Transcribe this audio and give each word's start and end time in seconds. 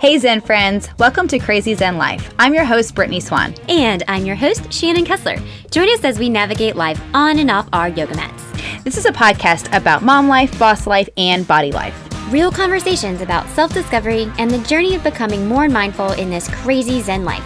Hey, 0.00 0.16
Zen 0.16 0.40
friends. 0.40 0.88
Welcome 0.98 1.28
to 1.28 1.38
Crazy 1.38 1.74
Zen 1.74 1.98
Life. 1.98 2.32
I'm 2.38 2.54
your 2.54 2.64
host, 2.64 2.94
Brittany 2.94 3.20
Swan. 3.20 3.54
And 3.68 4.02
I'm 4.08 4.24
your 4.24 4.34
host, 4.34 4.72
Shannon 4.72 5.04
Kessler. 5.04 5.36
Join 5.70 5.90
us 5.90 6.02
as 6.04 6.18
we 6.18 6.30
navigate 6.30 6.74
life 6.74 6.98
on 7.12 7.38
and 7.38 7.50
off 7.50 7.68
our 7.74 7.90
yoga 7.90 8.16
mats. 8.16 8.42
This 8.82 8.96
is 8.96 9.04
a 9.04 9.12
podcast 9.12 9.76
about 9.76 10.02
mom 10.02 10.26
life, 10.26 10.58
boss 10.58 10.86
life, 10.86 11.06
and 11.18 11.46
body 11.46 11.70
life. 11.70 11.94
Real 12.32 12.50
conversations 12.50 13.20
about 13.20 13.46
self 13.50 13.74
discovery 13.74 14.32
and 14.38 14.50
the 14.50 14.60
journey 14.60 14.94
of 14.94 15.02
becoming 15.02 15.46
more 15.46 15.68
mindful 15.68 16.12
in 16.12 16.30
this 16.30 16.48
crazy 16.48 17.02
Zen 17.02 17.26
life. 17.26 17.44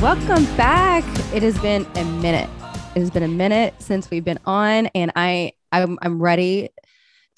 Welcome 0.00 0.44
back. 0.56 1.02
It 1.34 1.42
has 1.42 1.58
been 1.58 1.84
a 1.96 2.04
minute. 2.04 2.48
It 2.94 3.00
has 3.00 3.10
been 3.10 3.24
a 3.24 3.28
minute 3.28 3.74
since 3.80 4.08
we've 4.12 4.24
been 4.24 4.38
on, 4.46 4.86
and 4.94 5.10
I 5.16 5.54
I'm, 5.72 5.98
I'm 6.02 6.22
ready 6.22 6.70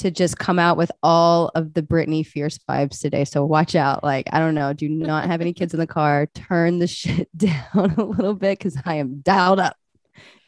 to 0.02 0.10
just 0.10 0.38
come 0.38 0.58
out 0.58 0.76
with 0.76 0.92
all 1.02 1.50
of 1.54 1.74
the 1.74 1.82
Brittany 1.82 2.22
fierce 2.22 2.58
vibes 2.68 3.00
today. 3.00 3.24
So 3.24 3.44
watch 3.44 3.74
out. 3.74 4.02
Like, 4.02 4.28
I 4.32 4.38
don't 4.38 4.54
know, 4.54 4.72
do 4.72 4.88
not 4.88 5.26
have 5.26 5.40
any 5.40 5.52
kids 5.52 5.72
in 5.72 5.80
the 5.80 5.86
car. 5.86 6.26
Turn 6.26 6.78
the 6.78 6.86
shit 6.86 7.28
down 7.36 7.94
a 7.96 8.04
little 8.04 8.34
bit 8.34 8.58
because 8.58 8.76
I 8.84 8.96
am 8.96 9.20
dialed 9.20 9.60
up. 9.60 9.76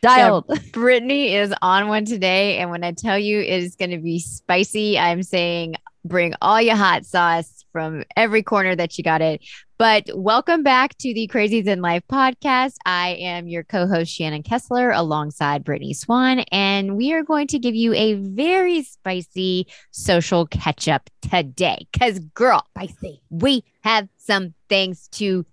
Dialed. 0.03 0.45
Yeah, 0.49 0.59
Brittany 0.73 1.35
is 1.35 1.55
on 1.63 1.89
one 1.89 2.05
today. 2.05 2.59
And 2.59 2.71
when 2.71 2.85
I 2.85 2.93
tell 2.93 3.19
you 3.19 3.41
it 3.41 3.63
is 3.63 3.77
going 3.77 3.93
to 3.93 3.99
be 3.99 4.19
spicy, 4.19 4.99
I'm 4.99 5.23
saying 5.23 5.77
bring 6.05 6.35
all 6.43 6.61
your 6.61 6.77
hot 6.77 7.07
sauce 7.07 7.54
from 7.75 8.05
every 8.17 8.41
corner 8.41 8.77
that 8.77 8.97
you 8.97 9.03
got 9.03 9.21
it. 9.21 9.45
But 9.79 10.09
welcome 10.15 10.63
back 10.63 10.97
to 10.99 11.13
the 11.13 11.27
Crazy 11.27 11.61
Zen 11.61 11.83
Life 11.83 12.05
podcast. 12.09 12.77
I 12.87 13.17
am 13.19 13.49
your 13.49 13.65
co 13.65 13.89
host, 13.89 14.13
Shannon 14.13 14.45
Kessler, 14.45 14.93
alongside 14.93 15.65
Brittany 15.65 15.93
Swan, 15.93 16.39
and 16.53 16.97
we 16.97 17.13
are 17.13 17.25
going 17.25 17.49
to 17.49 17.59
give 17.59 17.75
you 17.75 17.93
a 17.95 18.15
very 18.15 18.85
spicy 18.85 19.67
social 19.91 20.47
catch 20.47 20.87
up 20.87 21.11
today. 21.21 21.89
Because, 21.93 22.21
girl, 22.21 22.65
spicy. 22.77 23.21
we 23.29 23.65
have 23.83 24.09
some 24.19 24.55
things 24.69 25.09
to 25.09 25.45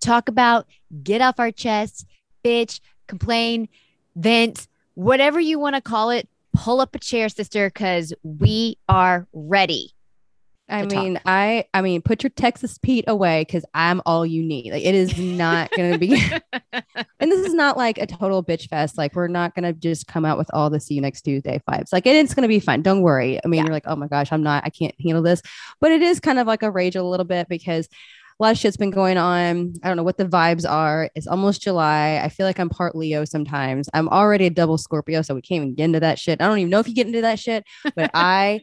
talk 0.00 0.28
about, 0.28 0.68
get 1.02 1.22
off 1.22 1.40
our 1.40 1.50
chest, 1.50 2.06
bitch, 2.44 2.78
complain, 3.08 3.68
vent, 4.14 4.68
whatever 4.94 5.40
you 5.40 5.58
want 5.58 5.74
to 5.74 5.82
call 5.82 6.10
it. 6.10 6.28
Pull 6.52 6.80
up 6.80 6.94
a 6.94 7.00
chair, 7.00 7.28
sister, 7.28 7.68
because 7.68 8.14
we 8.22 8.78
are 8.88 9.26
ready. 9.32 9.90
I 10.68 10.84
mean. 10.86 11.20
I 11.26 11.66
I 11.74 11.82
mean, 11.82 12.02
put 12.02 12.22
your 12.22 12.30
Texas 12.30 12.78
Pete 12.78 13.04
away 13.06 13.42
because 13.42 13.64
I'm 13.74 14.00
all 14.06 14.24
you 14.24 14.42
need. 14.42 14.72
Like 14.72 14.84
it 14.84 14.94
is 14.94 15.18
not 15.18 15.70
gonna 15.72 15.98
be 15.98 16.14
and 16.72 17.32
this 17.32 17.46
is 17.46 17.54
not 17.54 17.76
like 17.76 17.98
a 17.98 18.06
total 18.06 18.42
bitch 18.42 18.68
fest. 18.68 18.96
Like 18.96 19.14
we're 19.14 19.28
not 19.28 19.54
gonna 19.54 19.72
just 19.72 20.06
come 20.06 20.24
out 20.24 20.38
with 20.38 20.48
all 20.54 20.70
the 20.70 20.80
see 20.80 20.94
you 20.94 21.00
next 21.00 21.22
Tuesday 21.22 21.60
vibes. 21.68 21.92
Like 21.92 22.06
it 22.06 22.16
is 22.16 22.34
gonna 22.34 22.48
be 22.48 22.60
fun. 22.60 22.82
Don't 22.82 23.02
worry. 23.02 23.38
I 23.44 23.48
mean, 23.48 23.58
yeah. 23.58 23.64
you're 23.64 23.74
like, 23.74 23.86
oh 23.86 23.96
my 23.96 24.08
gosh, 24.08 24.32
I'm 24.32 24.42
not, 24.42 24.64
I 24.64 24.70
can't 24.70 24.94
handle 25.00 25.22
this. 25.22 25.42
But 25.80 25.92
it 25.92 26.02
is 26.02 26.20
kind 26.20 26.38
of 26.38 26.46
like 26.46 26.62
a 26.62 26.70
rage 26.70 26.96
a 26.96 27.02
little 27.02 27.26
bit 27.26 27.48
because 27.48 27.88
a 28.40 28.42
lot 28.42 28.52
of 28.52 28.58
shit's 28.58 28.76
been 28.76 28.90
going 28.90 29.16
on. 29.16 29.74
I 29.82 29.88
don't 29.88 29.96
know 29.96 30.02
what 30.02 30.18
the 30.18 30.24
vibes 30.24 30.68
are. 30.68 31.08
It's 31.14 31.28
almost 31.28 31.62
July. 31.62 32.20
I 32.22 32.28
feel 32.28 32.46
like 32.46 32.58
I'm 32.58 32.68
part 32.68 32.96
Leo 32.96 33.24
sometimes. 33.24 33.88
I'm 33.94 34.08
already 34.08 34.46
a 34.46 34.50
double 34.50 34.76
Scorpio, 34.76 35.22
so 35.22 35.36
we 35.36 35.42
can't 35.42 35.58
even 35.58 35.74
get 35.74 35.84
into 35.84 36.00
that 36.00 36.18
shit. 36.18 36.40
I 36.40 36.46
don't 36.48 36.58
even 36.58 36.70
know 36.70 36.80
if 36.80 36.88
you 36.88 36.94
get 36.94 37.06
into 37.06 37.20
that 37.20 37.38
shit, 37.38 37.64
but 37.94 38.10
I 38.14 38.62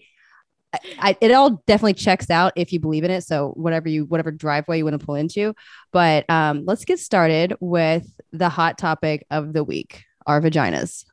I, 1.00 1.18
it 1.20 1.32
all 1.32 1.62
definitely 1.68 1.94
checks 1.94 2.30
out 2.30 2.54
if 2.56 2.72
you 2.72 2.80
believe 2.80 3.04
in 3.04 3.12
it. 3.12 3.24
So 3.24 3.50
whatever 3.56 3.90
you, 3.90 4.06
whatever 4.06 4.32
driveway 4.32 4.78
you 4.78 4.86
want 4.86 5.00
to 5.00 5.06
pull 5.06 5.16
into. 5.16 5.54
But 5.92 6.30
um, 6.30 6.64
let's 6.66 6.86
get 6.86 7.00
started 7.00 7.54
with 7.60 8.08
the 8.32 8.50
hot 8.50 8.78
topic 8.78 9.26
of 9.30 9.54
the 9.54 9.64
week: 9.64 10.04
our 10.26 10.42
vaginas. 10.42 11.06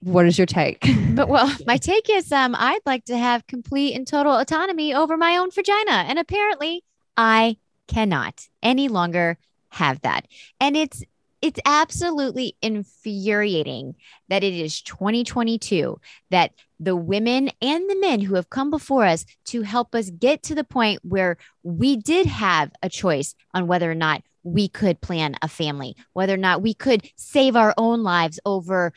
What 0.00 0.26
is 0.26 0.38
your 0.38 0.46
take? 0.46 0.86
But 1.10 1.28
well, 1.28 1.52
my 1.66 1.78
take 1.78 2.08
is 2.08 2.30
um, 2.30 2.54
I'd 2.56 2.78
like 2.86 3.04
to 3.06 3.18
have 3.18 3.46
complete 3.48 3.94
and 3.96 4.06
total 4.06 4.36
autonomy 4.36 4.94
over 4.94 5.16
my 5.16 5.36
own 5.36 5.50
vagina, 5.50 6.04
and 6.06 6.16
apparently 6.16 6.84
I 7.16 7.56
cannot 7.88 8.46
any 8.62 8.88
longer 8.88 9.38
have 9.70 10.00
that. 10.02 10.28
And 10.60 10.76
it's 10.76 11.02
it's 11.40 11.60
absolutely 11.64 12.56
infuriating 12.62 13.94
that 14.28 14.42
it 14.42 14.54
is 14.54 14.82
2022 14.82 16.00
that 16.30 16.52
the 16.80 16.96
women 16.96 17.50
and 17.60 17.88
the 17.88 18.00
men 18.00 18.20
who 18.20 18.34
have 18.34 18.50
come 18.50 18.70
before 18.70 19.04
us 19.04 19.24
to 19.46 19.62
help 19.62 19.94
us 19.94 20.10
get 20.10 20.42
to 20.44 20.54
the 20.54 20.64
point 20.64 21.00
where 21.02 21.36
we 21.62 21.96
did 21.96 22.26
have 22.26 22.70
a 22.82 22.88
choice 22.88 23.34
on 23.54 23.66
whether 23.66 23.90
or 23.90 23.94
not 23.94 24.22
we 24.42 24.68
could 24.68 25.00
plan 25.00 25.36
a 25.42 25.48
family, 25.48 25.96
whether 26.12 26.34
or 26.34 26.38
not 26.38 26.62
we 26.62 26.74
could 26.74 27.08
save 27.16 27.56
our 27.56 27.74
own 27.76 28.02
lives 28.02 28.40
over 28.44 28.92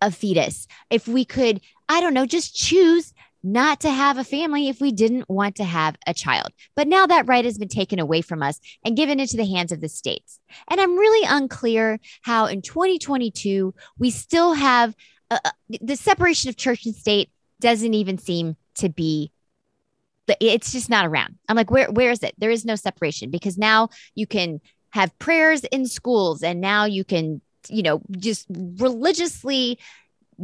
a 0.00 0.10
fetus, 0.10 0.66
if 0.90 1.08
we 1.08 1.24
could, 1.24 1.60
I 1.88 2.00
don't 2.00 2.14
know, 2.14 2.26
just 2.26 2.54
choose 2.54 3.12
not 3.42 3.80
to 3.80 3.90
have 3.90 4.18
a 4.18 4.24
family 4.24 4.68
if 4.68 4.80
we 4.80 4.92
didn't 4.92 5.28
want 5.28 5.56
to 5.56 5.64
have 5.64 5.96
a 6.06 6.14
child. 6.14 6.48
But 6.74 6.88
now 6.88 7.06
that 7.06 7.28
right 7.28 7.44
has 7.44 7.58
been 7.58 7.68
taken 7.68 7.98
away 7.98 8.20
from 8.20 8.42
us 8.42 8.58
and 8.84 8.96
given 8.96 9.20
into 9.20 9.36
the 9.36 9.46
hands 9.46 9.72
of 9.72 9.80
the 9.80 9.88
states. 9.88 10.40
And 10.68 10.80
I'm 10.80 10.96
really 10.96 11.26
unclear 11.28 12.00
how 12.22 12.46
in 12.46 12.62
2022 12.62 13.74
we 13.98 14.10
still 14.10 14.54
have 14.54 14.94
uh, 15.30 15.38
uh, 15.44 15.50
the 15.80 15.96
separation 15.96 16.48
of 16.48 16.56
church 16.56 16.86
and 16.86 16.94
state 16.94 17.30
doesn't 17.60 17.94
even 17.94 18.18
seem 18.18 18.56
to 18.76 18.88
be 18.88 19.32
it's 20.40 20.72
just 20.72 20.90
not 20.90 21.06
around. 21.06 21.36
I'm 21.48 21.56
like 21.56 21.70
where 21.70 21.90
where 21.90 22.10
is 22.10 22.22
it? 22.22 22.34
There 22.36 22.50
is 22.50 22.64
no 22.64 22.76
separation 22.76 23.30
because 23.30 23.56
now 23.56 23.88
you 24.14 24.26
can 24.26 24.60
have 24.90 25.18
prayers 25.18 25.64
in 25.64 25.86
schools 25.86 26.42
and 26.42 26.60
now 26.60 26.84
you 26.84 27.04
can 27.04 27.40
you 27.68 27.82
know 27.82 28.02
just 28.10 28.46
religiously 28.50 29.78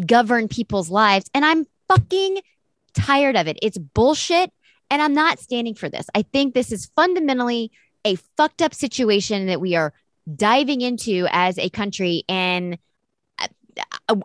govern 0.06 0.48
people's 0.48 0.90
lives 0.90 1.30
and 1.34 1.44
I'm 1.44 1.66
fucking 1.88 2.38
tired 2.94 3.36
of 3.36 3.46
it. 3.46 3.58
It's 3.62 3.78
bullshit. 3.78 4.52
And 4.90 5.00
I'm 5.00 5.14
not 5.14 5.38
standing 5.38 5.74
for 5.74 5.88
this. 5.88 6.06
I 6.14 6.22
think 6.22 6.54
this 6.54 6.70
is 6.70 6.90
fundamentally 6.94 7.72
a 8.04 8.16
fucked 8.36 8.62
up 8.62 8.74
situation 8.74 9.46
that 9.46 9.60
we 9.60 9.76
are 9.76 9.92
diving 10.32 10.82
into 10.82 11.26
as 11.30 11.58
a 11.58 11.70
country. 11.70 12.22
And 12.28 12.78
uh, 14.08 14.16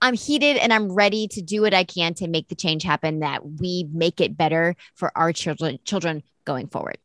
I'm 0.00 0.14
heated 0.14 0.56
and 0.56 0.72
I'm 0.72 0.92
ready 0.92 1.26
to 1.28 1.42
do 1.42 1.62
what 1.62 1.74
I 1.74 1.84
can 1.84 2.14
to 2.14 2.28
make 2.28 2.48
the 2.48 2.54
change 2.54 2.84
happen 2.84 3.20
that 3.20 3.44
we 3.44 3.88
make 3.92 4.20
it 4.20 4.36
better 4.36 4.76
for 4.94 5.10
our 5.16 5.32
children 5.32 5.78
children 5.84 6.22
going 6.44 6.68
forward. 6.68 6.98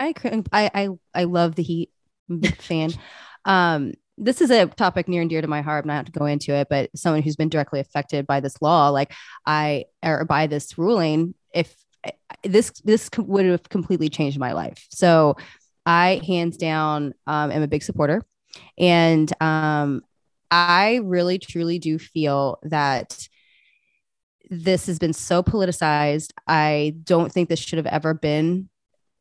I 0.00 0.14
I 0.52 0.70
I, 0.74 0.88
I 1.14 1.24
love 1.24 1.54
the 1.54 1.62
heat. 1.62 1.90
fan. 2.58 2.90
Um, 3.44 3.92
this 4.18 4.40
is 4.40 4.50
a 4.50 4.66
topic 4.66 5.08
near 5.08 5.20
and 5.20 5.30
dear 5.30 5.42
to 5.42 5.48
my 5.48 5.60
heart. 5.62 5.84
I'm 5.84 5.88
not 5.88 6.06
to 6.06 6.12
go 6.12 6.26
into 6.26 6.54
it, 6.54 6.68
but 6.70 6.90
someone 6.96 7.22
who's 7.22 7.36
been 7.36 7.48
directly 7.48 7.80
affected 7.80 8.26
by 8.26 8.40
this 8.40 8.60
law, 8.62 8.88
like 8.88 9.12
I 9.44 9.84
or 10.02 10.24
by 10.24 10.46
this 10.46 10.78
ruling, 10.78 11.34
if 11.54 11.74
this 12.42 12.70
this 12.84 13.10
would 13.18 13.46
have 13.46 13.68
completely 13.68 14.08
changed 14.08 14.38
my 14.38 14.52
life. 14.52 14.86
So 14.90 15.36
I 15.84 16.20
hands 16.26 16.56
down 16.56 17.14
um, 17.26 17.50
am 17.50 17.62
a 17.62 17.68
big 17.68 17.82
supporter, 17.82 18.24
and 18.78 19.30
um, 19.40 20.02
I 20.50 21.00
really 21.02 21.38
truly 21.38 21.78
do 21.78 21.98
feel 21.98 22.58
that 22.62 23.28
this 24.48 24.86
has 24.86 24.98
been 24.98 25.12
so 25.12 25.42
politicized. 25.42 26.32
I 26.46 26.94
don't 27.02 27.32
think 27.32 27.48
this 27.48 27.58
should 27.58 27.78
have 27.78 27.86
ever 27.86 28.14
been 28.14 28.68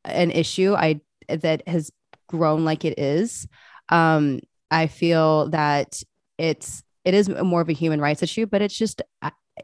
an 0.03 0.31
issue. 0.31 0.73
I 0.73 1.01
that 1.27 1.67
has 1.67 1.91
grown 2.27 2.63
like 2.63 2.85
it 2.85 2.99
is. 2.99 3.47
Um, 3.89 4.39
I 4.71 4.87
feel 4.87 5.49
that 5.49 6.01
it's 6.37 6.83
it 7.03 7.13
is 7.13 7.29
more 7.29 7.61
of 7.61 7.69
a 7.69 7.73
human 7.73 8.01
rights 8.01 8.23
issue, 8.23 8.45
but 8.45 8.61
it's 8.61 8.77
just 8.77 9.01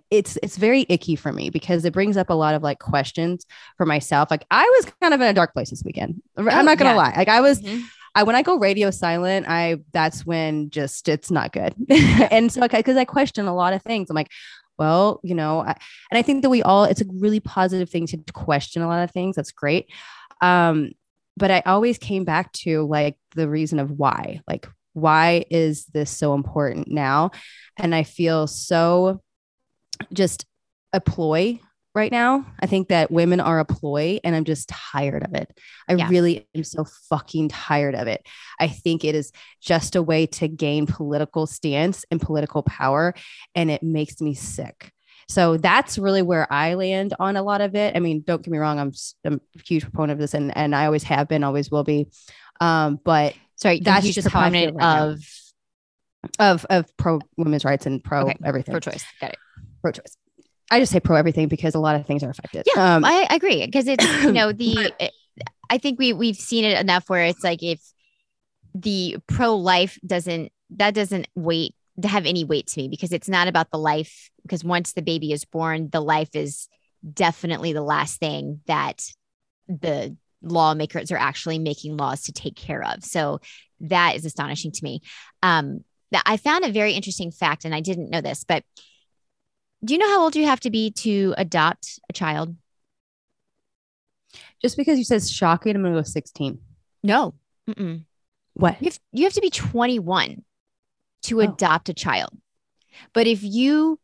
it's 0.10 0.38
it's 0.42 0.58
very 0.58 0.86
icky 0.90 1.16
for 1.16 1.34
me 1.34 1.50
because 1.50 1.84
it 1.86 1.94
brings 1.94 2.18
up 2.18 2.30
a 2.30 2.34
lot 2.34 2.56
of 2.56 2.64
like 2.64 2.80
questions 2.80 3.46
for 3.78 3.86
myself. 3.86 4.30
Like 4.32 4.46
I 4.52 4.64
was 4.64 4.94
kind 5.02 5.14
of 5.14 5.22
in 5.22 5.28
a 5.28 5.34
dark 5.34 5.54
place 5.54 5.70
this 5.70 5.84
weekend. 5.84 6.22
I'm 6.38 6.48
oh, 6.48 6.62
not 6.62 6.78
gonna 6.78 6.92
yeah. 6.92 6.96
lie. 6.96 7.14
Like 7.16 7.30
I 7.30 7.42
was. 7.42 7.62
Mm-hmm. 7.62 7.82
I 8.14 8.24
when 8.24 8.36
I 8.36 8.42
go 8.42 8.58
radio 8.58 8.92
silent, 8.92 9.46
I 9.48 9.78
that's 9.94 10.26
when 10.26 10.70
just 10.70 11.08
it's 11.08 11.32
not 11.32 11.54
good. 11.54 11.74
and 11.90 12.52
so 12.52 12.62
okay, 12.66 12.80
because 12.80 12.98
I 12.98 13.06
question 13.06 13.48
a 13.48 13.56
lot 13.56 13.72
of 13.72 13.82
things. 13.84 14.10
I'm 14.10 14.18
like, 14.18 14.28
well, 14.78 15.22
you 15.24 15.34
know, 15.34 15.62
I, 15.62 15.78
and 16.12 16.18
I 16.18 16.22
think 16.22 16.42
that 16.42 16.50
we 16.50 16.62
all 16.62 16.84
it's 16.84 17.00
a 17.00 17.06
really 17.08 17.40
positive 17.40 17.90
thing 17.90 18.08
to 18.08 18.18
question 18.34 18.82
a 18.82 18.88
lot 18.90 19.04
of 19.04 19.12
things. 19.12 19.38
That's 19.38 19.54
great. 19.54 19.88
Um, 20.42 20.92
but 21.38 21.52
I 21.52 21.62
always 21.66 21.98
came 21.98 22.26
back 22.26 22.52
to 22.54 22.86
like 22.86 23.16
the 23.36 23.48
reason 23.48 23.80
of 23.80 23.92
why. 23.92 24.42
Like, 24.48 24.68
why 24.94 25.46
is 25.50 25.86
this 25.86 26.10
so 26.10 26.34
important 26.34 26.90
now? 26.90 27.32
And 27.78 27.96
I 27.96 28.04
feel 28.04 28.48
so 28.48 29.22
just 30.14 30.46
a 30.94 31.00
ploy 31.00 31.60
right 31.94 32.12
now. 32.12 32.46
I 32.60 32.68
think 32.68 32.88
that 32.88 33.12
women 33.12 33.40
are 33.40 33.60
a 33.60 33.66
ploy 33.66 34.20
and 34.24 34.36
I'm 34.36 34.46
just 34.46 34.70
tired 34.70 35.24
of 35.24 35.34
it. 35.34 35.52
I 35.90 35.96
yeah. 35.96 36.08
really 36.08 36.48
am 36.56 36.64
so 36.64 36.86
fucking 37.10 37.50
tired 37.50 37.96
of 37.96 38.08
it. 38.08 38.26
I 38.60 38.70
think 38.70 39.04
it 39.04 39.14
is 39.14 39.32
just 39.62 39.96
a 39.96 40.02
way 40.02 40.26
to 40.28 40.48
gain 40.48 40.86
political 40.86 41.48
stance 41.48 42.06
and 42.10 42.22
political 42.22 42.64
power 42.64 43.14
and 43.56 43.70
it 43.70 43.84
makes 43.84 44.22
me 44.22 44.34
sick. 44.34 44.92
So 45.28 45.58
that's 45.58 45.98
really 45.98 46.22
where 46.22 46.52
I 46.52 46.74
land 46.74 47.14
on 47.20 47.38
a 47.38 47.44
lot 47.44 47.62
of 47.62 47.76
it. 47.76 47.96
I 47.96 48.00
mean, 48.00 48.24
don't 48.26 48.42
get 48.42 48.52
me 48.52 48.58
wrong, 48.58 48.80
I'm, 48.80 48.92
I'm 49.26 49.42
a 49.56 49.62
huge 49.64 49.84
proponent 49.84 50.14
of 50.14 50.20
this 50.20 50.34
and, 50.34 50.56
and 50.56 50.76
I 50.76 50.86
always 50.86 51.04
have 51.04 51.28
been, 51.28 51.44
always 51.44 51.72
will 51.72 51.84
be. 51.84 52.08
Um, 52.60 53.00
but 53.04 53.34
Sorry, 53.62 53.80
that's 53.80 54.10
just 54.10 54.28
proponent 54.28 54.76
right 54.76 55.00
of 55.00 55.24
of 56.40 56.66
of 56.70 56.98
pro 56.98 57.20
women's 57.38 57.66
rights 57.66 57.86
and 57.86 58.04
pro 58.04 58.24
okay. 58.24 58.38
everything. 58.44 58.74
Pro 58.74 58.80
choice. 58.80 59.04
Got 59.20 59.32
it. 59.32 59.40
Pro 59.82 59.92
choice. 59.92 60.18
I 60.72 60.80
just 60.80 60.92
say 60.92 61.00
pro 61.00 61.18
everything 61.18 61.48
because 61.48 61.76
a 61.76 61.80
lot 61.80 61.96
of 61.96 62.06
things 62.06 62.24
are 62.24 62.30
affected. 62.30 62.66
Yeah, 62.74 62.96
Um, 62.96 63.06
I, 63.06 63.28
I 63.30 63.36
agree 63.36 63.66
because 63.66 63.88
it's 63.88 64.06
you 64.24 64.32
know 64.32 64.52
the 64.52 64.94
I 65.70 65.78
think 65.78 66.00
we 66.00 66.14
we've 66.14 66.38
seen 66.38 66.66
it 66.66 66.80
enough 66.80 67.10
where 67.10 67.26
it's 67.26 67.44
like 67.44 67.62
if 67.62 67.82
the 68.74 69.18
pro 69.28 69.56
life 69.56 70.00
doesn't 70.06 70.52
that 70.72 70.94
doesn't 70.94 71.28
weight 71.36 71.76
to 72.02 72.08
have 72.08 72.26
any 72.26 72.44
weight 72.44 72.68
to 72.68 72.80
me 72.80 72.88
because 72.88 73.12
it's 73.12 73.30
not 73.30 73.48
about 73.48 73.70
the 73.70 73.78
life 73.78 74.32
because 74.44 74.64
once 74.64 74.94
the 74.94 75.02
baby 75.02 75.34
is 75.34 75.46
born 75.46 75.90
the 75.92 76.00
life 76.02 76.30
is 76.34 76.70
definitely 77.14 77.74
the 77.74 77.82
last 77.82 78.20
thing 78.20 78.62
that 78.66 79.06
the 79.68 80.16
lawmakers 80.42 81.12
are 81.12 81.18
actually 81.18 81.60
making 81.60 81.96
laws 81.98 82.24
to 82.24 82.32
take 82.32 82.56
care 82.56 82.84
of 82.84 83.04
so 83.04 83.40
that 83.80 84.16
is 84.16 84.26
astonishing 84.26 84.72
to 84.72 84.84
me 84.84 85.02
um 85.44 85.84
that 86.12 86.24
i 86.26 86.36
found 86.38 86.64
a 86.66 86.72
very 86.72 86.94
interesting 86.94 87.32
fact 87.32 87.64
and 87.66 87.74
i 87.76 87.80
didn't 87.80 88.10
know 88.10 88.22
this 88.22 88.44
but 88.44 88.64
do 89.84 89.94
you 89.94 90.00
know 90.00 90.08
how 90.10 90.22
old 90.22 90.36
you 90.36 90.46
have 90.46 90.60
to 90.60 90.70
be 90.70 90.92
to 90.92 91.34
adopt 91.38 92.00
a 92.10 92.14
child 92.14 92.56
just 94.62 94.78
because 94.78 94.98
you 94.98 95.04
said 95.04 95.24
shocking, 95.24 95.76
I'm 95.76 95.84
gonna 95.84 95.96
go 95.96 96.02
16. 96.04 96.60
no 97.04 97.34
Mm-mm. 97.70 98.06
What? 98.54 98.82
You 98.82 98.86
have, 98.86 99.00
you 99.12 99.24
have 99.26 99.34
to 99.34 99.42
be 99.42 99.50
21 99.50 100.44
to 101.24 101.42
Oh. 101.42 101.44
adopt 101.44 101.90
a 101.90 101.94
child. 101.94 102.38
But 103.14 103.28
if 103.28 103.44
you 103.44 104.00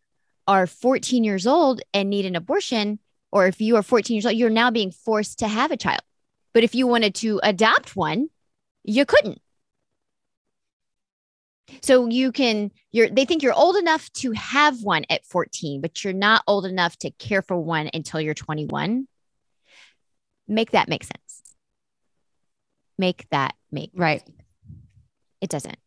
are 0.48 0.66
14 0.68 1.24
years 1.24 1.46
old 1.46 1.82
and 1.94 2.10
need 2.10 2.26
an 2.26 2.36
abortion, 2.36 3.00
or 3.32 3.48
if 3.48 3.60
you 3.60 3.76
are 3.76 3.84
14 3.84 4.16
years 4.16 4.26
old, 4.26 4.36
you're 4.36 4.50
now 4.50 4.72
being 4.72 4.92
forced 4.92 5.40
to 5.40 5.48
have 5.48 5.72
a 5.72 5.78
child. 5.78 6.02
But 6.54 6.64
if 6.64 6.74
you 6.76 6.88
wanted 6.88 7.16
to 7.16 7.40
adopt 7.44 7.96
one, 7.96 8.30
you 8.84 9.06
couldn't. 9.06 9.42
So 11.82 12.08
you 12.08 12.32
can, 12.32 12.72
you're, 12.92 13.10
they 13.10 13.26
think 13.26 13.44
you're 13.44 13.54
old 13.54 13.76
enough 13.76 14.12
to 14.14 14.32
have 14.32 14.82
one 14.84 15.04
at 15.10 15.26
14, 15.26 15.82
but 15.82 16.04
you're 16.04 16.14
not 16.14 16.42
old 16.48 16.66
enough 16.66 16.98
to 17.00 17.12
care 17.12 17.42
for 17.42 17.58
one 17.58 17.90
until 17.94 18.22
you're 18.22 18.34
21. 18.34 19.08
Make 20.48 20.72
that 20.72 20.88
make 20.88 21.04
sense. 21.04 21.44
Make 22.98 23.28
that 23.32 23.54
make 23.72 23.92
Right. 23.94 24.24
it 25.42 25.50
doesn't. 25.50 25.78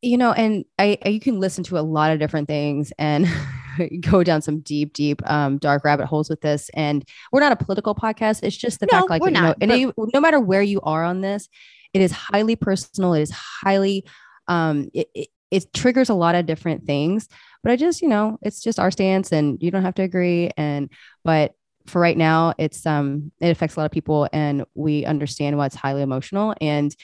you 0.00 0.16
know 0.16 0.32
and 0.32 0.64
I, 0.78 0.96
I 1.04 1.08
you 1.08 1.20
can 1.20 1.40
listen 1.40 1.64
to 1.64 1.78
a 1.78 1.80
lot 1.80 2.12
of 2.12 2.20
different 2.20 2.46
things 2.46 2.92
and 2.96 3.26
go 4.00 4.22
down 4.24 4.42
some 4.42 4.60
deep 4.60 4.92
deep 4.92 5.20
um 5.30 5.58
dark 5.58 5.84
rabbit 5.84 6.06
holes 6.06 6.28
with 6.28 6.40
this. 6.40 6.70
And 6.74 7.04
we're 7.32 7.40
not 7.40 7.52
a 7.52 7.56
political 7.56 7.94
podcast. 7.94 8.40
It's 8.42 8.56
just 8.56 8.80
the 8.80 8.86
No, 8.92 8.98
fact 8.98 9.10
like 9.10 9.22
we're 9.22 9.28
you 9.28 9.34
know 9.40 9.54
not, 9.54 9.56
and 9.60 9.70
you, 9.72 9.94
no 10.14 10.20
matter 10.20 10.40
where 10.40 10.62
you 10.62 10.80
are 10.82 11.04
on 11.04 11.20
this 11.20 11.48
it 11.94 12.02
is 12.02 12.12
highly 12.12 12.54
personal. 12.54 13.14
It 13.14 13.22
is 13.22 13.30
highly 13.30 14.04
um 14.46 14.88
it, 14.94 15.08
it, 15.14 15.28
it 15.50 15.72
triggers 15.72 16.08
a 16.10 16.14
lot 16.14 16.34
of 16.34 16.46
different 16.46 16.84
things. 16.84 17.28
But 17.62 17.72
i 17.72 17.76
just 17.76 18.02
you 18.02 18.08
know 18.08 18.38
it's 18.42 18.60
just 18.62 18.78
our 18.78 18.90
stance 18.90 19.32
and 19.32 19.62
you 19.62 19.70
don't 19.70 19.82
have 19.82 19.94
to 19.96 20.02
agree. 20.02 20.50
And 20.56 20.90
but 21.24 21.54
for 21.86 22.00
right 22.00 22.16
now 22.18 22.52
it's 22.58 22.84
um 22.86 23.32
it 23.40 23.48
affects 23.48 23.76
a 23.76 23.80
lot 23.80 23.86
of 23.86 23.92
people 23.92 24.28
and 24.32 24.64
we 24.74 25.04
understand 25.06 25.56
why 25.56 25.66
it's 25.66 25.74
highly 25.74 26.02
emotional. 26.02 26.54
And 26.60 26.94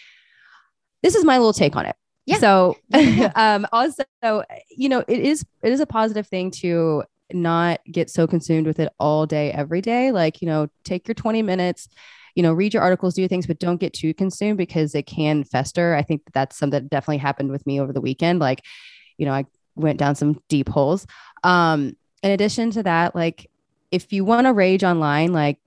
this 1.03 1.15
is 1.15 1.25
my 1.25 1.39
little 1.39 1.53
take 1.53 1.77
on 1.77 1.87
it 1.87 1.97
Yeah. 2.27 2.39
so 2.39 2.77
um 3.35 3.67
also 3.73 4.05
you 4.71 4.89
know 4.89 5.05
it 5.07 5.21
is 5.21 5.45
it 5.63 5.73
is 5.73 5.81
a 5.81 5.87
positive 5.87 6.27
thing 6.27 6.51
to 6.53 7.05
not 7.33 7.81
get 7.91 8.11
so 8.11 8.27
consumed 8.27 8.67
with 8.67 8.79
it 8.79 8.93
all 8.99 9.27
day 9.27 9.51
every 9.51 9.81
day. 9.81 10.13
Like 10.13 10.41
you 10.43 10.47
know 10.47 10.69
take 10.85 11.09
your 11.09 11.15
20 11.15 11.43
minutes 11.43 11.89
you 12.35 12.43
know 12.43 12.53
read 12.53 12.75
your 12.75 12.83
articles 12.83 13.15
do 13.15 13.27
things 13.29 13.47
but 13.47 13.59
don't 13.61 13.81
get 13.81 13.93
too 13.93 14.13
consumed 14.15 14.59
because 14.59 14.95
it 14.95 15.05
can 15.07 15.45
fester. 15.45 15.95
I 15.95 16.03
think 16.03 16.25
that 16.25 16.35
that's 16.35 16.59
something 16.59 16.83
that 16.83 16.91
definitely 16.91 17.19
happened 17.19 17.51
with 17.51 17.67
me 17.67 17.81
over 17.81 17.93
the 17.93 18.01
weekend. 18.01 18.41
Like 18.41 18.63
you 19.19 19.27
know 19.27 19.33
i 19.33 19.45
went 19.77 19.99
down 19.99 20.15
some 20.15 20.41
deep 20.49 20.69
holes. 20.69 21.07
Um 21.43 21.97
in 22.23 22.31
addition 22.31 22.71
to 22.73 22.83
that 22.83 23.15
like 23.15 23.51
if 23.91 24.13
you 24.13 24.25
want 24.25 24.47
to 24.47 24.53
rage 24.53 24.83
online 24.83 25.33
like 25.33 25.59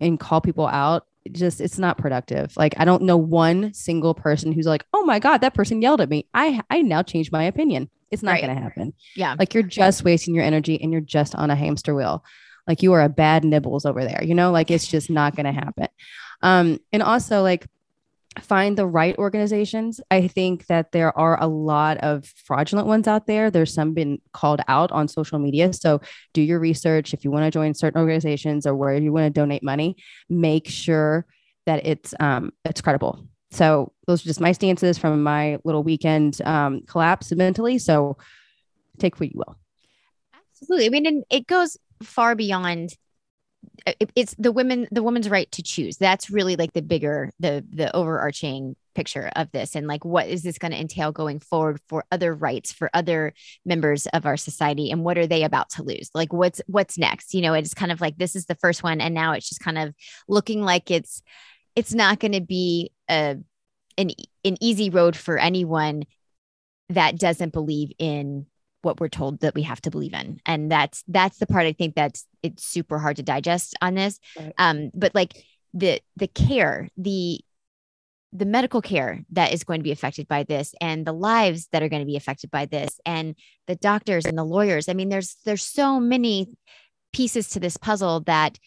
and 0.00 0.18
call 0.18 0.40
people 0.40 0.66
out 0.66 1.06
just 1.32 1.60
it's 1.60 1.78
not 1.78 1.98
productive. 1.98 2.56
Like 2.56 2.74
i 2.78 2.84
don't 2.84 3.02
know 3.02 3.16
one 3.16 3.72
single 3.74 4.14
person 4.14 4.52
who's 4.52 4.66
like 4.66 4.84
oh 4.94 5.04
my 5.04 5.18
god 5.18 5.38
that 5.42 5.54
person 5.54 5.82
yelled 5.82 6.00
at 6.00 6.08
me. 6.08 6.26
I 6.34 6.60
i 6.70 6.82
now 6.82 7.02
change 7.02 7.30
my 7.30 7.44
opinion. 7.44 7.90
It's 8.10 8.22
not 8.22 8.32
Right. 8.32 8.42
going 8.42 8.56
to 8.56 8.62
happen. 8.62 8.92
Yeah. 9.14 9.36
like 9.38 9.54
you're 9.54 9.62
just 9.62 10.02
wasting 10.04 10.34
your 10.34 10.44
energy 10.44 10.80
and 10.82 10.90
you're 10.92 11.00
just 11.00 11.34
on 11.34 11.50
a 11.50 11.54
hamster 11.56 11.94
wheel. 11.94 12.24
Like 12.66 12.82
you 12.82 12.92
are 12.94 13.02
a 13.02 13.08
bad 13.08 13.44
nibbles 13.44 13.84
over 13.86 14.04
there 14.04 14.22
you 14.24 14.34
know? 14.34 14.50
Like 14.50 14.70
it's 14.70 14.86
just 14.86 15.10
not 15.10 15.36
going 15.36 15.46
to 15.46 15.52
happen. 15.52 15.88
Um 16.42 16.78
and 16.92 17.02
also 17.02 17.42
like 17.42 17.66
find 18.38 18.78
the 18.78 18.86
right 18.86 19.16
organizations. 19.18 20.00
I 20.10 20.28
think 20.28 20.66
that 20.66 20.92
there 20.92 21.16
are 21.18 21.42
a 21.42 21.48
lot 21.48 21.98
of 21.98 22.26
fraudulent 22.44 22.86
ones 22.86 23.08
out 23.08 23.26
there. 23.26 23.50
There's 23.50 23.74
some 23.74 23.92
been 23.92 24.20
called 24.32 24.60
out 24.68 24.92
on 24.92 25.08
social 25.08 25.40
media. 25.40 25.72
So 25.72 26.00
do 26.32 26.40
your 26.40 26.60
research. 26.60 27.12
If 27.12 27.24
you 27.24 27.32
want 27.32 27.44
to 27.44 27.50
join 27.50 27.74
certain 27.74 28.00
organizations 28.00 28.66
or 28.66 28.76
where 28.76 28.94
you 28.94 29.12
want 29.12 29.26
to 29.26 29.30
donate 29.30 29.62
money 29.62 29.96
make 30.28 30.68
sure 30.68 31.26
that 31.66 31.84
it's 31.84 32.14
um 32.20 32.52
it's 32.64 32.80
credible. 32.80 33.26
So 33.50 33.92
those 34.06 34.24
are 34.24 34.28
just 34.28 34.40
my 34.40 34.52
stances 34.52 34.96
from 34.96 35.22
my 35.22 35.58
little 35.64 35.82
weekend 35.82 36.40
um 36.42 36.82
collapse 36.86 37.32
mentally. 37.32 37.78
So 37.78 38.16
take 38.98 39.18
what 39.18 39.32
you 39.32 39.42
will. 39.44 39.56
Absolutely. 40.62 40.86
I 40.86 40.90
mean, 40.90 41.06
and 41.06 41.24
it 41.30 41.46
goes 41.46 41.76
far 42.02 42.34
beyond. 42.34 42.94
Uh, 43.86 43.92
it- 44.00 44.12
It's 44.16 44.34
the 44.38 44.52
women, 44.52 44.86
the 44.90 45.02
woman's 45.02 45.28
right 45.28 45.50
to 45.52 45.62
choose. 45.62 45.96
That's 45.96 46.30
really 46.30 46.56
like 46.56 46.72
the 46.72 46.82
bigger, 46.82 47.30
the 47.40 47.64
the 47.70 47.94
overarching 47.94 48.76
picture 48.94 49.30
of 49.36 49.50
this, 49.52 49.76
and 49.76 49.86
like 49.86 50.04
what 50.04 50.28
is 50.28 50.42
this 50.42 50.58
going 50.58 50.72
to 50.72 50.80
entail 50.80 51.12
going 51.12 51.40
forward 51.40 51.80
for 51.88 52.04
other 52.10 52.34
rights 52.34 52.72
for 52.72 52.90
other 52.92 53.32
members 53.64 54.06
of 54.08 54.26
our 54.26 54.36
society, 54.36 54.90
and 54.90 55.04
what 55.04 55.18
are 55.18 55.26
they 55.26 55.44
about 55.44 55.70
to 55.70 55.82
lose? 55.82 56.10
Like 56.14 56.32
what's 56.32 56.60
what's 56.66 56.98
next? 56.98 57.34
You 57.34 57.42
know, 57.42 57.54
it's 57.54 57.74
kind 57.74 57.92
of 57.92 58.00
like 58.00 58.16
this 58.18 58.36
is 58.36 58.46
the 58.46 58.56
first 58.56 58.82
one, 58.82 59.00
and 59.00 59.14
now 59.14 59.32
it's 59.32 59.48
just 59.48 59.60
kind 59.60 59.78
of 59.78 59.94
looking 60.28 60.62
like 60.62 60.90
it's 60.90 61.22
it's 61.76 61.94
not 61.94 62.18
going 62.20 62.32
to 62.32 62.40
be 62.40 62.92
a 63.08 63.36
an 63.98 64.10
an 64.44 64.56
easy 64.60 64.90
road 64.90 65.16
for 65.16 65.38
anyone 65.38 66.04
that 66.88 67.18
doesn't 67.18 67.52
believe 67.52 67.92
in 67.98 68.46
what 68.82 69.00
we're 69.00 69.08
told 69.08 69.40
that 69.40 69.54
we 69.54 69.62
have 69.62 69.80
to 69.82 69.90
believe 69.90 70.14
in. 70.14 70.40
And 70.46 70.70
that's 70.70 71.04
that's 71.08 71.38
the 71.38 71.46
part 71.46 71.66
i 71.66 71.72
think 71.72 71.94
that's 71.94 72.26
it's 72.42 72.64
super 72.64 72.98
hard 72.98 73.16
to 73.16 73.22
digest 73.22 73.76
on 73.80 73.94
this. 73.94 74.18
Right. 74.38 74.52
um 74.58 74.90
but 74.94 75.14
like 75.14 75.44
the 75.74 76.00
the 76.16 76.28
care 76.28 76.88
the 76.96 77.40
the 78.32 78.44
medical 78.44 78.80
care 78.80 79.24
that 79.32 79.52
is 79.52 79.64
going 79.64 79.80
to 79.80 79.84
be 79.84 79.90
affected 79.90 80.28
by 80.28 80.44
this 80.44 80.72
and 80.80 81.04
the 81.04 81.12
lives 81.12 81.68
that 81.72 81.82
are 81.82 81.88
going 81.88 82.02
to 82.02 82.06
be 82.06 82.16
affected 82.16 82.48
by 82.50 82.64
this 82.64 83.00
and 83.04 83.34
the 83.66 83.74
doctors 83.74 84.24
and 84.24 84.38
the 84.38 84.44
lawyers. 84.44 84.88
I 84.88 84.94
mean 84.94 85.08
there's 85.08 85.36
there's 85.44 85.64
so 85.64 85.98
many 85.98 86.56
pieces 87.12 87.48
to 87.50 87.60
this 87.60 87.76
puzzle 87.76 88.20
that 88.20 88.58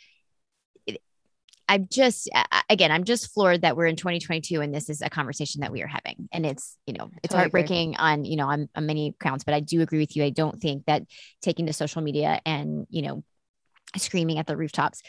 i'm 1.67 1.87
just 1.91 2.29
again 2.69 2.91
i'm 2.91 3.03
just 3.03 3.33
floored 3.33 3.61
that 3.61 3.75
we're 3.75 3.85
in 3.85 3.95
2022 3.95 4.61
and 4.61 4.73
this 4.73 4.89
is 4.89 5.01
a 5.01 5.09
conversation 5.09 5.61
that 5.61 5.71
we 5.71 5.81
are 5.81 5.87
having 5.87 6.27
and 6.31 6.45
it's 6.45 6.77
you 6.85 6.93
know 6.93 7.09
it's 7.23 7.33
Totally 7.33 7.47
agree. 7.47 7.61
heartbreaking 7.61 7.95
on 7.97 8.25
you 8.25 8.37
know 8.37 8.47
on, 8.47 8.69
on 8.75 8.85
many 8.85 9.15
counts 9.19 9.43
but 9.43 9.53
i 9.53 9.59
do 9.59 9.81
agree 9.81 9.99
with 9.99 10.15
you 10.15 10.23
i 10.23 10.29
don't 10.29 10.61
think 10.61 10.85
that 10.85 11.03
taking 11.41 11.67
to 11.67 11.73
social 11.73 12.01
media 12.01 12.39
and 12.45 12.87
you 12.89 13.01
know 13.01 13.23
screaming 13.95 14.39
at 14.39 14.47
the 14.47 14.57
rooftops 14.57 15.01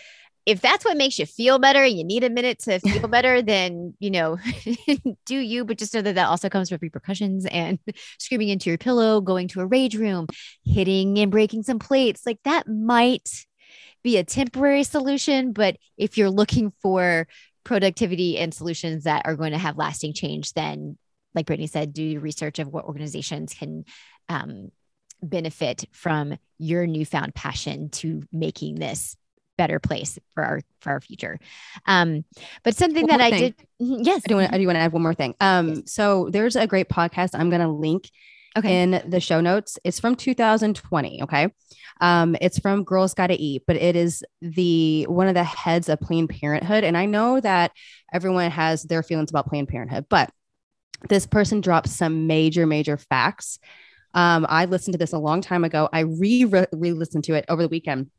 if 0.46 0.60
that's 0.60 0.84
what 0.84 0.96
makes 0.96 1.18
you 1.18 1.24
feel 1.24 1.58
better 1.58 1.82
and 1.82 1.96
you 1.96 2.04
need 2.04 2.24
a 2.24 2.30
minute 2.30 2.58
to 2.58 2.78
feel 2.80 3.08
better 3.08 3.42
then 3.42 3.94
you 3.98 4.10
know 4.10 4.38
do 5.26 5.36
you 5.36 5.64
but 5.64 5.78
just 5.78 5.94
know 5.94 6.02
that 6.02 6.14
that 6.14 6.28
also 6.28 6.48
comes 6.48 6.70
with 6.70 6.82
repercussions 6.82 7.46
and 7.46 7.78
screaming 8.18 8.48
into 8.48 8.70
your 8.70 8.78
pillow 8.78 9.20
going 9.20 9.48
to 9.48 9.60
a 9.60 9.66
rage 9.66 9.96
room 9.96 10.26
hitting 10.64 11.18
and 11.18 11.30
breaking 11.30 11.62
some 11.62 11.78
plates 11.78 12.22
like 12.26 12.38
that 12.44 12.68
might 12.68 13.46
be 14.04 14.16
a 14.18 14.24
temporary 14.24 14.84
solution 14.84 15.52
but 15.52 15.76
if 15.96 16.16
you're 16.16 16.30
looking 16.30 16.70
for 16.82 17.26
productivity 17.64 18.38
and 18.38 18.54
solutions 18.54 19.04
that 19.04 19.22
are 19.24 19.34
going 19.34 19.52
to 19.52 19.58
have 19.58 19.76
lasting 19.78 20.12
change 20.12 20.52
then 20.52 20.96
like 21.34 21.46
brittany 21.46 21.66
said 21.66 21.92
do 21.92 22.02
your 22.04 22.20
research 22.20 22.60
of 22.60 22.68
what 22.68 22.84
organizations 22.84 23.52
can 23.54 23.84
um, 24.28 24.70
benefit 25.22 25.84
from 25.92 26.36
your 26.58 26.86
newfound 26.86 27.34
passion 27.34 27.88
to 27.88 28.22
making 28.32 28.76
this 28.76 29.16
better 29.56 29.78
place 29.80 30.18
for 30.34 30.44
our 30.44 30.60
for 30.80 30.90
our 30.90 31.00
future 31.00 31.38
um 31.86 32.24
but 32.62 32.76
something 32.76 33.06
One 33.06 33.18
that 33.18 33.20
i 33.20 33.30
thing. 33.30 33.40
did 33.40 33.54
Mhm, 33.82 34.04
yes 34.04 34.22
I 34.24 34.28
do 34.28 34.36
want 34.36 34.52
I 34.52 34.58
do 34.58 34.66
want 34.66 34.76
to 34.76 34.80
add 34.80 34.92
one 34.92 35.02
more 35.02 35.14
thing. 35.14 35.34
Um, 35.40 35.84
so 35.86 36.28
there's 36.30 36.54
a 36.56 36.66
great 36.66 36.88
podcast 36.88 37.30
I'm 37.34 37.50
going 37.50 37.60
to 37.60 37.68
link 37.68 38.08
okay 38.56 38.82
in 38.82 39.02
the 39.08 39.20
show 39.20 39.40
notes. 39.40 39.78
It's 39.84 40.00
from 40.00 40.14
2020. 40.16 41.22
Okay. 41.22 41.52
Um, 42.00 42.36
it's 42.40 42.58
from 42.58 42.84
Girls 42.84 43.14
Gotta 43.14 43.36
Eat, 43.38 43.62
but 43.66 43.76
it 43.76 43.94
is 43.96 44.24
the 44.42 45.04
one 45.04 45.28
of 45.28 45.34
the 45.34 45.44
heads 45.44 45.88
of 45.88 46.00
Planned 46.00 46.28
Parenthood. 46.30 46.84
And 46.84 46.96
I 46.96 47.06
know 47.06 47.40
that 47.40 47.70
everyone 48.12 48.50
has 48.50 48.82
their 48.82 49.02
feelings 49.02 49.30
about 49.30 49.46
Planned 49.48 49.68
Parenthood, 49.68 50.06
but 50.08 50.30
this 51.08 51.26
person 51.26 51.60
drops 51.60 51.92
some 51.92 52.26
major, 52.26 52.66
major 52.66 52.96
facts. 52.96 53.58
Um, 54.14 54.46
I 54.48 54.64
listened 54.64 54.94
to 54.94 54.98
this 54.98 55.12
a 55.12 55.18
long 55.18 55.40
time 55.40 55.64
ago. 55.64 55.88
I 55.92 56.00
re 56.00 56.44
re 56.44 56.92
listened 56.92 57.24
to 57.24 57.34
it 57.34 57.44
over 57.48 57.62
the 57.62 57.68
weekend. 57.68 58.10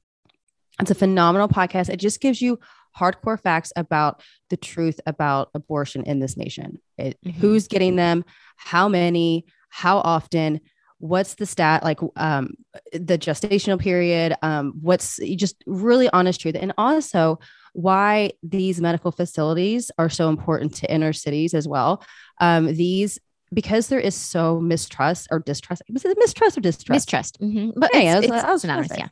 It's 0.82 0.92
a 0.92 0.96
phenomenal 0.96 1.48
podcast. 1.48 1.89
It 1.89 1.98
just 1.98 2.20
gives 2.20 2.42
you 2.42 2.60
hardcore 2.98 3.42
facts 3.42 3.72
about 3.75 4.22
the 4.50 4.58
truth 4.58 5.00
about 5.06 5.50
abortion 5.54 6.04
in 6.04 6.20
this 6.20 6.38
nation. 6.38 6.80
It, 6.98 7.18
Mhm. 7.25 7.34
Who's 7.36 7.68
getting 7.68 7.96
them? 7.96 8.24
How 8.58 8.88
many? 8.88 9.46
How 9.69 9.98
often? 10.00 10.62
What's 11.00 11.36
the 11.36 11.45
stat? 11.45 11.84
Like, 11.84 12.00
um, 12.15 12.53
the 12.93 13.17
gestational 13.17 13.79
period, 13.79 14.36
um, 14.41 14.74
what's 14.81 15.19
just 15.36 15.62
really 15.65 16.10
honest 16.12 16.39
truth, 16.41 16.55
and 16.60 16.74
also 16.77 17.39
why 17.74 18.31
these 18.41 18.79
medical 18.79 19.12
facilities 19.12 19.91
are 19.98 20.10
so 20.10 20.29
important 20.29 20.74
to 20.75 20.91
inner 20.91 21.12
cities 21.12 21.53
as 21.53 21.67
well. 21.67 22.03
Um, 22.39 22.67
these 22.67 23.19
because 23.53 23.88
there 23.88 24.00
is 24.00 24.15
so 24.15 24.60
mistrust 24.60 25.27
or 25.31 25.39
distrust. 25.39 25.84
Was 25.91 26.03
it 26.03 26.17
mistrust 26.17 26.57
or 26.57 26.62
distrust? 26.62 26.89
Mistrust. 26.89 27.39
Mm-hmm. 27.41 27.79
But 27.79 27.91
Yeah, 27.93 28.00
yeah, 28.00 28.05
yeah, 28.05 28.17
it's, 28.19 28.31
I 28.31 28.51
was 28.51 28.55
it's 28.55 28.62
synonymous. 28.62 28.91
Yeah. 28.98 29.07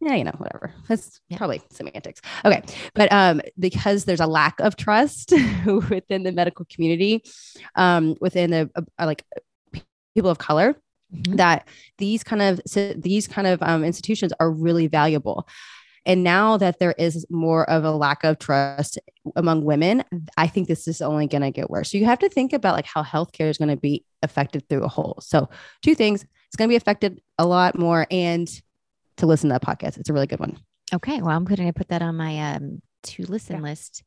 yeah, 0.00 0.14
you 0.16 0.24
know, 0.24 0.34
whatever. 0.38 0.72
That's 0.88 1.20
Yeah. 1.28 1.38
probably 1.38 1.62
semantics. 1.70 2.20
Okay. 2.44 2.62
But 2.94 3.12
um, 3.12 3.40
because 3.58 4.04
there's 4.04 4.20
a 4.20 4.26
lack 4.26 4.58
of 4.60 4.76
trust 4.76 5.32
within 5.66 6.24
the 6.24 6.32
medical 6.32 6.66
community, 6.68 7.22
um, 7.74 8.16
within 8.20 8.50
the 8.50 8.70
uh, 8.74 9.06
like 9.06 9.24
people 10.16 10.30
of 10.30 10.38
color, 10.38 10.74
Mhm. 11.14 11.36
that 11.36 11.68
these 11.98 12.24
kind 12.24 12.42
of 12.42 12.60
these 13.00 13.28
kind 13.28 13.46
of 13.46 13.62
um, 13.62 13.84
institutions 13.84 14.32
are 14.40 14.50
really 14.50 14.88
valuable. 14.88 15.46
And 16.04 16.24
now 16.24 16.56
that 16.56 16.78
there 16.80 16.94
is 16.98 17.24
more 17.30 17.68
of 17.70 17.84
a 17.84 17.90
lack 17.92 18.24
of 18.24 18.38
trust 18.40 18.98
among 19.36 19.64
women, 19.64 20.02
I 20.36 20.46
think 20.48 20.66
this 20.68 20.88
is 20.88 21.00
only 21.00 21.26
going 21.28 21.42
to 21.42 21.50
get 21.52 21.68
worse. 21.70 21.90
So 21.92 21.98
you 21.98 22.04
have 22.06 22.18
to 22.20 22.28
think 22.28 22.52
about 22.52 22.74
like 22.74 22.86
how 22.86 23.02
healthcare 23.04 23.48
is 23.50 23.58
going 23.58 23.68
to 23.70 23.76
be 23.76 24.04
affected 24.22 24.68
through 24.68 24.82
a 24.84 24.88
whole. 24.88 25.18
So 25.20 25.48
two 25.82 25.94
things: 25.94 26.24
it's 26.48 26.56
going 26.56 26.68
to 26.68 26.72
be 26.72 26.76
affected 26.76 27.20
a 27.38 27.46
lot 27.46 27.78
more, 27.78 28.06
and 28.10 28.48
to 29.18 29.26
listen 29.26 29.48
to 29.50 29.54
that 29.54 29.62
podcast, 29.62 29.98
it's 29.98 30.08
a 30.10 30.12
really 30.12 30.26
good 30.26 30.40
one. 30.40 30.58
Okay. 30.94 31.20
Well, 31.22 31.36
I'm 31.36 31.44
going 31.44 31.66
to 31.66 31.72
put 31.72 31.88
that 31.88 32.02
on 32.02 32.16
my 32.16 32.54
um, 32.54 32.82
to 33.04 33.22
listen 33.26 33.56
Yeah. 33.56 33.62
list 33.62 34.02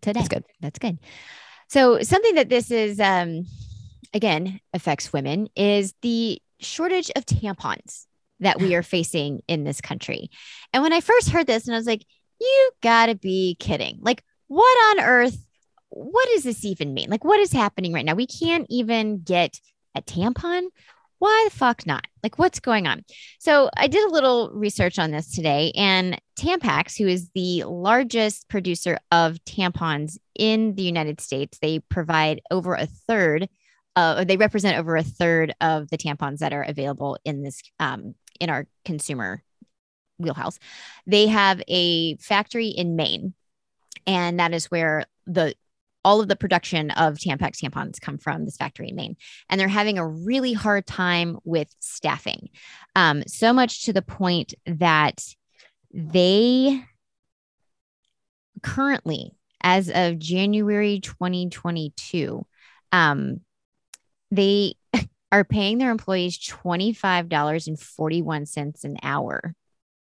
today. 0.00 0.12
That's 0.20 0.28
good. 0.28 0.44
That's 0.60 0.78
good. 0.78 0.98
So 1.68 2.02
something 2.02 2.34
that 2.34 2.48
this 2.48 2.70
is 2.70 3.00
um, 3.00 3.46
again 4.14 4.60
affects 4.72 5.12
women 5.12 5.48
is 5.56 5.94
the 6.02 6.40
shortage 6.60 7.10
of 7.16 7.26
tampons 7.26 8.06
that 8.40 8.60
we 8.60 8.74
are 8.76 8.82
facing 8.82 9.42
in 9.48 9.64
this 9.64 9.80
country. 9.80 10.30
And 10.72 10.82
when 10.82 10.92
I 10.92 11.00
first 11.00 11.30
heard 11.30 11.46
this, 11.46 11.66
and 11.66 11.74
I 11.74 11.78
was 11.78 11.86
like, 11.86 12.04
"You 12.40 12.70
got 12.82 13.06
to 13.06 13.14
be 13.14 13.56
kidding! 13.58 13.98
Like, 14.00 14.22
what 14.48 14.98
on 14.98 15.04
earth? 15.04 15.46
What 15.90 16.28
does 16.32 16.44
this 16.44 16.64
even 16.64 16.94
mean? 16.94 17.10
Like, 17.10 17.24
what 17.24 17.40
is 17.40 17.52
happening 17.52 17.92
right 17.92 18.04
now? 18.04 18.14
We 18.14 18.26
can't 18.26 18.66
even 18.70 19.22
get 19.22 19.60
a 19.94 20.02
tampon." 20.02 20.68
Why 21.18 21.46
the 21.48 21.56
fuck 21.56 21.86
not? 21.86 22.04
Like, 22.24 22.36
what's 22.40 22.58
going 22.58 22.88
on? 22.88 23.04
So, 23.38 23.70
I 23.76 23.86
did 23.86 24.02
a 24.02 24.12
little 24.12 24.50
research 24.52 24.98
on 24.98 25.12
this 25.12 25.32
today, 25.32 25.70
and 25.76 26.20
Tampax, 26.36 26.98
who 26.98 27.06
is 27.06 27.30
the 27.32 27.62
largest 27.62 28.48
producer 28.48 28.98
of 29.12 29.38
tampons 29.44 30.18
in 30.36 30.74
the 30.74 30.82
United 30.82 31.20
States, 31.20 31.58
they 31.62 31.78
provide 31.78 32.40
over 32.50 32.74
a 32.74 32.86
third, 32.86 33.48
uh, 33.96 34.24
they 34.24 34.36
represent 34.36 34.78
over 34.78 34.96
a 34.96 35.02
third 35.02 35.54
of 35.60 35.88
the 35.90 35.98
tampons 35.98 36.38
that 36.38 36.52
are 36.52 36.62
available 36.62 37.18
in 37.24 37.42
this 37.42 37.62
um, 37.78 38.14
in 38.40 38.50
our 38.50 38.66
consumer 38.84 39.42
wheelhouse. 40.18 40.58
They 41.06 41.26
have 41.26 41.62
a 41.68 42.16
factory 42.16 42.68
in 42.68 42.96
Maine, 42.96 43.34
and 44.06 44.40
that 44.40 44.54
is 44.54 44.70
where 44.70 45.04
the 45.26 45.54
all 46.04 46.20
of 46.20 46.26
the 46.26 46.34
production 46.34 46.90
of 46.92 47.14
Tampax 47.14 47.62
tampons 47.62 48.00
come 48.00 48.18
from 48.18 48.44
this 48.44 48.56
factory 48.56 48.88
in 48.88 48.96
Maine, 48.96 49.16
and 49.48 49.60
they're 49.60 49.68
having 49.68 49.98
a 49.98 50.06
really 50.06 50.52
hard 50.52 50.86
time 50.86 51.38
with 51.44 51.68
staffing, 51.80 52.48
um, 52.96 53.22
so 53.26 53.52
much 53.52 53.84
to 53.84 53.92
the 53.92 54.02
point 54.02 54.54
that 54.66 55.24
they 55.92 56.82
currently, 58.62 59.32
as 59.62 59.90
of 59.94 60.18
January 60.18 61.00
2022, 61.00 62.44
um, 62.90 63.40
they 64.32 64.74
are 65.32 65.44
paying 65.44 65.78
their 65.78 65.92
employees 65.92 66.36
$25.41 66.38 68.84
an 68.84 68.96
hour 69.02 69.54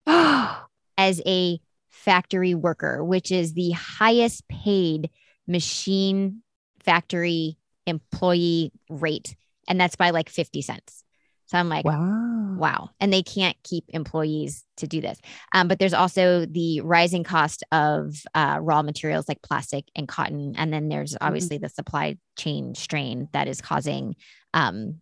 as 0.98 1.22
a 1.26 1.60
factory 1.90 2.54
worker, 2.56 3.04
which 3.04 3.30
is 3.32 3.54
the 3.54 3.72
highest 3.72 4.48
paid 4.48 5.10
machine 5.48 6.44
factory 6.80 7.58
employee 7.86 8.72
rate. 8.90 9.36
And 9.68 9.82
that's 9.82 9.96
by 9.96 10.10
like 10.12 10.30
50 10.30 10.62
cents. 10.62 11.04
So 11.50 11.58
I'm 11.58 11.68
like, 11.68 11.84
wow. 11.84 12.56
wow. 12.58 12.90
And 13.00 13.12
they 13.12 13.24
can't 13.24 13.58
keep 13.64 13.84
employees 13.90 14.64
to 14.78 14.88
do 14.88 15.02
this. 15.02 15.20
Um, 15.52 15.68
but 15.68 15.80
there's 15.80 15.96
also 15.96 16.46
the 16.46 16.82
rising 16.82 17.24
cost 17.24 17.64
of 17.72 18.16
uh, 18.36 18.60
raw 18.62 18.84
materials 18.84 19.28
like 19.28 19.42
plastic 19.42 19.86
and 19.96 20.08
cotton. 20.08 20.54
And 20.58 20.72
then 20.72 20.90
there's 20.90 21.18
obviously 21.20 21.58
the 21.58 21.70
supply 21.70 22.18
chain 22.38 22.76
strain 22.76 23.30
that 23.34 23.48
is 23.48 23.62
causing, 23.62 24.16
um, 24.54 25.02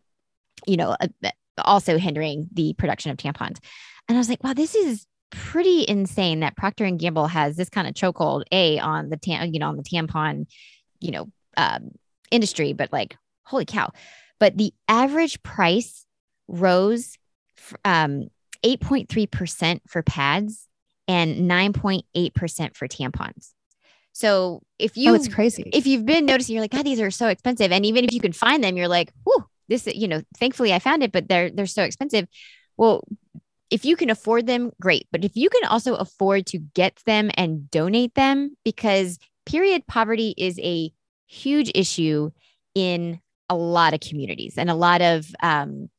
you 0.66 0.78
know, 0.78 0.96
uh, 1.02 1.30
also 1.58 1.98
hindering 1.98 2.48
the 2.54 2.74
production 2.76 3.12
of 3.12 3.18
tampons. 3.18 3.58
And 4.08 4.18
I 4.18 4.20
was 4.20 4.30
like, 4.30 4.42
wow, 4.42 4.54
this 4.54 4.74
is 4.74 5.06
pretty 5.32 5.84
insane 5.86 6.40
that 6.40 6.56
Procter 6.56 6.86
and 6.86 6.98
Gamble 6.98 7.28
has 7.28 7.58
this 7.58 7.68
kind 7.68 7.90
of 7.90 7.94
chokehold, 7.94 8.44
a 8.54 8.80
on 8.80 9.10
the 9.10 9.18
tam, 9.18 9.50
you 9.52 9.60
know, 9.60 9.68
on 9.68 9.76
the 9.76 9.84
tampon, 9.84 10.46
you 11.02 11.12
know, 11.12 11.28
um, 11.58 11.92
industry, 12.32 12.72
but 12.72 12.94
like, 12.94 13.18
holy 13.44 13.66
cow! 13.66 13.92
But 14.40 14.58
the 14.58 14.74
average 14.88 15.44
price 15.44 16.06
rose 16.48 17.18
um, 17.86 18.30
8.3% 18.64 19.82
for 19.88 20.04
pads 20.04 20.68
and 21.08 21.50
9.8% 21.50 22.76
for 22.76 22.88
tampons. 22.88 23.52
So 24.14 24.62
if 24.80 24.98
you 24.98 25.12
oh, 25.12 25.14
it's 25.14 25.28
crazy. 25.28 25.70
if 25.74 25.86
you've 25.86 26.06
been 26.06 26.26
noticing, 26.26 26.56
you're 26.56 26.64
like, 26.64 26.72
God, 26.72 26.86
these 26.86 27.00
are 27.00 27.12
so 27.12 27.28
expensive. 27.28 27.72
And 27.72 27.86
even 27.86 28.04
if 28.04 28.14
you 28.14 28.20
can 28.20 28.34
find 28.34 28.64
them, 28.64 28.76
you're 28.76 28.88
like, 28.88 29.12
whew, 29.24 29.46
this, 29.68 29.86
you 29.86 30.08
know, 30.08 30.24
thankfully 30.38 30.74
I 30.74 30.80
found 30.80 31.04
it, 31.04 31.12
but 31.12 31.30
they're 31.30 31.52
they're 31.52 31.68
so 31.68 31.84
expensive. 31.84 32.28
Well, 32.78 33.04
if 33.70 33.86
you 33.86 33.96
can 33.96 34.10
afford 34.10 34.48
them, 34.48 34.72
great. 34.82 35.08
But 35.12 35.24
if 35.24 35.36
you 35.36 35.50
can 35.50 35.66
also 35.66 35.96
afford 35.96 36.48
to 36.48 36.58
get 36.58 37.00
them 37.06 37.30
and 37.36 37.70
donate 37.70 38.16
them, 38.16 38.58
because 38.64 39.20
period 39.46 39.86
poverty 39.88 40.34
is 40.38 40.60
a 40.60 40.92
huge 41.28 41.72
issue 41.76 42.32
in 42.74 43.20
a 43.50 43.56
lot 43.56 43.94
of 43.94 44.00
communities 44.00 44.58
and 44.58 44.70
a 44.70 44.76
lot 44.76 45.02
of 45.02 45.28
um, 45.42 45.90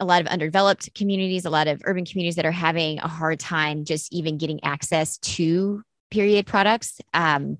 a 0.00 0.04
lot 0.04 0.20
of 0.20 0.26
underdeveloped 0.26 0.92
communities, 0.94 1.44
a 1.44 1.50
lot 1.50 1.68
of 1.68 1.82
urban 1.84 2.04
communities 2.04 2.36
that 2.36 2.46
are 2.46 2.50
having 2.50 2.98
a 2.98 3.08
hard 3.08 3.38
time 3.38 3.84
just 3.84 4.12
even 4.12 4.38
getting 4.38 4.62
access 4.64 5.18
to 5.18 5.82
period 6.10 6.46
products. 6.46 7.00
Um, 7.14 7.58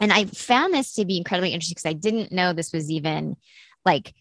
and 0.00 0.12
I 0.12 0.26
found 0.26 0.74
this 0.74 0.94
to 0.94 1.04
be 1.04 1.16
incredibly 1.16 1.52
interesting 1.52 1.74
because 1.74 1.88
I 1.88 1.94
didn't 1.94 2.32
know 2.32 2.52
this 2.52 2.72
was 2.72 2.90
even 2.90 3.36
like 3.84 4.12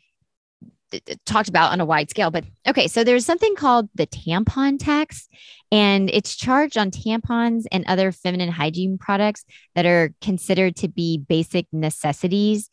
talked 1.26 1.50
about 1.50 1.72
on 1.72 1.82
a 1.82 1.86
wide 1.86 2.10
scale. 2.10 2.32
But 2.32 2.46
okay, 2.68 2.88
so 2.88 3.04
there's 3.04 3.26
something 3.26 3.56
called 3.56 3.90
the 3.96 4.08
tampon 4.08 4.78
tax, 4.80 5.28
and 5.72 6.10
it's 6.10 6.36
charged 6.36 6.78
on 6.78 6.92
tampons 6.92 7.64
and 7.72 7.84
other 7.88 8.12
feminine 8.12 8.52
hygiene 8.52 8.98
products 8.98 9.44
that 9.74 9.86
are 9.86 10.14
considered 10.22 10.76
to 10.78 10.88
be 10.88 11.18
basic 11.18 11.68
necessities. 11.72 12.70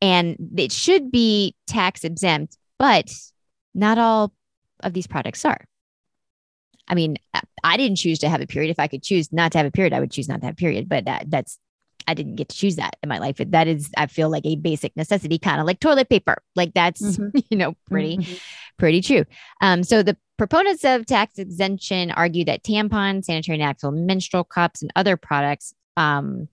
And 0.00 0.36
it 0.56 0.72
should 0.72 1.10
be 1.10 1.54
tax 1.66 2.04
exempt, 2.04 2.58
but 2.78 3.12
not 3.74 3.98
all 3.98 4.32
of 4.80 4.92
these 4.92 5.06
products 5.06 5.44
are. 5.44 5.64
I 6.88 6.94
mean, 6.94 7.16
I- 7.64 7.76
didn't 7.76 7.96
choose 7.96 8.18
to 8.20 8.28
have 8.28 8.40
a 8.40 8.46
period. 8.46 8.70
If 8.70 8.78
I 8.78 8.88
could 8.88 9.02
choose 9.02 9.32
not 9.32 9.52
to 9.52 9.58
have 9.58 9.66
a 9.66 9.70
period, 9.70 9.92
I 9.92 10.00
would 10.00 10.10
choose 10.10 10.28
not 10.28 10.40
to 10.40 10.46
have 10.46 10.54
a 10.54 10.56
period. 10.56 10.88
But 10.88 11.04
that, 11.06 11.30
that's, 11.30 11.58
I 12.06 12.14
didn't 12.14 12.34
get 12.36 12.48
to 12.48 12.56
choose 12.56 12.76
that 12.76 12.96
in 13.02 13.08
my 13.08 13.18
life. 13.18 13.36
That 13.38 13.68
is, 13.68 13.90
I 13.96 14.06
feel 14.06 14.28
like 14.28 14.44
a 14.44 14.56
basic 14.56 14.96
necessity, 14.96 15.38
kind 15.38 15.60
of 15.60 15.66
like 15.66 15.80
toilet 15.80 16.08
paper. 16.08 16.42
Like 16.56 16.74
that's, 16.74 17.00
Mhm. 17.16 17.44
you 17.50 17.56
know, 17.56 17.74
pretty, 17.88 18.18
Mhm. 18.18 18.40
pretty 18.78 19.00
true. 19.00 19.24
Um, 19.60 19.84
so 19.84 20.02
the 20.02 20.16
proponents 20.36 20.84
of 20.84 21.06
tax 21.06 21.38
exemption 21.38 22.10
argue 22.10 22.44
that 22.46 22.64
tampons, 22.64 23.24
sanitary 23.26 23.58
napkins, 23.58 24.00
menstrual 24.06 24.44
cups, 24.44 24.82
and 24.82 24.92
other 24.96 25.16
products 25.16 25.72
um, 25.96 26.48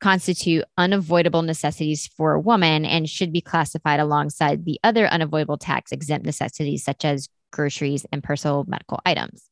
constitute 0.00 0.64
unavoidable 0.78 1.42
necessities 1.42 2.06
for 2.06 2.32
a 2.32 2.40
woman 2.40 2.84
and 2.84 3.08
should 3.08 3.32
be 3.32 3.40
classified 3.40 4.00
alongside 4.00 4.64
the 4.64 4.80
other 4.82 5.06
unavoidable 5.06 5.58
tax 5.58 5.92
exempt 5.92 6.24
necessities 6.24 6.84
such 6.84 7.04
as 7.04 7.28
groceries 7.52 8.06
and 8.10 8.22
personal 8.22 8.64
medical 8.66 9.00
items. 9.04 9.44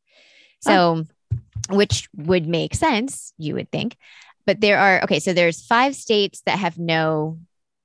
So, 0.60 1.04
which 1.70 2.08
would 2.16 2.48
make 2.48 2.74
sense, 2.74 3.32
you 3.38 3.54
would 3.54 3.70
think. 3.70 3.96
But 4.46 4.60
there 4.60 4.78
are 4.78 5.02
okay, 5.04 5.20
so 5.20 5.32
there's 5.32 5.64
five 5.64 5.94
states 5.94 6.42
that 6.46 6.58
have 6.58 6.78
no 6.78 7.38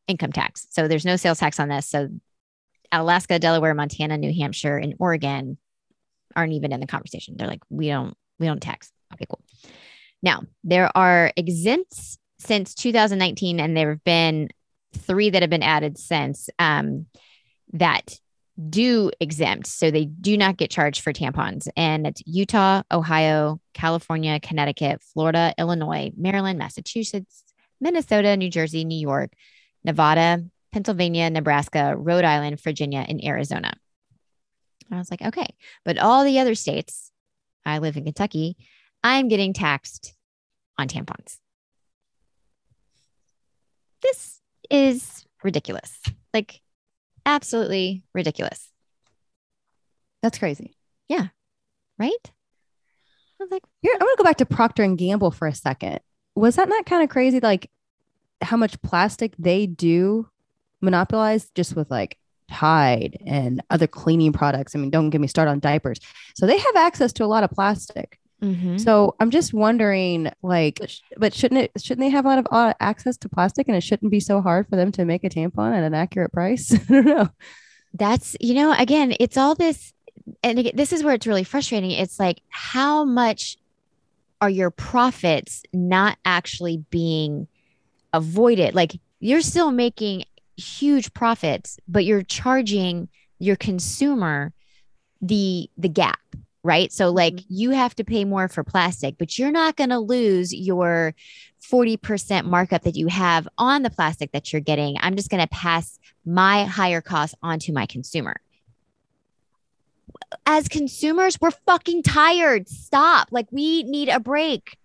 income 0.07 0.31
tax. 0.31 0.65
So 0.69 0.87
there's 0.87 1.05
no 1.05 1.17
sales 1.17 1.39
tax 1.39 1.59
on 1.59 1.69
this. 1.69 1.87
So 1.89 2.09
Alaska, 2.91 3.39
Delaware, 3.39 3.73
Montana, 3.73 4.17
New 4.17 4.33
Hampshire, 4.33 4.77
and 4.77 4.95
Oregon 4.99 5.57
aren't 6.35 6.53
even 6.53 6.71
in 6.71 6.79
the 6.79 6.87
conversation. 6.87 7.35
They're 7.37 7.47
like, 7.47 7.63
we 7.69 7.87
don't, 7.87 8.15
we 8.39 8.47
don't 8.47 8.61
tax. 8.61 8.91
Okay, 9.13 9.25
cool. 9.29 9.41
Now 10.21 10.43
there 10.63 10.89
are 10.95 11.31
exempts 11.35 12.17
since 12.45 12.73
2019, 12.75 13.59
and 13.59 13.75
there 13.75 13.91
have 13.91 14.03
been 14.03 14.49
three 14.93 15.29
that 15.29 15.41
have 15.41 15.49
been 15.49 15.63
added 15.63 15.97
since 15.97 16.49
um, 16.59 17.07
that 17.73 18.19
do 18.69 19.11
exempt. 19.19 19.67
So 19.67 19.89
they 19.89 20.05
do 20.05 20.37
not 20.37 20.57
get 20.57 20.69
charged 20.69 21.01
for 21.01 21.11
tampons. 21.11 21.67
And 21.75 22.05
it's 22.05 22.21
Utah, 22.25 22.83
Ohio, 22.91 23.59
California, 23.73 24.39
Connecticut, 24.39 25.01
Florida, 25.01 25.53
Illinois, 25.57 26.11
Maryland, 26.15 26.59
Massachusetts, 26.59 27.43
Minnesota, 27.81 28.37
New 28.37 28.49
Jersey, 28.49 28.85
New 28.85 28.99
York, 28.99 29.33
Nevada, 29.83 30.43
Pennsylvania, 30.71 31.29
Nebraska, 31.29 31.95
Rhode 31.97 32.23
Island, 32.25 32.59
Virginia, 32.61 33.05
and 33.07 33.23
Arizona. 33.23 33.73
I 34.91 34.97
was 34.97 35.09
like, 35.09 35.21
okay. 35.21 35.47
But 35.83 35.97
all 35.97 36.23
the 36.23 36.39
other 36.39 36.55
states, 36.55 37.11
I 37.65 37.79
live 37.79 37.97
in 37.97 38.03
Kentucky, 38.03 38.57
I'm 39.03 39.27
getting 39.27 39.53
taxed 39.53 40.13
on 40.77 40.87
tampons. 40.87 41.37
This 44.03 44.41
is 44.69 45.25
ridiculous. 45.43 45.99
Like, 46.33 46.61
absolutely 47.25 48.03
ridiculous. 48.13 48.69
That's 50.21 50.37
crazy. 50.37 50.77
Yeah. 51.09 51.27
Right? 51.97 52.11
I 52.25 53.43
was 53.43 53.51
like, 53.51 53.63
Here, 53.81 53.93
I 53.93 54.03
want 54.03 54.17
to 54.17 54.23
go 54.23 54.27
back 54.27 54.37
to 54.37 54.45
Procter 54.45 54.83
and 54.83 54.97
Gamble 54.97 55.31
for 55.31 55.47
a 55.47 55.55
second. 55.55 55.99
Was 56.35 56.55
that 56.55 56.69
not 56.69 56.85
kind 56.85 57.03
of 57.03 57.09
crazy? 57.09 57.39
Like 57.39 57.69
how 58.41 58.57
much 58.57 58.81
plastic 58.81 59.33
they 59.37 59.67
do 59.67 60.29
monopolize 60.81 61.49
just 61.55 61.75
with 61.75 61.89
like 61.89 62.17
Tide 62.49 63.17
and 63.25 63.63
other 63.69 63.87
cleaning 63.87 64.33
products. 64.33 64.75
I 64.75 64.79
mean, 64.79 64.91
don't 64.91 65.09
get 65.09 65.21
me 65.21 65.27
started 65.27 65.51
on 65.51 65.59
diapers. 65.59 65.99
So 66.35 66.45
they 66.45 66.57
have 66.57 66.75
access 66.75 67.13
to 67.13 67.23
a 67.23 67.25
lot 67.25 67.43
of 67.43 67.49
plastic. 67.49 68.19
Mhm. 68.41 68.79
So 68.79 69.15
I'm 69.19 69.29
just 69.31 69.53
wondering, 69.53 70.31
like, 70.41 70.79
but 71.17 71.33
shouldn't 71.33 71.61
it? 71.61 71.71
Shouldn't 71.81 72.05
they 72.05 72.09
have 72.09 72.25
a 72.25 72.27
lot 72.27 72.39
of 72.39 72.47
uh, 72.51 72.73
access 72.79 73.17
to 73.17 73.29
plastic, 73.29 73.67
and 73.67 73.75
it 73.77 73.81
shouldn't 73.81 74.11
be 74.11 74.19
so 74.19 74.41
hard 74.41 74.67
for 74.69 74.75
them 74.75 74.91
to 74.93 75.05
make 75.05 75.23
a 75.23 75.29
tampon 75.29 75.73
at 75.75 75.83
an 75.83 75.93
accurate 75.93 76.31
price? 76.31 76.73
I 76.89 76.93
don't 76.93 77.05
know. 77.05 77.29
that's 77.93 78.35
you 78.39 78.55
know 78.55 78.73
again 78.77 79.13
it's 79.19 79.37
all 79.37 79.53
this 79.55 79.93
and 80.41 80.57
again, 80.59 80.73
this 80.75 80.91
is 80.91 81.03
where 81.03 81.13
it's 81.13 81.27
really 81.27 81.43
frustrating 81.43 81.91
it's 81.91 82.19
like 82.19 82.41
how 82.49 83.03
much 83.05 83.57
are 84.41 84.49
your 84.49 84.71
profits 84.71 85.61
not 85.73 86.17
actually 86.25 86.77
being 86.89 87.47
avoided 88.13 88.73
like 88.73 88.99
you're 89.19 89.41
still 89.41 89.71
making 89.71 90.23
huge 90.57 91.13
profits 91.13 91.77
but 91.87 92.03
you're 92.03 92.23
charging 92.23 93.07
your 93.37 93.55
consumer 93.55 94.51
the 95.21 95.69
the 95.77 95.89
gap 95.89 96.19
right? 96.63 96.91
So 96.91 97.11
like 97.11 97.35
mm-hmm. 97.35 97.53
you 97.53 97.69
have 97.71 97.95
to 97.95 98.03
pay 98.03 98.25
more 98.25 98.47
for 98.47 98.63
plastic 98.63 99.17
but 99.17 99.37
you're 99.37 99.51
not 99.51 99.75
going 99.75 99.89
to 99.89 99.99
lose 99.99 100.53
your 100.53 101.13
40% 101.71 102.45
markup 102.45 102.83
that 102.83 102.95
you 102.95 103.07
have 103.07 103.47
on 103.57 103.83
the 103.83 103.89
plastic 103.89 104.31
that 104.31 104.51
you're 104.51 104.61
getting. 104.61 104.97
I'm 104.99 105.15
just 105.15 105.29
going 105.29 105.41
to 105.41 105.47
pass 105.47 105.99
my 106.25 106.65
higher 106.65 107.01
cost 107.01 107.35
onto 107.41 107.71
my 107.73 107.85
consumer. 107.85 108.35
As 110.45 110.67
consumers 110.67 111.39
we're 111.39 111.51
fucking 111.51 112.03
tired. 112.03 112.67
Stop. 112.67 113.29
Like 113.31 113.47
we 113.51 113.83
need 113.83 114.09
a 114.09 114.19
break. 114.19 114.77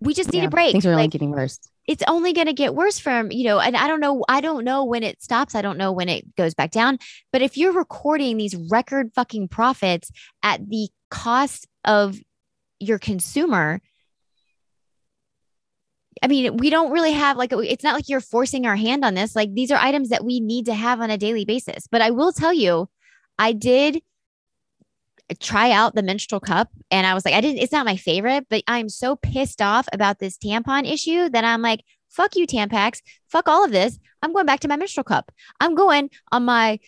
We 0.00 0.14
just 0.14 0.32
need 0.32 0.40
Yeah, 0.40 0.46
a 0.46 0.50
break. 0.50 0.72
Things 0.72 0.86
are 0.86 0.90
only 0.90 1.04
like 1.04 1.10
getting 1.10 1.30
worse. 1.30 1.58
It's 1.88 2.04
only 2.06 2.34
going 2.34 2.46
to 2.46 2.52
get 2.52 2.74
worse 2.74 2.98
from 2.98 3.32
you 3.32 3.44
know 3.44 3.58
and 3.58 3.76
i 3.76 3.88
don't 3.88 3.98
know 3.98 4.24
i 4.28 4.40
don't 4.40 4.64
know 4.64 4.84
when 4.84 5.02
it 5.02 5.20
stops 5.20 5.56
i 5.56 5.62
don't 5.62 5.78
know 5.78 5.90
when 5.90 6.08
it 6.08 6.36
goes 6.36 6.54
back 6.54 6.70
down 6.70 6.98
but 7.32 7.42
if 7.42 7.56
you're 7.56 7.72
recording 7.72 8.36
these 8.36 8.54
record 8.70 9.10
fucking 9.14 9.48
profits 9.48 10.12
at 10.44 10.68
the 10.68 10.88
cost 11.10 11.66
of 11.84 12.16
your 12.78 12.98
consumer 12.98 13.80
i 16.22 16.28
mean 16.28 16.56
we 16.58 16.70
don't 16.70 16.92
really 16.92 17.12
have 17.12 17.36
like 17.36 17.52
it's 17.52 17.82
not 17.82 17.94
like 17.94 18.08
you're 18.08 18.20
forcing 18.20 18.66
our 18.66 18.76
hand 18.76 19.04
on 19.04 19.14
this 19.14 19.34
like 19.34 19.52
these 19.54 19.72
are 19.72 19.78
items 19.78 20.10
that 20.10 20.24
we 20.24 20.38
need 20.38 20.66
to 20.66 20.74
have 20.74 21.00
on 21.00 21.10
a 21.10 21.18
daily 21.18 21.44
basis 21.44 21.88
but 21.90 22.02
i 22.02 22.10
will 22.10 22.32
tell 22.32 22.52
you 22.52 22.88
i 23.38 23.52
did 23.52 24.00
try 25.40 25.70
out 25.70 25.94
the 25.94 26.02
menstrual 26.02 26.40
cup 26.40 26.68
and 26.90 27.06
I 27.06 27.14
was 27.14 27.24
like, 27.24 27.34
I 27.34 27.40
didn't, 27.40 27.58
it's 27.58 27.72
not 27.72 27.86
my 27.86 27.96
favorite, 27.96 28.46
but 28.48 28.62
I'm 28.66 28.88
so 28.88 29.16
pissed 29.16 29.60
off 29.60 29.88
about 29.92 30.18
this 30.18 30.38
tampon 30.38 30.90
issue 30.90 31.28
that 31.30 31.44
I'm 31.44 31.62
like, 31.62 31.84
fuck 32.08 32.36
you, 32.36 32.46
Tampax. 32.46 33.00
Fuck 33.28 33.48
all 33.48 33.64
of 33.64 33.70
this. 33.70 33.98
I'm 34.22 34.32
going 34.32 34.46
back 34.46 34.60
to 34.60 34.68
my 34.68 34.76
menstrual 34.76 35.04
cup. 35.04 35.30
I'm 35.60 35.74
going 35.74 36.10
on 36.32 36.44
my 36.44 36.80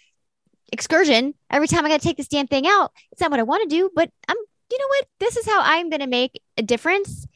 excursion 0.73 1.35
every 1.51 1.69
time 1.69 1.85
I 1.85 1.89
got 1.89 2.01
to 2.01 2.07
take 2.07 2.17
this 2.17 2.29
damn 2.29 2.47
thing 2.47 2.67
out. 2.67 2.93
It's 3.13 3.21
not 3.21 3.31
what 3.31 3.41
I 3.41 3.45
want 3.45 3.69
to 3.69 3.77
do, 3.77 3.91
but 3.95 4.11
I'm, 4.29 4.37
you 4.71 4.79
know 4.79 4.89
what? 4.89 5.07
This 5.19 5.37
is 5.37 5.47
how 5.47 5.61
I'm 5.63 5.91
going 5.91 6.01
to 6.01 6.07
make 6.07 6.41
a 6.57 6.63
difference. 6.63 7.27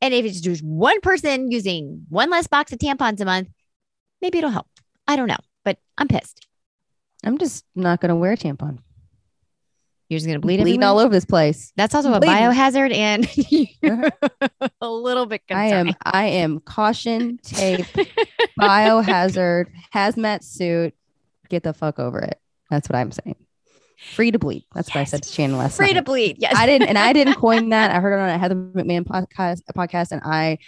And 0.00 0.14
if 0.14 0.24
it's 0.24 0.40
just 0.40 0.62
one 0.62 1.00
person 1.00 1.50
using 1.50 2.06
one 2.08 2.30
less 2.30 2.46
box 2.46 2.72
of 2.72 2.78
tampons 2.78 3.20
a 3.20 3.24
month, 3.24 3.48
maybe 4.22 4.38
it'll 4.38 4.50
help. 4.50 4.68
I 5.06 5.16
don't 5.16 5.28
know, 5.28 5.36
but 5.64 5.78
I'm 5.98 6.08
pissed. 6.08 6.46
I'm 7.24 7.38
just 7.38 7.64
not 7.74 8.00
going 8.00 8.10
to 8.10 8.16
wear 8.16 8.36
tampon. 8.36 8.78
You're 10.08 10.18
just 10.18 10.26
going 10.26 10.36
to 10.36 10.40
bleed 10.40 10.58
Bleeding 10.58 10.82
everywhere? 10.82 10.88
all 10.88 10.98
over 10.98 11.14
this 11.14 11.24
place. 11.24 11.72
That's 11.76 11.94
also 11.94 12.12
a 12.12 12.20
biohazard 12.20 12.94
and 12.94 13.26
a 14.80 14.88
little 14.88 15.26
bit 15.26 15.42
I 15.50 15.68
am. 15.68 15.92
I 16.04 16.26
am 16.26 16.60
caution 16.60 17.38
tape, 17.42 17.86
biohazard, 18.60 19.66
hazmat 19.94 20.44
suit. 20.44 20.94
Get 21.48 21.62
the 21.62 21.72
fuck 21.72 21.98
over 21.98 22.20
it. 22.20 22.38
That's 22.70 22.88
what 22.88 22.96
I'm 22.96 23.12
saying. 23.12 23.36
Free 24.12 24.30
to 24.30 24.38
bleed. 24.38 24.64
That's 24.74 24.94
what 24.94 25.00
I 25.00 25.04
said 25.04 25.22
to 25.22 25.28
Shannon 25.32 25.56
last 25.56 25.76
Free 25.76 25.94
to 25.94 26.02
bleed. 26.02 26.36
Yes. 26.38 26.54
I 26.56 26.66
didn't, 26.66 26.88
and 26.88 26.98
I 26.98 27.12
didn't 27.12 27.34
coin 27.34 27.70
that. 27.70 27.90
I 27.90 28.00
heard 28.00 28.18
it 28.18 28.22
on 28.22 28.28
a 28.28 28.38
Heather 28.38 28.54
McMahan 28.54 29.04
podcast, 29.04 29.62
podcast, 29.74 30.12
and 30.12 30.20
I 30.24 30.58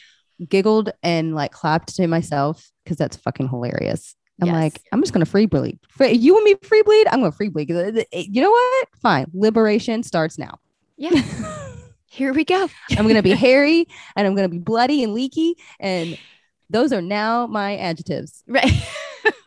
giggled 0.49 0.93
and 1.03 1.35
like 1.35 1.53
clapped 1.53 1.95
to 1.97 2.07
myself 2.07 2.71
because 2.85 2.97
that's 2.97 3.17
fucking 3.17 3.49
hilarious. 3.49 4.15
I'm 4.41 4.49
Yes. 4.49 4.55
like, 4.55 4.83
I'm 4.93 5.01
just 5.01 5.13
gonna 5.13 5.25
free 5.27 5.47
bleed. 5.47 5.79
You 6.01 6.35
want 6.35 6.45
me 6.45 6.55
free 6.63 6.83
bleed? 6.83 7.07
I'm 7.09 7.21
gonna 7.21 7.33
free 7.33 7.49
bleed. 7.49 7.71
it- 7.71 8.09
it- 8.13 8.27
You 8.29 8.43
know 8.43 8.51
what? 8.51 8.89
Fine. 9.01 9.27
Liberation 9.33 10.03
starts 10.03 10.39
now. 10.39 10.59
Yeah. 10.97 11.11
Here 12.07 12.33
we 12.33 12.45
go. 12.45 12.69
I'm 12.97 13.07
gonna 13.09 13.23
be 13.23 13.31
hairy 13.35 13.87
and 14.15 14.27
I'm 14.27 14.35
gonna 14.35 14.49
be 14.49 14.59
bloody 14.59 15.03
and 15.03 15.13
leaky, 15.15 15.55
and 15.81 16.19
those 16.71 16.93
are 16.93 17.03
now 17.03 17.47
my 17.47 17.77
adjectives. 17.77 18.43
Right. 18.47 18.71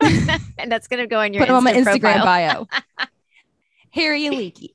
and 0.58 0.70
that's 0.70 0.88
going 0.88 1.00
to 1.02 1.06
go 1.06 1.18
on 1.20 1.32
your 1.32 1.40
Put 1.42 1.46
them 1.48 1.56
on 1.56 1.64
my 1.64 1.72
Instagram 1.72 2.22
bio. 2.22 2.66
hairy 3.90 4.26
and 4.26 4.36
leaky. 4.36 4.74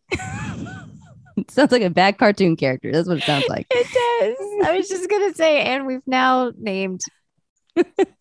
it 1.37 1.51
sounds 1.51 1.71
like 1.71 1.81
a 1.83 1.89
bad 1.91 2.17
cartoon 2.17 2.55
character. 2.55 2.91
That's 2.91 3.07
what 3.07 3.17
it 3.17 3.23
sounds 3.23 3.45
like. 3.49 3.67
It 3.69 3.85
does. 3.85 4.67
I 4.67 4.75
was 4.77 4.87
just 4.89 5.09
going 5.09 5.29
to 5.31 5.35
say, 5.37 5.61
and 5.61 5.85
we've 5.85 6.05
now 6.07 6.51
named 6.57 7.01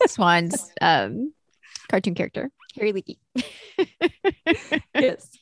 Swan's 0.06 0.70
um, 0.80 1.32
cartoon 1.88 2.14
character, 2.14 2.50
Harry 2.76 2.92
Leaky. 2.92 3.18
yes. 4.94 5.38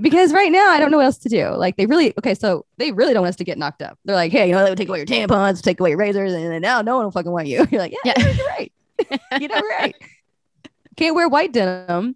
Because 0.00 0.32
right 0.32 0.52
now 0.52 0.68
I 0.70 0.78
don't 0.78 0.90
know 0.90 0.98
what 0.98 1.06
else 1.06 1.18
to 1.18 1.28
do. 1.28 1.48
Like 1.50 1.76
they 1.76 1.86
really 1.86 2.14
okay, 2.18 2.34
so 2.34 2.64
they 2.78 2.92
really 2.92 3.12
don't 3.12 3.22
want 3.22 3.30
us 3.30 3.36
to 3.36 3.44
get 3.44 3.58
knocked 3.58 3.82
up. 3.82 3.98
They're 4.04 4.14
like, 4.16 4.30
hey, 4.32 4.46
you 4.48 4.54
know, 4.54 4.62
they 4.64 4.70
would 4.70 4.78
take 4.78 4.88
away 4.88 4.98
your 4.98 5.06
tampons, 5.06 5.60
take 5.62 5.80
away 5.80 5.90
your 5.90 5.98
razors, 5.98 6.32
and 6.32 6.46
then 6.52 6.62
now 6.62 6.80
no 6.80 6.96
one 6.96 7.04
will 7.04 7.10
fucking 7.10 7.32
want 7.32 7.48
you. 7.48 7.66
You're 7.70 7.80
like, 7.80 7.94
yeah, 8.04 8.14
Yeah. 8.16 8.28
you're 8.32 8.46
right. 8.46 8.72
you 9.40 9.48
know, 9.48 9.60
right. 9.80 9.94
Can't 10.96 11.14
wear 11.14 11.28
white 11.28 11.52
denim, 11.52 12.14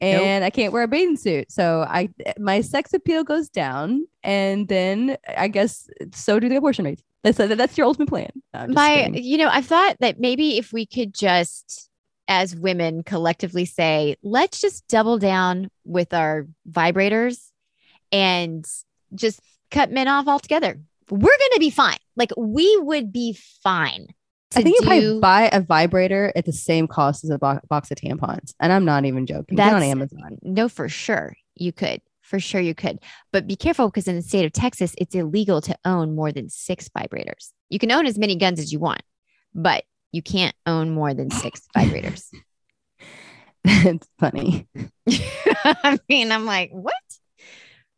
and 0.00 0.44
I 0.44 0.50
can't 0.50 0.72
wear 0.72 0.82
a 0.82 0.88
bathing 0.88 1.16
suit. 1.16 1.52
So 1.52 1.86
I, 1.88 2.08
my 2.38 2.60
sex 2.62 2.92
appeal 2.92 3.22
goes 3.22 3.48
down, 3.48 4.06
and 4.24 4.66
then 4.66 5.16
I 5.36 5.46
guess 5.48 5.88
so 6.12 6.40
do 6.40 6.48
the 6.48 6.56
abortion 6.56 6.84
rates. 6.84 7.02
That's 7.22 7.38
that's 7.38 7.78
your 7.78 7.86
ultimate 7.86 8.08
plan. 8.08 8.30
No, 8.52 8.66
My, 8.68 9.04
kidding. 9.04 9.22
you 9.24 9.38
know, 9.38 9.48
I 9.50 9.62
thought 9.62 9.96
that 10.00 10.18
maybe 10.20 10.58
if 10.58 10.72
we 10.72 10.84
could 10.84 11.14
just, 11.14 11.88
as 12.28 12.56
women, 12.56 13.02
collectively 13.02 13.64
say, 13.64 14.16
let's 14.22 14.60
just 14.60 14.86
double 14.88 15.18
down 15.18 15.70
with 15.84 16.14
our 16.14 16.46
vibrators 16.70 17.50
and 18.12 18.66
just 19.14 19.40
cut 19.70 19.90
men 19.90 20.08
off 20.08 20.26
altogether. 20.26 20.80
We're 21.10 21.20
going 21.20 21.50
to 21.52 21.60
be 21.60 21.70
fine. 21.70 21.98
Like 22.16 22.30
we 22.36 22.76
would 22.78 23.12
be 23.12 23.36
fine. 23.62 24.08
I 24.56 24.62
think 24.62 24.76
you 24.76 24.80
do, 24.82 24.86
probably 24.86 25.20
buy 25.20 25.50
a 25.52 25.60
vibrator 25.60 26.32
at 26.36 26.44
the 26.44 26.52
same 26.52 26.86
cost 26.86 27.24
as 27.24 27.30
a 27.30 27.38
bo- 27.38 27.60
box 27.68 27.90
of 27.90 27.96
tampons, 27.96 28.54
and 28.60 28.72
I'm 28.72 28.84
not 28.84 29.04
even 29.04 29.26
joking. 29.26 29.56
Get 29.56 29.74
on 29.74 29.82
Amazon. 29.82 30.38
no, 30.42 30.68
for 30.68 30.88
sure 30.88 31.34
you 31.56 31.72
could. 31.72 32.00
For 32.22 32.40
sure 32.40 32.60
you 32.60 32.74
could. 32.74 33.00
But 33.32 33.46
be 33.46 33.56
careful 33.56 33.88
because 33.88 34.08
in 34.08 34.16
the 34.16 34.22
state 34.22 34.46
of 34.46 34.52
Texas, 34.52 34.94
it's 34.96 35.14
illegal 35.14 35.60
to 35.62 35.76
own 35.84 36.14
more 36.14 36.32
than 36.32 36.48
six 36.48 36.88
vibrators. 36.88 37.50
You 37.68 37.78
can 37.78 37.92
own 37.92 38.06
as 38.06 38.16
many 38.16 38.36
guns 38.36 38.58
as 38.60 38.72
you 38.72 38.78
want, 38.78 39.02
but 39.54 39.84
you 40.14 40.22
can't 40.22 40.54
own 40.66 40.90
more 40.90 41.12
than 41.14 41.30
six 41.30 41.62
vibrators. 41.76 42.28
It's 43.66 44.06
funny. 44.18 44.66
I 45.64 45.98
mean, 46.06 46.32
I'm 46.32 46.44
like, 46.44 46.70
what? 46.70 46.94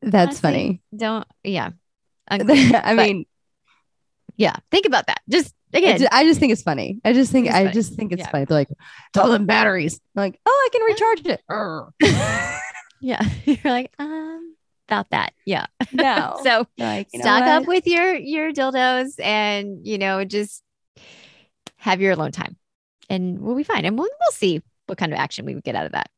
That's 0.00 0.42
Honestly, 0.44 0.50
funny. 0.50 0.82
Don't, 0.96 1.26
yeah. 1.42 1.70
I 2.28 2.94
mean, 2.94 3.26
yeah. 4.36 4.54
Think 4.70 4.86
about 4.86 5.08
that. 5.08 5.22
Just 5.28 5.52
I 5.74 5.78
again, 5.78 6.08
I 6.12 6.22
just 6.24 6.38
think 6.38 6.52
it's 6.52 6.62
funny. 6.62 7.00
I 7.04 7.12
just 7.12 7.32
think 7.32 7.48
I 7.48 7.64
funny. 7.64 7.72
just 7.72 7.94
think 7.94 8.12
it's 8.12 8.20
Yeah. 8.20 8.30
funny. 8.30 8.44
They're 8.44 8.58
like, 8.58 8.70
it's 8.70 9.18
all 9.18 9.28
them 9.28 9.46
batteries. 9.46 10.00
I'm 10.16 10.20
like, 10.22 10.38
oh, 10.46 10.50
I 10.50 10.68
can 10.72 10.82
recharge 10.82 11.26
it. 11.26 11.40
Yeah. 13.00 13.22
You're 13.44 13.58
like, 13.64 13.92
um, 13.98 14.54
about 14.88 15.10
that. 15.10 15.32
Yeah. 15.44 15.66
no. 15.92 16.38
So 16.44 16.66
like, 16.78 17.08
stock 17.12 17.42
up 17.42 17.66
with 17.66 17.86
your 17.88 18.14
your 18.14 18.52
dildos 18.52 19.14
and 19.20 19.84
you 19.84 19.98
know 19.98 20.24
just 20.24 20.62
have 21.86 22.00
your 22.00 22.12
alone 22.12 22.32
time 22.32 22.56
and 23.08 23.40
we'll 23.40 23.54
be 23.56 23.62
fine 23.64 23.84
and 23.84 23.96
we'll, 23.98 24.08
we'll 24.08 24.32
see 24.32 24.60
what 24.86 24.98
kind 24.98 25.12
of 25.12 25.18
action 25.18 25.46
we 25.46 25.54
would 25.54 25.64
get 25.64 25.74
out 25.74 25.86
of 25.86 25.92
that 25.92 26.10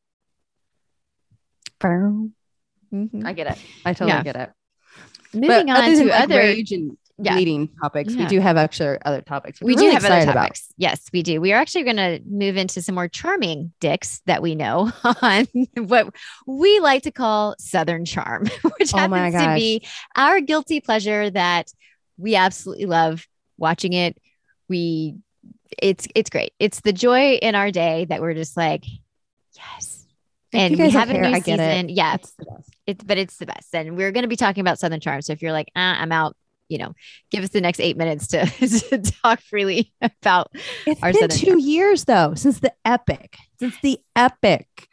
I 1.81 1.87
Mhm. 1.87 3.35
get 3.35 3.47
it. 3.47 3.59
I 3.85 3.93
totally 3.93 4.09
Yeah. 4.17 4.23
get 4.23 4.35
it. 4.35 4.49
moving 5.31 5.67
but 5.67 5.77
on 5.77 5.83
to 5.95 6.03
like, 6.05 6.23
other 6.23 6.37
rage 6.37 6.71
and 6.71 6.97
Yeah. 7.19 7.35
leading 7.35 7.67
topics. 7.81 8.15
We 8.15 8.25
do 8.25 8.39
have 8.39 8.57
actually 8.57 8.97
other 9.05 9.21
topics. 9.21 9.61
we 9.61 9.73
we're 9.73 9.77
do 9.77 9.83
really 9.83 9.93
have 9.93 10.05
other 10.05 10.15
excited 10.15 10.31
about. 10.31 10.41
topics. 10.45 10.67
Yes, 10.77 11.01
we 11.13 11.21
do. 11.21 11.39
We 11.39 11.53
are 11.53 11.61
actually 11.61 11.83
going 11.83 11.97
to 11.97 12.19
move 12.27 12.57
into 12.57 12.81
some 12.81 12.95
more 12.95 13.07
charming 13.07 13.71
dicks 13.79 14.21
that 14.25 14.41
we 14.41 14.55
know 14.55 14.91
on 15.21 15.45
what 15.75 16.15
we 16.47 16.79
like 16.79 17.03
to 17.03 17.11
call 17.11 17.55
Southern 17.59 18.05
charm, 18.05 18.45
which 18.79 18.91
Oh 18.95 19.07
my 19.07 19.29
happens 19.29 19.43
to 19.43 19.55
be 19.55 19.87
our 20.15 20.41
guilty 20.41 20.79
pleasure 20.81 21.29
that 21.29 21.67
we 22.17 22.35
absolutely 22.35 22.85
love 22.87 23.27
watching 23.57 23.93
it. 23.93 24.17
We, 24.67 25.15
it's 25.81 26.07
it's 26.15 26.29
great. 26.29 26.53
It's 26.59 26.81
the 26.81 26.93
joy 26.93 27.33
in 27.35 27.55
our 27.55 27.71
day 27.71 28.05
that 28.05 28.21
we're 28.21 28.33
just 28.33 28.57
like, 28.57 28.83
yes. 29.55 30.05
If 30.51 30.59
And 30.59 30.79
we 30.79 30.89
have 30.89 31.09
a 31.11 31.13
new 31.13 31.21
get 31.41 31.59
it. 31.59 31.59
season. 31.59 31.89
Yeah, 31.89 32.15
It's 32.15 32.31
the 32.31 32.45
best. 32.45 32.69
it's 32.87 33.03
but 33.03 33.17
it's 33.19 33.37
the 33.37 33.45
best. 33.45 33.73
And 33.75 33.95
we're 33.95 34.11
going 34.11 34.23
to 34.23 34.27
be 34.27 34.35
talking 34.35 34.61
about 34.61 34.79
Southern 34.79 34.99
Charm. 34.99 35.21
So 35.21 35.31
if 35.33 35.41
you're 35.43 35.51
like, 35.51 35.69
ah, 35.75 35.97
I'm 36.01 36.11
out, 36.11 36.35
you 36.69 36.79
know, 36.79 36.93
give 37.29 37.43
us 37.43 37.49
the 37.51 37.61
next 37.61 37.79
eight 37.79 37.97
minutes 37.97 38.27
to, 38.29 38.45
to 38.89 38.97
talk 39.23 39.41
freely 39.41 39.93
about. 40.01 40.51
It's 40.87 41.01
Our 41.03 41.13
been 41.13 41.29
Southern 41.29 41.37
two 41.37 41.61
years 41.61 42.05
though 42.05 42.33
since 42.33 42.59
the 42.59 42.73
epic, 42.83 43.37
since 43.59 43.75
the 43.83 43.99
epic 44.15 44.87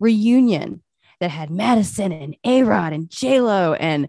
reunion 0.00 0.82
that 1.20 1.30
had 1.30 1.50
Madison 1.50 2.12
and 2.12 2.36
A 2.44 2.62
Rod 2.62 2.92
and 2.92 3.08
J 3.10 3.40
Lo 3.40 3.74
and 3.74 4.08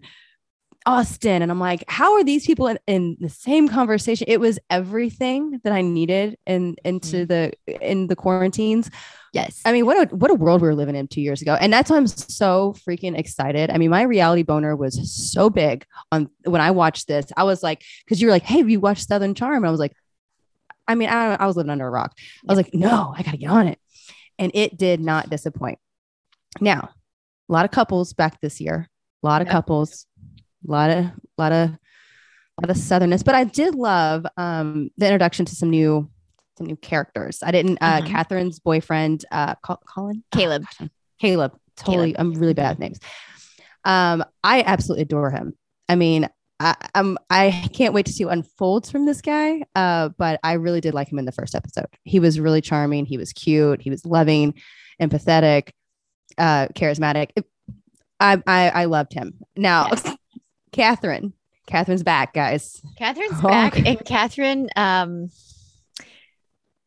Austin. 0.88 1.42
And 1.42 1.50
I'm 1.50 1.60
like, 1.60 1.84
how 1.86 2.14
are 2.14 2.24
these 2.24 2.46
people 2.46 2.66
in, 2.66 2.78
in 2.86 3.18
the 3.20 3.28
same 3.28 3.68
conversation? 3.68 4.24
It 4.26 4.40
was 4.40 4.58
everything 4.70 5.60
that 5.62 5.72
I 5.74 5.82
needed 5.82 6.38
in 6.46 6.76
into 6.82 7.26
mm. 7.26 7.28
the 7.28 7.52
in 7.86 8.06
the 8.06 8.16
quarantines. 8.16 8.90
Yes. 9.34 9.60
I 9.66 9.72
mean, 9.72 9.84
what 9.84 10.10
a 10.10 10.16
what 10.16 10.30
a 10.30 10.34
world 10.34 10.62
we 10.62 10.68
were 10.68 10.74
living 10.74 10.96
in 10.96 11.06
two 11.06 11.20
years 11.20 11.42
ago, 11.42 11.58
and 11.60 11.70
that's 11.70 11.90
why 11.90 11.98
I'm 11.98 12.06
so 12.06 12.74
freaking 12.88 13.18
excited. 13.18 13.68
I 13.68 13.76
mean, 13.76 13.90
my 13.90 14.00
reality 14.00 14.42
boner 14.42 14.74
was 14.74 15.12
so 15.12 15.50
big 15.50 15.84
on 16.10 16.30
when 16.44 16.62
I 16.62 16.70
watched 16.70 17.06
this. 17.06 17.26
I 17.36 17.44
was 17.44 17.62
like, 17.62 17.84
because 18.06 18.22
you 18.22 18.28
were 18.28 18.32
like, 18.32 18.44
"Hey, 18.44 18.56
have 18.56 18.70
you 18.70 18.80
watched 18.80 19.08
Southern 19.08 19.34
Charm?" 19.34 19.56
And 19.56 19.66
I 19.66 19.70
was 19.70 19.80
like, 19.80 19.92
I 20.86 20.94
mean, 20.94 21.10
I, 21.10 21.34
I 21.34 21.46
was 21.46 21.56
living 21.58 21.70
under 21.70 21.86
a 21.86 21.90
rock. 21.90 22.14
I 22.48 22.52
was 22.52 22.56
like, 22.56 22.72
"No, 22.72 23.12
I 23.14 23.22
got 23.22 23.32
to 23.32 23.36
get 23.36 23.50
on 23.50 23.68
it," 23.68 23.78
and 24.38 24.50
it 24.54 24.78
did 24.78 25.00
not 25.00 25.28
disappoint. 25.28 25.78
Now, 26.62 26.88
a 27.46 27.52
lot 27.52 27.66
of 27.66 27.72
couples 27.72 28.14
back 28.14 28.40
this 28.40 28.58
year, 28.58 28.88
a 29.22 29.26
lot 29.26 29.42
of 29.42 29.48
couples, 29.48 30.06
a 30.66 30.70
lot 30.70 30.90
of, 30.90 31.06
lot 31.36 31.52
of, 31.52 31.70
lot 32.60 32.70
of 32.70 32.76
southernness. 32.76 33.24
But 33.24 33.34
I 33.34 33.44
did 33.44 33.74
love 33.74 34.26
um, 34.36 34.90
the 34.96 35.06
introduction 35.06 35.44
to 35.46 35.54
some 35.54 35.70
new 35.70 36.10
some 36.56 36.66
new 36.66 36.76
characters. 36.76 37.40
I 37.42 37.52
didn't. 37.52 37.78
Uh, 37.80 38.00
Mhm. 38.00 38.06
Kathryn's 38.08 38.58
boyfriend, 38.58 39.24
uh, 39.30 39.54
Col- 39.62 39.80
Colin, 39.86 40.24
Oh, 40.34 40.38
Caleb. 40.38 40.64
gosh, 40.80 40.88
Caleb. 41.20 41.56
Totally, 41.76 42.18
I'm 42.18 42.32
really 42.34 42.54
bad 42.54 42.72
at 42.72 42.78
names. 42.80 42.98
Um, 43.84 44.24
I 44.42 44.62
absolutely 44.62 45.02
adore 45.02 45.30
him. 45.30 45.54
I 45.88 45.94
mean, 45.94 46.28
I, 46.58 46.74
I'm 46.96 47.16
I 47.30 47.68
can't 47.72 47.94
wait 47.94 48.06
to 48.06 48.12
see 48.12 48.24
what 48.24 48.32
unfolds 48.32 48.90
from 48.90 49.06
this 49.06 49.20
guy. 49.20 49.62
Uh, 49.76 50.08
but 50.18 50.40
I 50.42 50.54
really 50.54 50.80
did 50.80 50.92
like 50.94 51.12
him 51.12 51.20
in 51.20 51.24
the 51.26 51.30
first 51.32 51.54
episode. 51.54 51.86
He 52.02 52.18
was 52.18 52.40
really 52.40 52.60
charming. 52.60 53.06
He 53.06 53.16
was 53.18 53.32
cute. 53.32 53.80
He 53.80 53.90
was 53.90 54.04
loving, 54.04 54.54
empathetic, 55.00 55.70
uh, 56.36 56.66
charismatic. 56.74 57.30
It- 57.36 57.46
I, 58.18 58.42
I 58.48 58.68
I 58.70 58.84
loved 58.86 59.12
him. 59.14 59.34
Now, 59.56 59.90
Yes. 59.92 60.16
Kathryn. 60.72 61.32
Kathryn's 61.66 62.02
back, 62.02 62.32
guys. 62.32 62.80
Kathryn's 62.98 63.40
Oh. 63.44 63.48
back. 63.48 63.76
And 63.76 63.98
Kathryn, 64.00 64.68
um, 64.76 65.28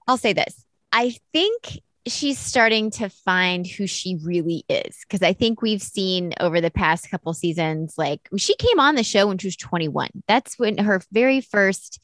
I'll 0.07 0.17
say 0.17 0.33
this. 0.33 0.65
I 0.91 1.15
think 1.33 1.79
she's 2.07 2.39
starting 2.39 2.89
to 2.89 3.07
find 3.09 3.67
who 3.67 3.85
she 3.85 4.17
really 4.23 4.65
is. 4.67 5.05
Cause 5.09 5.21
I 5.21 5.33
think 5.33 5.61
we've 5.61 5.81
seen 5.83 6.33
over 6.39 6.59
the 6.59 6.71
past 6.71 7.11
couple 7.11 7.31
seasons, 7.33 7.93
like 7.97 8.27
she 8.37 8.55
came 8.55 8.79
on 8.79 8.95
the 8.95 9.03
show 9.03 9.27
when 9.27 9.37
she 9.37 9.47
was 9.47 9.55
21. 9.55 10.09
That's 10.27 10.57
when 10.57 10.79
her 10.79 11.01
very 11.11 11.41
first, 11.41 12.01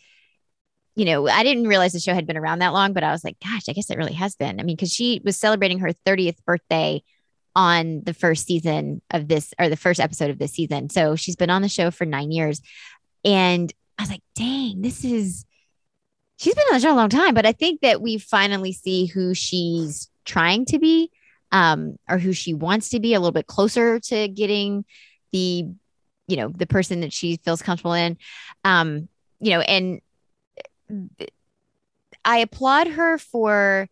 you 0.95 1.05
know, 1.05 1.27
I 1.27 1.43
didn't 1.43 1.67
realize 1.67 1.93
the 1.93 1.99
show 1.99 2.13
had 2.13 2.27
been 2.27 2.37
around 2.37 2.59
that 2.59 2.73
long, 2.73 2.93
but 2.93 3.03
I 3.03 3.11
was 3.11 3.23
like, 3.23 3.37
gosh, 3.43 3.63
I 3.67 3.73
guess 3.73 3.89
it 3.89 3.97
really 3.97 4.13
has 4.13 4.35
been. 4.35 4.59
I 4.59 4.63
mean, 4.63 4.75
because 4.75 4.93
she 4.93 5.19
was 5.25 5.35
celebrating 5.35 5.79
her 5.79 5.89
30th 6.05 6.43
birthday 6.45 7.01
on 7.57 8.03
the 8.05 8.13
first 8.13 8.45
season 8.45 9.01
of 9.09 9.27
this 9.27 9.51
or 9.59 9.67
the 9.67 9.75
first 9.75 9.99
episode 9.99 10.29
of 10.29 10.37
this 10.37 10.53
season. 10.53 10.91
So 10.91 11.15
she's 11.15 11.35
been 11.35 11.49
on 11.49 11.63
the 11.63 11.67
show 11.67 11.89
for 11.89 12.05
nine 12.05 12.31
years. 12.31 12.61
And 13.25 13.73
I 13.97 14.03
was 14.03 14.11
like, 14.11 14.21
dang, 14.35 14.81
this 14.81 15.03
is 15.03 15.43
she's 16.37 16.53
been 16.53 16.65
on 16.69 16.75
the 16.75 16.79
show 16.79 16.93
a 16.93 16.95
long 16.95 17.09
time, 17.09 17.33
but 17.33 17.47
I 17.47 17.53
think 17.53 17.81
that 17.81 17.99
we 17.99 18.19
finally 18.19 18.73
see 18.73 19.07
who 19.07 19.33
she's 19.33 20.07
trying 20.23 20.65
to 20.65 20.77
be, 20.77 21.09
um, 21.51 21.97
or 22.07 22.19
who 22.19 22.31
she 22.31 22.53
wants 22.53 22.89
to 22.89 22.99
be 22.99 23.15
a 23.15 23.19
little 23.19 23.31
bit 23.31 23.47
closer 23.47 23.99
to 24.01 24.27
getting 24.27 24.85
the, 25.31 25.65
you 26.27 26.37
know, 26.37 26.49
the 26.49 26.67
person 26.67 27.01
that 27.01 27.11
she 27.11 27.37
feels 27.37 27.63
comfortable 27.63 27.93
in. 27.93 28.17
Um, 28.63 29.09
you 29.39 29.49
know, 29.49 29.61
and 29.61 29.99
I 32.23 32.37
applaud 32.37 32.87
her 32.87 33.17
for 33.17 33.89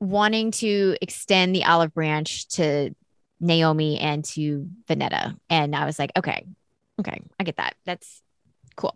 wanting 0.00 0.50
to 0.50 0.96
extend 1.00 1.54
the 1.54 1.64
olive 1.64 1.94
branch 1.94 2.48
to 2.48 2.94
Naomie 3.42 4.00
and 4.00 4.24
to 4.24 4.68
Venita. 4.88 5.36
And 5.50 5.74
I 5.74 5.84
was 5.84 5.98
like, 5.98 6.12
okay, 6.16 6.46
okay, 7.00 7.22
I 7.38 7.44
get 7.44 7.56
that. 7.56 7.74
That's 7.84 8.22
cool. 8.76 8.94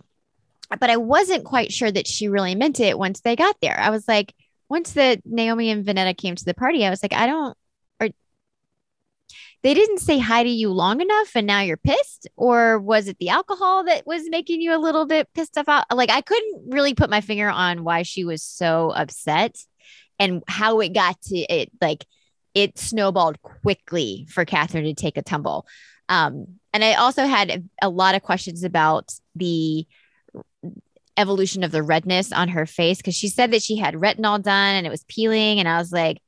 But 0.68 0.90
I 0.90 0.96
wasn't 0.96 1.44
quite 1.44 1.72
sure 1.72 1.90
that 1.90 2.06
she 2.06 2.28
really 2.28 2.54
meant 2.54 2.80
it 2.80 2.98
once 2.98 3.20
they 3.20 3.36
got 3.36 3.56
there. 3.60 3.78
I 3.78 3.90
was 3.90 4.06
like, 4.06 4.34
once 4.68 4.92
the 4.92 5.20
Naomie 5.28 5.72
and 5.72 5.84
Venita 5.84 6.16
came 6.16 6.36
to 6.36 6.44
the 6.44 6.54
party, 6.54 6.86
I 6.86 6.90
was 6.90 7.02
like, 7.02 7.12
I 7.12 7.26
don't, 7.26 7.56
or 8.00 8.08
they 9.62 9.74
didn't 9.74 9.98
say 9.98 10.18
hi 10.18 10.44
to 10.44 10.48
you 10.48 10.70
long 10.70 11.00
enough 11.00 11.32
and 11.34 11.46
now 11.46 11.60
you're 11.60 11.76
pissed? 11.76 12.28
Or 12.36 12.78
was 12.78 13.08
it 13.08 13.18
the 13.18 13.30
alcohol 13.30 13.84
that 13.84 14.06
was 14.06 14.28
making 14.30 14.60
you 14.60 14.74
a 14.74 14.78
little 14.78 15.06
bit 15.06 15.28
pissed 15.34 15.58
off? 15.58 15.84
Like, 15.92 16.10
I 16.10 16.20
couldn't 16.20 16.62
really 16.68 16.94
put 16.94 17.10
my 17.10 17.20
finger 17.20 17.50
on 17.50 17.82
why 17.82 18.02
she 18.02 18.24
was 18.24 18.42
so 18.44 18.90
upset 18.90 19.56
and 20.20 20.44
how 20.46 20.78
it 20.78 20.90
got 20.92 21.20
to 21.22 21.36
it. 21.36 21.72
Like, 21.80 22.04
it 22.54 22.78
snowballed 22.78 23.40
quickly 23.42 24.26
for 24.30 24.44
Kathryn 24.44 24.84
to 24.84 24.94
take 24.94 25.16
a 25.16 25.22
tumble. 25.22 25.66
Um, 26.08 26.58
and 26.72 26.84
I 26.84 26.94
also 26.94 27.24
had 27.24 27.68
a 27.82 27.88
lot 27.88 28.14
of 28.14 28.22
questions 28.22 28.62
about 28.64 29.12
the 29.34 29.86
evolution 31.16 31.62
of 31.64 31.70
the 31.72 31.82
redness 31.82 32.32
on 32.32 32.48
her 32.48 32.66
face 32.66 32.98
because 32.98 33.14
she 33.14 33.28
said 33.28 33.50
that 33.52 33.62
she 33.62 33.76
had 33.76 33.94
retinol 33.94 34.42
done 34.42 34.74
and 34.76 34.86
it 34.86 34.90
was 34.90 35.04
peeling. 35.04 35.58
And 35.58 35.68
I 35.68 35.78
was 35.78 35.92
like, 35.92 36.20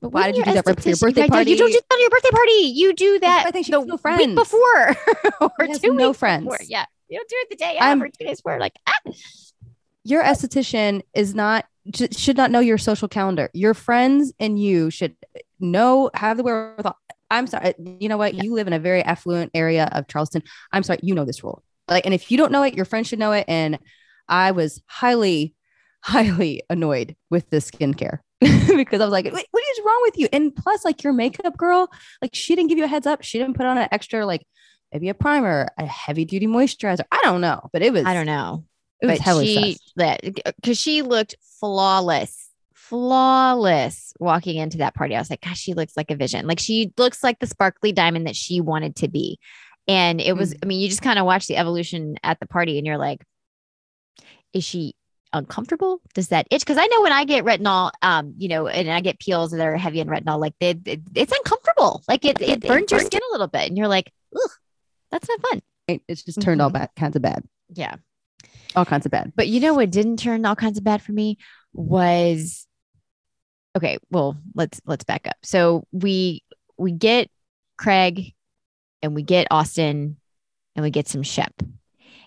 but 0.00 0.10
Why 0.10 0.26
did 0.26 0.36
you 0.36 0.44
do 0.44 0.52
that 0.54 0.66
right 0.66 0.76
before 0.76 0.90
your 0.90 0.96
birthday 0.98 1.20
yeah, 1.20 1.40
You 1.40 1.56
don't 1.56 1.70
party? 1.70 1.72
do 1.72 1.80
that 1.88 1.94
on 1.94 2.00
your 2.00 2.10
birthday 2.10 2.30
party. 2.30 2.52
You 2.74 2.92
do 2.94 3.18
that 3.20 3.44
I 3.46 3.50
think 3.50 3.66
she 3.66 3.72
the 3.72 3.78
no 3.78 3.84
week 3.94 4.00
friends. 4.00 4.34
before 4.34 4.96
or 5.40 5.66
two 5.80 5.94
no 5.94 6.08
weeks 6.08 6.18
friends. 6.18 6.44
before. 6.44 6.58
Yeah. 6.66 6.84
You 7.08 7.18
don't 7.18 7.28
do 7.28 7.36
it 7.38 7.50
the 7.50 7.56
day 7.56 7.78
I'm- 7.78 8.02
of 8.02 8.12
two 8.18 8.24
days 8.26 8.40
before. 8.40 8.58
Like, 8.58 8.74
ah. 8.86 8.92
Your 10.04 10.22
esthetician 10.22 11.02
is 11.14 11.34
not 11.34 11.64
should 12.12 12.36
not 12.36 12.50
know 12.50 12.60
your 12.60 12.78
social 12.78 13.08
calendar. 13.08 13.50
Your 13.52 13.74
friends 13.74 14.32
and 14.38 14.58
you 14.58 14.90
should 14.90 15.16
know 15.60 16.10
have 16.14 16.36
the 16.36 16.42
wherewithal. 16.42 16.96
I'm 17.30 17.46
sorry. 17.46 17.74
You 18.00 18.08
know 18.08 18.16
what? 18.16 18.34
Yeah. 18.34 18.44
You 18.44 18.54
live 18.54 18.66
in 18.66 18.72
a 18.72 18.78
very 18.78 19.02
affluent 19.02 19.50
area 19.54 19.88
of 19.92 20.08
Charleston. 20.08 20.42
I'm 20.72 20.82
sorry. 20.82 21.00
You 21.02 21.14
know 21.14 21.24
this 21.24 21.42
rule. 21.42 21.62
Like, 21.88 22.06
and 22.06 22.14
if 22.14 22.30
you 22.30 22.38
don't 22.38 22.52
know 22.52 22.62
it, 22.62 22.74
your 22.74 22.84
friends 22.84 23.08
should 23.08 23.18
know 23.18 23.32
it. 23.32 23.44
And 23.48 23.78
I 24.28 24.52
was 24.52 24.80
highly, 24.86 25.54
highly 26.00 26.62
annoyed 26.70 27.16
with 27.30 27.50
the 27.50 27.58
skincare 27.58 28.20
because 28.40 29.00
I 29.00 29.04
was 29.04 29.12
like, 29.12 29.26
"Wait, 29.26 29.46
what 29.50 29.64
is 29.70 29.80
wrong 29.84 30.00
with 30.02 30.18
you? 30.18 30.28
And 30.32 30.54
plus, 30.54 30.84
like 30.84 31.02
your 31.02 31.12
makeup 31.12 31.56
girl, 31.56 31.90
like 32.22 32.34
she 32.34 32.54
didn't 32.54 32.68
give 32.68 32.78
you 32.78 32.84
a 32.84 32.88
heads 32.88 33.06
up. 33.06 33.22
She 33.22 33.38
didn't 33.38 33.56
put 33.56 33.66
on 33.66 33.76
an 33.76 33.88
extra, 33.90 34.24
like 34.24 34.46
maybe 34.92 35.10
a 35.10 35.14
primer, 35.14 35.68
a 35.76 35.84
heavy 35.84 36.24
duty 36.24 36.46
moisturizer. 36.46 37.04
I 37.10 37.20
don't 37.22 37.40
know, 37.40 37.68
but 37.72 37.82
it 37.82 37.92
was, 37.92 38.06
I 38.06 38.14
don't 38.14 38.26
know. 38.26 38.64
It 39.04 39.12
was 39.12 39.20
but 39.20 39.44
she 39.46 39.78
that 39.96 40.20
because 40.60 40.78
she 40.78 41.02
looked 41.02 41.36
flawless 41.60 42.50
flawless 42.74 44.12
walking 44.20 44.56
into 44.56 44.78
that 44.78 44.94
party. 44.94 45.14
I 45.16 45.18
was 45.18 45.30
like 45.30 45.40
gosh 45.40 45.58
she 45.58 45.74
looks 45.74 45.96
like 45.96 46.10
a 46.10 46.16
vision. 46.16 46.46
Like 46.46 46.58
she 46.60 46.92
looks 46.96 47.22
like 47.24 47.38
the 47.38 47.46
sparkly 47.46 47.92
diamond 47.92 48.26
that 48.26 48.36
she 48.36 48.60
wanted 48.60 48.96
to 48.96 49.08
be. 49.08 49.38
And 49.88 50.20
it 50.20 50.36
was 50.36 50.54
i 50.62 50.66
mean 50.66 50.80
you 50.80 50.88
just 50.88 51.02
kind 51.02 51.18
of 51.18 51.26
watch 51.26 51.46
the 51.46 51.56
evolution 51.56 52.16
at 52.22 52.40
the 52.40 52.46
party 52.46 52.78
and 52.78 52.86
you're 52.86 52.98
like 52.98 53.22
is 54.52 54.62
she 54.64 54.94
uncomfortable? 55.32 56.00
Does 56.14 56.28
that 56.28 56.46
itch? 56.50 56.60
Because 56.62 56.78
i 56.78 56.86
know 56.86 57.02
when 57.02 57.12
i 57.12 57.24
get 57.24 57.44
retinol 57.44 57.90
um 58.02 58.34
you 58.38 58.48
know 58.48 58.66
and 58.68 58.88
i 58.90 59.00
get 59.00 59.18
peels 59.18 59.50
that 59.50 59.60
are 59.66 59.76
heavy 59.76 60.00
in 60.00 60.08
retinol 60.08 60.38
like 60.38 60.54
they, 60.60 60.70
it, 60.84 61.00
it's 61.14 61.32
uncomfortable. 61.32 62.02
Like 62.06 62.24
it, 62.24 62.40
it 62.40 62.60
burns 62.60 62.90
your 62.92 63.00
skin 63.00 63.20
a 63.30 63.32
little 63.32 63.48
bit 63.48 63.68
and 63.68 63.76
you're 63.76 63.88
like 63.88 64.12
ugh 64.36 64.50
that's 65.10 65.28
not 65.28 65.40
fun. 65.40 65.62
It's 66.08 66.22
just 66.22 66.40
turned 66.40 66.60
all 66.62 66.70
Mhm. 66.70 66.74
bad 66.74 66.90
kinds 66.96 67.16
of 67.16 67.22
bad. 67.22 67.44
yeah 67.74 67.96
All 68.76 68.84
kinds 68.84 69.06
of 69.06 69.12
bad. 69.12 69.32
But 69.36 69.48
you 69.48 69.60
know 69.60 69.74
what 69.74 69.90
didn't 69.90 70.18
turn 70.18 70.44
all 70.44 70.56
kinds 70.56 70.78
of 70.78 70.84
bad 70.84 71.02
for 71.02 71.12
me 71.12 71.38
was 71.72 72.66
okay, 73.76 73.98
well, 74.10 74.36
let's 74.54 74.80
let's 74.86 75.04
back 75.04 75.26
up. 75.26 75.36
So 75.42 75.84
we 75.92 76.42
we 76.76 76.92
get 76.92 77.28
Craig 77.76 78.34
and 79.02 79.14
we 79.14 79.22
get 79.22 79.46
Austin 79.50 80.16
and 80.74 80.82
we 80.82 80.90
get 80.90 81.08
some 81.08 81.22
Shep. 81.22 81.52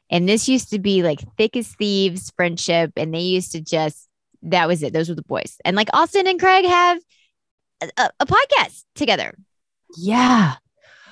And 0.09 0.27
this 0.27 0.47
used 0.47 0.69
to 0.69 0.79
be 0.79 1.03
like 1.03 1.19
thick 1.37 1.57
as 1.57 1.67
thieves 1.67 2.31
friendship 2.35 2.93
and 2.95 3.13
they 3.13 3.19
used 3.19 3.51
to 3.51 3.61
just 3.61 4.07
that 4.43 4.67
was 4.67 4.83
it. 4.83 4.93
Those 4.93 5.09
were 5.09 5.15
the 5.15 5.23
boys. 5.23 5.57
And 5.65 5.75
like 5.75 5.89
Austin 5.93 6.27
and 6.27 6.39
Craig 6.39 6.65
have 6.65 6.99
a, 7.81 8.09
a, 8.19 8.25
podcast 8.25 8.83
together. 8.95 9.35
Yeah. 9.97 10.55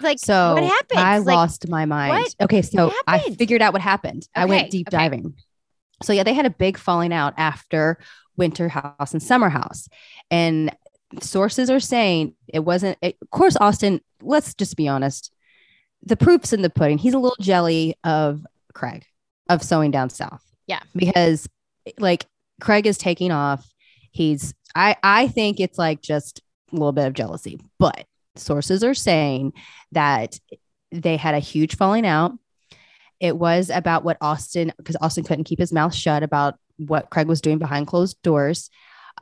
Like, 0.01 0.19
So 0.19 0.53
what 0.53 0.63
happened? 0.63 0.99
I 0.99 1.17
Like, 1.19 1.35
lost 1.35 1.67
my 1.69 1.85
mind. 1.85 2.11
what 2.11 2.35
Okay, 2.45 2.61
so 2.61 2.91
I 3.07 3.19
figured 3.19 3.61
out 3.61 3.73
what 3.73 3.81
happened. 3.81 4.27
I 4.35 4.45
went 4.45 4.71
deep 4.71 4.87
okay. 4.89 4.97
diving. 4.97 5.35
So 6.03 6.13
yeah, 6.13 6.23
they 6.23 6.33
had 6.33 6.45
a 6.45 6.49
big 6.49 6.77
falling 6.77 7.13
out 7.13 7.33
after 7.37 7.97
Winter 8.37 8.67
House 8.69 9.13
and 9.13 9.23
Summer 9.23 9.49
House, 9.49 9.87
and 10.29 10.75
sources 11.21 11.69
are 11.69 11.79
saying 11.79 12.33
it 12.47 12.59
wasn't. 12.59 12.97
It, 13.01 13.17
of 13.21 13.29
course, 13.29 13.55
Austin. 13.57 14.01
Let's 14.21 14.53
just 14.53 14.75
be 14.75 14.87
honest. 14.87 15.31
The 16.03 16.17
proof's 16.17 16.51
in 16.53 16.61
the 16.61 16.69
pudding. 16.69 16.97
He's 16.97 17.13
a 17.13 17.19
little 17.19 17.37
jelly 17.39 17.95
of 18.03 18.45
Craig 18.73 19.05
of 19.49 19.63
sewing 19.63 19.91
down 19.91 20.09
south. 20.09 20.43
Yeah. 20.67 20.81
because 20.95 21.47
like 21.99 22.25
Craig 22.59 22.85
is 22.87 22.97
taking 22.97 23.31
off. 23.31 23.65
He's. 24.11 24.53
I 24.75 24.97
I 25.01 25.27
think 25.27 25.59
it's 25.59 25.77
like 25.77 26.01
just 26.01 26.41
a 26.71 26.75
little 26.75 26.91
bit 26.91 27.07
of 27.07 27.13
jealousy, 27.13 27.59
but 27.79 28.05
sources 28.35 28.83
are 28.83 28.93
saying 28.93 29.53
that 29.91 30.39
they 30.91 31.17
had 31.17 31.35
a 31.35 31.39
huge 31.39 31.75
falling 31.75 32.05
out. 32.05 32.33
It 33.19 33.37
was 33.37 33.69
about 33.69 34.03
what 34.03 34.17
Austin, 34.21 34.73
because 34.77 34.97
Austin 35.01 35.23
couldn't 35.23 35.45
keep 35.45 35.59
his 35.59 35.73
mouth 35.73 35.93
shut 35.93 36.23
about 36.23 36.55
what 36.77 37.09
Craig 37.09 37.27
was 37.27 37.41
doing 37.41 37.57
behind 37.57 37.87
closed 37.87 38.21
doors. 38.21 38.69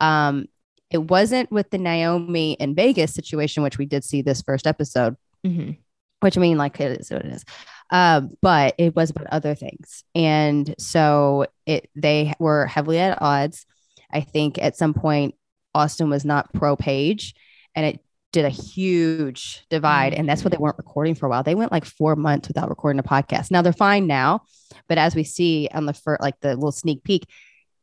Um, 0.00 0.46
it 0.90 0.98
wasn't 0.98 1.50
with 1.50 1.70
the 1.70 1.78
Naomie 1.78 2.56
and 2.60 2.76
Vegas 2.76 3.14
situation, 3.14 3.62
which 3.62 3.78
we 3.78 3.86
did 3.86 4.04
see 4.04 4.22
this 4.22 4.42
first 4.42 4.66
episode, 4.66 5.16
mm-hmm. 5.46 5.72
which 6.20 6.36
I 6.36 6.40
mean, 6.40 6.58
like 6.58 6.78
it 6.80 7.00
is 7.00 7.10
what 7.10 7.24
it 7.24 7.32
is. 7.32 7.44
Um, 7.90 8.36
but 8.40 8.74
it 8.78 8.96
was 8.96 9.10
about 9.10 9.26
other 9.28 9.54
things. 9.54 10.04
And 10.14 10.74
so 10.78 11.46
it 11.66 11.88
they 11.94 12.32
were 12.38 12.66
heavily 12.66 12.98
at 12.98 13.20
odds. 13.20 13.66
I 14.12 14.20
think 14.20 14.58
at 14.58 14.76
some 14.76 14.94
point 14.94 15.34
Austin 15.74 16.10
was 16.10 16.24
not 16.24 16.52
pro 16.52 16.76
Paige 16.76 17.34
and 17.74 17.86
it 17.86 18.00
did 18.34 18.44
a 18.44 18.50
huge 18.50 19.64
divide. 19.70 20.12
And 20.12 20.28
that's 20.28 20.42
what 20.42 20.50
they 20.50 20.58
weren't 20.58 20.76
recording 20.76 21.14
for 21.14 21.26
a 21.26 21.28
while. 21.30 21.44
They 21.44 21.54
went 21.54 21.70
like 21.70 21.84
four 21.84 22.16
months 22.16 22.48
without 22.48 22.68
recording 22.68 22.98
a 22.98 23.04
podcast. 23.04 23.52
Now 23.52 23.62
they're 23.62 23.72
fine 23.72 24.08
now, 24.08 24.42
but 24.88 24.98
as 24.98 25.14
we 25.14 25.22
see 25.22 25.68
on 25.72 25.86
the 25.86 25.94
first, 25.94 26.20
like 26.20 26.38
the 26.40 26.54
little 26.54 26.72
sneak 26.72 27.04
peek, 27.04 27.28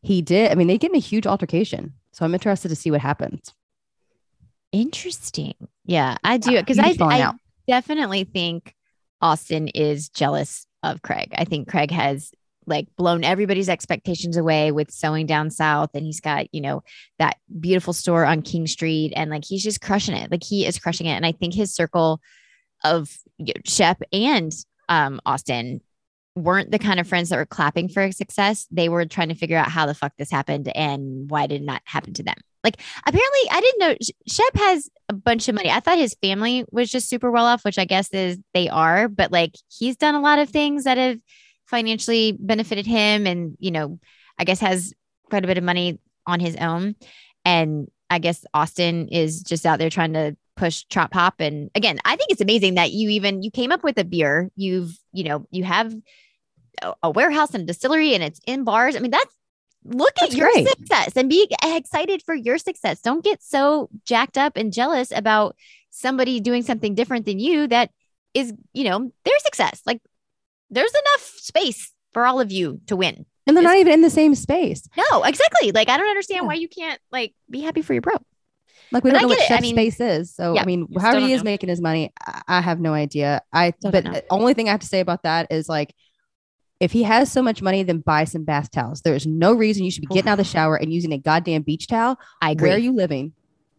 he 0.01 0.21
did. 0.21 0.51
I 0.51 0.55
mean, 0.55 0.67
they 0.67 0.77
get 0.77 0.91
in 0.91 0.97
a 0.97 0.99
huge 0.99 1.25
altercation. 1.25 1.93
So 2.11 2.25
I'm 2.25 2.33
interested 2.33 2.67
to 2.67 2.75
see 2.75 2.91
what 2.91 2.99
happens. 2.99 3.53
Interesting. 4.73 5.55
Yeah, 5.85 6.17
I 6.23 6.37
do 6.37 6.57
ah, 6.57 6.59
because 6.59 6.77
huge 6.77 7.01
I, 7.01 7.19
I 7.19 7.21
out. 7.21 7.35
definitely 7.67 8.25
think 8.25 8.75
Austin 9.21 9.69
is 9.69 10.09
jealous 10.09 10.67
of 10.83 11.01
Craig. 11.01 11.33
I 11.37 11.45
think 11.45 11.69
Craig 11.69 11.91
has 11.91 12.31
like 12.65 12.87
blown 12.95 13.23
everybody's 13.23 13.69
expectations 13.69 14.37
away 14.37 14.71
with 14.71 14.91
sewing 14.91 15.25
down 15.25 15.49
south 15.49 15.89
and 15.93 16.05
he's 16.05 16.19
got 16.19 16.53
you 16.53 16.61
know 16.61 16.83
that 17.19 17.37
beautiful 17.59 17.93
store 17.93 18.25
on 18.25 18.41
king 18.41 18.67
street 18.67 19.13
and 19.15 19.29
like 19.31 19.43
he's 19.45 19.63
just 19.63 19.81
crushing 19.81 20.15
it. 20.15 20.31
Like 20.31 20.43
he 20.43 20.65
is 20.65 20.79
crushing 20.79 21.07
it 21.07 21.13
and 21.13 21.25
i 21.25 21.31
think 21.31 21.53
his 21.53 21.73
circle 21.73 22.21
of 22.83 23.09
you 23.37 23.53
know, 23.55 23.61
shep 23.65 24.01
and 24.11 24.51
um 24.89 25.19
austin 25.25 25.81
weren't 26.35 26.71
the 26.71 26.79
kind 26.79 26.99
of 26.99 27.07
friends 27.07 27.29
that 27.29 27.37
were 27.37 27.45
clapping 27.45 27.89
for 27.89 28.09
success. 28.11 28.65
They 28.71 28.87
were 28.87 29.05
trying 29.05 29.29
to 29.29 29.35
figure 29.35 29.57
out 29.57 29.67
how 29.67 29.85
the 29.85 29.93
fuck 29.93 30.13
this 30.17 30.31
happened 30.31 30.71
and 30.75 31.29
why 31.29 31.45
did 31.45 31.61
not 31.61 31.81
happen 31.83 32.13
to 32.13 32.23
them. 32.23 32.37
Like 32.63 32.79
apparently 33.05 33.49
i 33.51 33.59
didn't 33.59 33.79
know 33.79 33.95
shep 34.27 34.55
has 34.55 34.89
a 35.09 35.13
bunch 35.13 35.49
of 35.49 35.55
money. 35.55 35.69
I 35.69 35.79
thought 35.79 35.97
his 35.97 36.15
family 36.21 36.65
was 36.71 36.91
just 36.91 37.09
super 37.09 37.31
well 37.31 37.45
off 37.45 37.65
which 37.65 37.79
i 37.79 37.85
guess 37.85 38.13
is 38.13 38.37
they 38.53 38.69
are 38.69 39.07
but 39.07 39.31
like 39.31 39.55
he's 39.67 39.97
done 39.97 40.15
a 40.15 40.21
lot 40.21 40.39
of 40.39 40.49
things 40.49 40.83
that 40.83 40.97
have 40.97 41.17
financially 41.71 42.37
benefited 42.39 42.85
him 42.85 43.25
and 43.25 43.57
you 43.59 43.71
know 43.71 43.97
i 44.37 44.43
guess 44.43 44.59
has 44.59 44.93
quite 45.29 45.43
a 45.43 45.47
bit 45.47 45.57
of 45.57 45.63
money 45.63 45.99
on 46.27 46.39
his 46.39 46.55
own. 46.57 46.95
And 47.45 47.89
i 48.09 48.19
guess 48.19 48.45
austin 48.53 49.07
is 49.07 49.41
just 49.41 49.65
out 49.65 49.79
there 49.79 49.89
trying 49.89 50.13
to 50.13 50.35
push 50.57 50.83
trap 50.83 51.13
hop 51.13 51.35
and 51.39 51.71
again 51.73 51.97
i 52.05 52.15
think 52.15 52.29
it's 52.29 52.41
amazing 52.41 52.75
that 52.75 52.91
you 52.91 53.09
even 53.09 53.41
you 53.41 53.49
came 53.49 53.71
up 53.71 53.83
with 53.83 53.97
a 53.97 54.03
beer. 54.03 54.51
You've 54.55 54.91
you 55.11 55.23
know 55.23 55.47
you 55.49 55.63
have 55.63 55.95
a, 56.81 56.93
a 57.03 57.09
warehouse 57.09 57.55
and 57.55 57.63
a 57.63 57.65
distillery 57.65 58.13
and 58.13 58.23
it's 58.23 58.41
in 58.45 58.63
bars. 58.63 58.95
I 58.95 58.99
mean 58.99 59.11
that's 59.11 59.35
look 59.83 60.13
That's 60.19 60.33
at 60.33 60.37
your 60.37 60.51
great. 60.51 60.67
success 60.67 61.13
and 61.15 61.29
be 61.29 61.49
excited 61.63 62.21
for 62.23 62.35
your 62.35 62.57
success. 62.57 63.01
Don't 63.01 63.23
get 63.23 63.41
so 63.41 63.89
jacked 64.05 64.37
up 64.37 64.57
and 64.57 64.71
jealous 64.71 65.11
about 65.11 65.55
somebody 65.89 66.39
doing 66.39 66.61
something 66.63 66.93
different 66.95 67.25
than 67.25 67.39
you 67.39 67.67
that 67.67 67.89
is 68.33 68.53
you 68.73 68.83
know 68.83 69.11
their 69.25 69.39
success. 69.39 69.81
Like 69.85 70.01
there's 70.71 70.91
enough 70.91 71.33
space 71.37 71.93
for 72.13 72.25
all 72.25 72.39
of 72.39 72.51
you 72.51 72.81
to 72.87 72.95
win. 72.95 73.25
And 73.47 73.55
they're 73.55 73.63
not 73.63 73.77
even 73.77 73.93
in 73.93 74.01
the 74.01 74.09
same 74.09 74.35
space. 74.35 74.87
No, 74.97 75.23
exactly. 75.23 75.71
Like 75.71 75.89
I 75.89 75.97
don't 75.97 76.09
understand 76.09 76.43
Yeah. 76.43 76.47
why 76.47 76.53
you 76.55 76.67
can't 76.69 76.99
like 77.11 77.33
be 77.49 77.61
happy 77.61 77.81
for 77.81 77.93
your 77.93 78.01
bro. 78.01 78.13
Like 78.91 79.03
we 79.03 79.11
But 79.11 79.13
don't 79.13 79.19
I 79.19 79.21
know 79.23 79.27
what 79.29 79.39
it. 79.39 79.51
I 79.51 79.61
mean- 79.61 79.75
space 79.75 79.99
is. 79.99 80.33
So 80.35 80.53
Yeah, 80.53 80.61
I 80.61 80.65
mean, 80.65 80.87
how 80.99 81.17
he 81.17 81.31
is 81.33 81.41
know. 81.41 81.51
making 81.51 81.69
his 81.69 81.81
money, 81.81 82.11
I, 82.47 82.61
have 82.61 82.79
no 82.79 82.93
idea. 82.93 83.41
I 83.53 83.73
but 83.81 84.03
know. 84.03 84.11
the 84.13 84.23
only 84.29 84.53
thing 84.53 84.67
I 84.67 84.71
have 84.71 84.81
to 84.81 84.87
say 84.87 84.99
about 84.99 85.23
that 85.23 85.47
is 85.51 85.67
like 85.69 85.93
if 86.79 86.91
he 86.91 87.03
has 87.03 87.31
so 87.31 87.41
much 87.41 87.61
money, 87.61 87.83
then 87.83 87.99
buy 87.99 88.23
some 88.23 88.43
bath 88.43 88.71
towels. 88.71 89.01
There 89.01 89.13
is 89.15 89.27
no 89.27 89.53
reason 89.53 89.83
you 89.85 89.91
should 89.91 90.01
be 90.01 90.07
getting 90.07 90.29
out 90.29 90.33
of 90.39 90.45
the 90.45 90.51
shower 90.51 90.75
and 90.75 90.91
using 90.91 91.13
a 91.13 91.17
goddamn 91.17 91.61
beach 91.61 91.87
towel. 91.87 92.17
I 92.41 92.51
agree. 92.51 92.69
Where 92.69 92.75
are 92.75 92.79
you 92.79 92.93
living? 92.93 93.33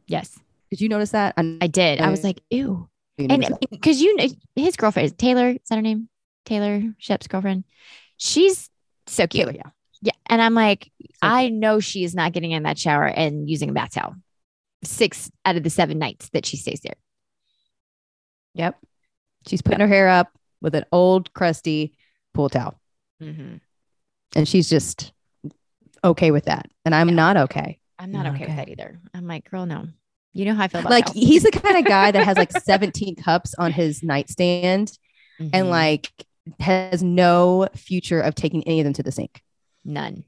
yes, 0.06 0.38
Did 0.70 0.80
you 0.80 0.88
notice 0.88 1.10
that? 1.10 1.34
I, 1.36 1.58
I 1.60 1.66
did. 1.66 2.00
I 2.00 2.10
was 2.10 2.22
like, 2.24 2.40
ew. 2.50 2.88
And 3.18 3.46
because 3.70 4.00
you 4.00 4.16
know 4.16 4.26
his 4.56 4.76
girlfriend 4.76 5.06
is 5.06 5.12
Taylor, 5.12 5.50
is 5.50 5.58
that 5.68 5.76
her 5.76 5.82
name? 5.82 6.08
Taylor 6.44 6.82
Shep's 6.98 7.26
girlfriend. 7.26 7.64
She's 8.16 8.68
so 9.06 9.26
cute. 9.26 9.46
Taylor, 9.48 9.56
yeah. 9.56 9.70
Yeah. 10.02 10.12
And 10.26 10.42
I'm 10.42 10.54
like, 10.54 10.90
So 11.02 11.08
I 11.22 11.48
know 11.48 11.78
she 11.80 12.02
is 12.04 12.14
not 12.14 12.32
getting 12.32 12.50
in 12.50 12.64
that 12.64 12.78
shower 12.78 13.06
and 13.06 13.48
using 13.48 13.70
a 13.70 13.72
bath 13.72 13.94
towel. 13.94 14.16
Six 14.84 15.30
out 15.44 15.56
of 15.56 15.62
the 15.62 15.70
seven 15.70 15.98
nights 15.98 16.28
that 16.32 16.44
she 16.44 16.56
stays 16.56 16.80
there. 16.80 16.96
Yep. 18.54 18.78
She's 19.46 19.62
putting 19.62 19.80
her 19.80 19.86
hair 19.88 20.08
up 20.08 20.30
with 20.60 20.74
an 20.74 20.84
old 20.92 21.32
crusty 21.32 21.94
pool 22.34 22.48
towel. 22.48 22.78
Mm-hmm. 23.22 23.56
And 24.36 24.48
she's 24.48 24.68
just 24.68 25.12
okay 26.04 26.30
with 26.30 26.44
that. 26.46 26.68
And 26.84 26.94
I'm 26.94 27.08
Yeah. 27.10 27.14
not 27.14 27.36
okay. 27.36 27.78
I'm 27.98 28.10
not 28.10 28.24
Not 28.24 28.34
okay, 28.34 28.44
okay. 28.44 28.52
with 28.52 28.56
that 28.56 28.68
either. 28.68 29.00
I'm 29.14 29.26
like, 29.26 29.48
girl, 29.50 29.66
no. 29.66 29.86
You 30.32 30.46
know 30.46 30.54
how 30.54 30.64
I 30.64 30.68
feel 30.68 30.80
about 30.80 30.90
Like 30.90 31.12
he's 31.12 31.42
the 31.44 31.50
kind 31.52 31.76
of 31.76 31.84
guy 31.84 32.10
that 32.10 32.24
has 32.24 32.36
like 32.36 32.50
17 32.62 33.16
cups 33.16 33.54
on 33.58 33.70
his 33.72 34.02
nightstand 34.02 34.90
and 35.38 35.52
Mhm. 35.52 35.68
like 35.68 36.10
has 36.60 37.02
no 37.02 37.68
future 37.74 38.20
of 38.20 38.34
taking 38.34 38.66
any 38.66 38.80
of 38.80 38.84
them 38.84 38.92
to 38.94 39.02
the 39.02 39.12
sink. 39.12 39.42
none. 39.84 40.24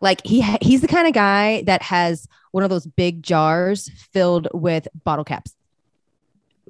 Like 0.00 0.24
he 0.24 0.40
ha- 0.40 0.58
he's 0.62 0.80
the 0.80 0.88
kind 0.88 1.06
of 1.06 1.12
guy 1.14 1.62
that 1.66 1.82
has 1.82 2.26
one 2.52 2.62
of 2.64 2.70
those 2.70 2.86
big 2.86 3.22
jars 3.22 3.90
filled 4.12 4.48
with 4.54 4.86
bottle 5.04 5.24
caps. 5.24 5.54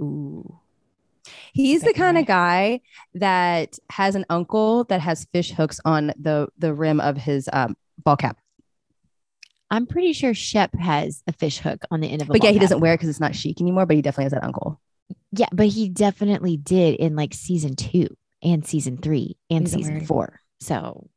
Ooh. 0.01 0.59
He's 1.53 1.83
the 1.83 1.93
kind 1.93 2.19
of 2.19 2.27
guy 2.27 2.81
that 3.15 3.79
has 3.91 4.15
an 4.15 4.25
uncle 4.31 4.85
that 4.85 5.01
has 5.01 5.27
fish 5.27 5.53
hooks 5.53 5.81
on 5.85 6.13
the 6.19 6.49
the 6.59 6.75
rim 6.75 6.99
of 7.01 7.17
his 7.17 7.49
um, 7.53 7.77
ball 8.03 8.17
cap. 8.17 8.39
I'm 9.71 9.87
pretty 9.87 10.13
sure 10.13 10.35
Shep 10.35 10.75
has 10.75 11.23
a 11.27 11.33
fish 11.33 11.59
hook 11.59 11.85
on 11.91 12.01
the 12.01 12.09
end 12.11 12.23
of 12.23 12.29
a 12.29 12.33
But 12.33 12.43
yeah, 12.43 12.51
he 12.51 12.57
cap. 12.57 12.63
doesn't 12.63 12.81
wear 12.81 12.95
it 12.95 12.97
because 12.97 13.09
it's 13.11 13.21
not 13.21 13.35
chic 13.35 13.61
anymore. 13.61 13.87
But 13.87 13.97
he 13.97 14.03
definitely 14.03 14.25
has 14.25 14.33
that 14.33 14.45
uncle. 14.45 14.81
Yeah, 15.33 15.47
but 15.53 15.67
he 15.69 15.89
definitely 15.89 16.57
did 16.57 16.97
in 16.97 17.17
like 17.17 17.35
season 17.35 17.77
two 17.77 18.09
and 18.45 18.65
season 18.67 18.99
three 18.99 19.37
and 19.51 19.69
season 19.69 20.05
four. 20.07 20.41
So 20.61 21.09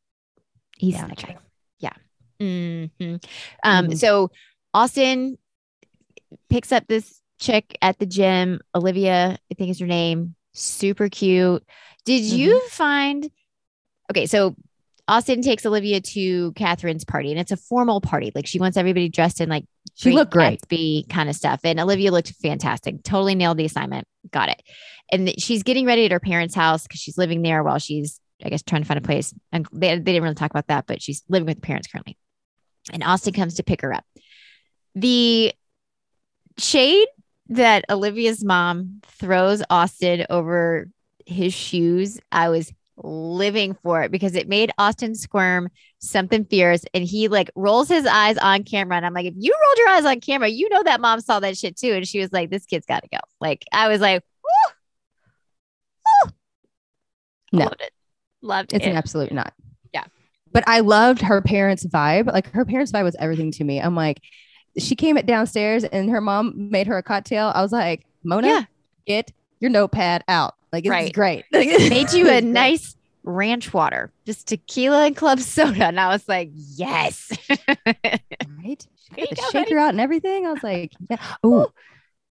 he's 0.77 0.93
Yeah, 0.95 1.07
that 1.07 1.17
guy. 1.21 1.37
Yeah. 1.79 1.93
Mhm. 2.41 2.91
Um. 3.63 3.87
Mhm. 3.87 3.97
So 3.97 4.31
Austin 4.73 5.37
picks 6.49 6.71
up 6.71 6.85
this 6.87 7.21
chick 7.39 7.77
at 7.81 7.99
the 7.99 8.05
gym, 8.05 8.59
Olivia, 8.73 9.37
I 9.51 9.53
think 9.55 9.69
is 9.69 9.79
her 9.79 9.85
name. 9.87 10.35
Super 10.53 11.09
cute. 11.09 11.63
Did 12.05 12.23
you 12.23 12.55
Mm-hmm. 12.55 12.67
find? 12.69 13.31
Okay, 14.11 14.25
so 14.25 14.55
Austin 15.07 15.41
takes 15.41 15.65
Olivia 15.65 16.01
to 16.01 16.51
Kathryn's 16.53 17.05
party, 17.05 17.31
and 17.31 17.39
it's 17.39 17.51
a 17.51 17.57
formal 17.57 18.01
party. 18.01 18.31
Like 18.33 18.47
she 18.47 18.59
wants 18.59 18.77
everybody 18.77 19.09
dressed 19.09 19.39
in 19.41 19.49
like 19.49 19.65
She 19.97 20.11
looked 20.11 20.31
great. 20.31 20.61
Gatsby 20.61 21.09
kind 21.09 21.27
of 21.27 21.35
stuff. 21.35 21.59
And 21.63 21.79
Olivia 21.79 22.11
looked 22.11 22.29
fantastic. 22.33 23.01
Totally 23.03 23.33
nailed 23.33 23.57
the 23.57 23.65
assignment. 23.65 24.07
Got 24.31 24.49
it. 24.49 24.61
And 25.11 25.33
she's 25.39 25.63
getting 25.63 25.85
ready 25.85 26.05
at 26.05 26.11
her 26.11 26.19
parents' 26.19 26.53
house 26.53 26.83
because 26.83 26.99
she's 26.99 27.17
living 27.17 27.41
there 27.41 27.63
while 27.63 27.79
she's, 27.79 28.19
I 28.43 28.49
guess, 28.49 28.61
trying 28.61 28.83
to 28.83 28.87
find 28.87 28.99
a 28.99 29.01
place. 29.01 29.33
And 29.51 29.67
they, 29.73 29.95
they 29.95 30.13
didn't 30.13 30.21
really 30.21 30.35
talk 30.35 30.51
about 30.51 30.67
that, 30.67 30.85
but 30.85 31.01
she's 31.01 31.23
living 31.29 31.47
with 31.47 31.57
her 31.57 31.61
parents 31.61 31.87
currently. 31.87 32.15
And 32.93 33.03
Austin 33.03 33.33
comes 33.33 33.55
to 33.55 33.63
pick 33.63 33.81
her 33.81 33.91
up. 33.91 34.05
The 34.93 35.53
shade 36.59 37.07
that 37.49 37.85
Olivia's 37.89 38.43
mom 38.43 39.01
throws 39.03 39.63
Austin 39.69 40.27
over 40.29 40.87
his 41.25 41.53
shoes, 41.55 42.19
I 42.31 42.49
was 42.49 42.71
living 42.97 43.75
for 43.83 44.01
it 44.03 44.11
because 44.11 44.35
it 44.35 44.47
made 44.47 44.71
Austin 44.77 45.13
squirm 45.15 45.69
something 45.99 46.45
fierce 46.45 46.83
and 46.93 47.03
he 47.03 47.27
like 47.27 47.49
rolls 47.55 47.87
his 47.87 48.05
eyes 48.05 48.37
on 48.37 48.63
camera 48.63 48.97
and 48.97 49.05
I'm 49.05 49.13
like 49.13 49.25
if 49.27 49.33
you 49.37 49.53
rolled 49.63 49.77
your 49.77 49.89
eyes 49.89 50.05
on 50.05 50.19
camera 50.19 50.47
you 50.47 50.67
know 50.69 50.81
that 50.83 50.99
mom 51.01 51.21
saw 51.21 51.39
that 51.39 51.57
shit 51.57 51.77
too 51.77 51.91
and 51.93 52.07
she 52.07 52.19
was 52.19 52.31
like 52.33 52.49
this 52.49 52.65
kid's 52.65 52.85
got 52.87 53.03
to 53.03 53.09
go 53.09 53.19
like 53.39 53.63
I 53.71 53.87
was 53.87 54.01
like 54.01 54.23
Woo! 54.43 54.71
Woo! 56.25 56.31
No. 57.51 57.65
loved 57.65 57.81
it 57.81 57.91
loved 58.41 58.73
It's 58.73 58.83
it 58.85 58.87
It's 58.87 58.91
an 58.91 58.97
absolute 58.97 59.31
not. 59.31 59.53
Yeah. 59.93 60.03
But 60.51 60.63
I 60.67 60.79
loved 60.79 61.21
her 61.21 61.41
parents' 61.41 61.85
vibe. 61.85 62.27
Like 62.31 62.51
her 62.51 62.65
parents' 62.65 62.91
vibe 62.91 63.03
was 63.03 63.15
everything 63.19 63.51
to 63.51 63.63
me. 63.63 63.79
I'm 63.79 63.95
like, 63.95 64.21
she 64.77 64.95
came 64.95 65.15
downstairs 65.17 65.83
and 65.83 66.09
her 66.09 66.21
mom 66.21 66.53
made 66.71 66.87
her 66.87 66.97
a 66.97 67.03
cocktail. 67.03 67.51
I 67.53 67.61
was 67.61 67.71
like, 67.71 68.05
Mona, 68.23 68.47
Yeah. 68.47 68.61
get 69.05 69.31
your 69.59 69.71
notepad 69.71 70.23
out. 70.27 70.55
Like 70.71 70.85
it's 70.85 70.89
Right. 70.91 71.13
great. 71.13 71.45
Made 71.51 72.11
you 72.13 72.27
a 72.27 72.41
great. 72.41 72.43
nice 72.43 72.95
ranch 73.23 73.73
water, 73.73 74.11
just 74.25 74.47
tequila 74.47 75.05
and 75.07 75.15
club 75.15 75.39
soda. 75.39 75.85
And 75.87 75.99
I 75.99 76.07
was 76.09 76.27
like, 76.27 76.49
yes. 76.53 77.31
right? 77.49 78.87
She 79.09 79.15
There 79.15 79.25
got 79.25 79.29
the 79.29 79.35
go, 79.41 79.49
shaker 79.51 79.77
out 79.77 79.89
and 79.91 80.01
everything. 80.01 80.45
I 80.45 80.51
was 80.51 80.63
like, 80.63 80.91
yeah. 81.09 81.17
Oh, 81.43 81.71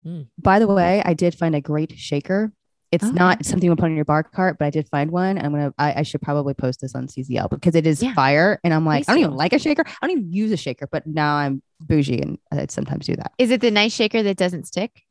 Mm. 0.06 0.28
by 0.38 0.60
the 0.60 0.68
way, 0.68 1.02
I 1.04 1.14
did 1.14 1.34
find 1.34 1.56
a 1.56 1.60
great 1.60 1.98
shaker. 1.98 2.52
It's 2.92 3.02
Oh. 3.04 3.10
not 3.10 3.44
something 3.44 3.68
you 3.68 3.74
put 3.74 3.86
on 3.86 3.96
your 3.96 4.04
bar 4.04 4.22
cart, 4.22 4.56
but 4.56 4.66
I 4.66 4.70
did 4.70 4.88
find 4.88 5.10
one. 5.10 5.36
I'm 5.36 5.50
gonna. 5.50 5.74
I, 5.78 5.94
I 5.96 6.02
should 6.04 6.22
probably 6.22 6.54
post 6.54 6.80
this 6.80 6.94
on 6.94 7.08
CZL 7.08 7.50
because 7.50 7.74
it 7.74 7.88
is 7.88 8.00
Yeah. 8.02 8.14
fire. 8.14 8.60
And 8.62 8.72
I'm 8.72 8.86
like, 8.86 9.06
Please 9.06 9.08
I 9.08 9.14
don't 9.14 9.24
even 9.24 9.34
like 9.36 9.52
a 9.52 9.58
shaker. 9.58 9.82
I 9.86 10.06
don't 10.06 10.10
even 10.18 10.32
use 10.32 10.52
a 10.52 10.56
shaker, 10.56 10.86
but 10.92 11.08
now 11.08 11.34
I'm 11.34 11.60
bougie 11.80 12.20
and 12.22 12.38
I 12.52 12.66
sometimes 12.70 13.06
do 13.06 13.16
that. 13.16 13.32
Is 13.38 13.50
it 13.50 13.60
the 13.60 13.72
nice 13.72 13.92
shaker 13.92 14.22
that 14.22 14.36
doesn't 14.36 14.68
stick? 14.68 15.02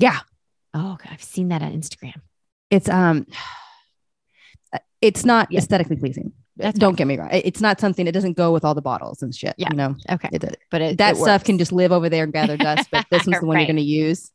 Yeah. 0.00 0.18
Oh, 0.74 0.94
okay. 0.94 1.10
I've 1.12 1.22
seen 1.22 1.48
that 1.50 1.62
on 1.62 1.72
Instagram. 1.72 2.20
It's 2.70 2.88
um, 2.88 3.26
it's 5.00 5.24
not 5.24 5.50
Yeah. 5.50 5.58
aesthetically 5.58 5.96
pleasing. 5.96 6.32
That's 6.58 6.78
don't 6.78 6.96
get 6.96 7.06
me 7.06 7.18
wrong. 7.18 7.28
It's 7.32 7.60
not 7.60 7.78
something. 7.80 8.06
It 8.06 8.12
doesn't 8.12 8.32
go 8.32 8.50
with 8.50 8.64
all 8.64 8.74
the 8.74 8.80
bottles 8.80 9.22
and 9.22 9.34
shit. 9.34 9.54
Yeah. 9.58 9.68
You 9.70 9.76
know, 9.76 9.94
Okay. 10.10 10.30
it, 10.32 10.56
But 10.70 10.80
it, 10.80 10.96
that 10.98 11.12
it 11.16 11.18
stuff 11.18 11.44
can 11.44 11.58
just 11.58 11.70
live 11.70 11.92
over 11.92 12.08
there 12.08 12.24
and 12.24 12.32
gather 12.32 12.56
dust. 12.56 12.88
But 12.90 13.04
this 13.10 13.26
one's 13.26 13.40
the 13.40 13.46
one 13.46 13.56
Right. 13.56 13.60
you're 13.60 13.66
going 13.74 13.76
to 13.76 13.82
use. 13.82 14.30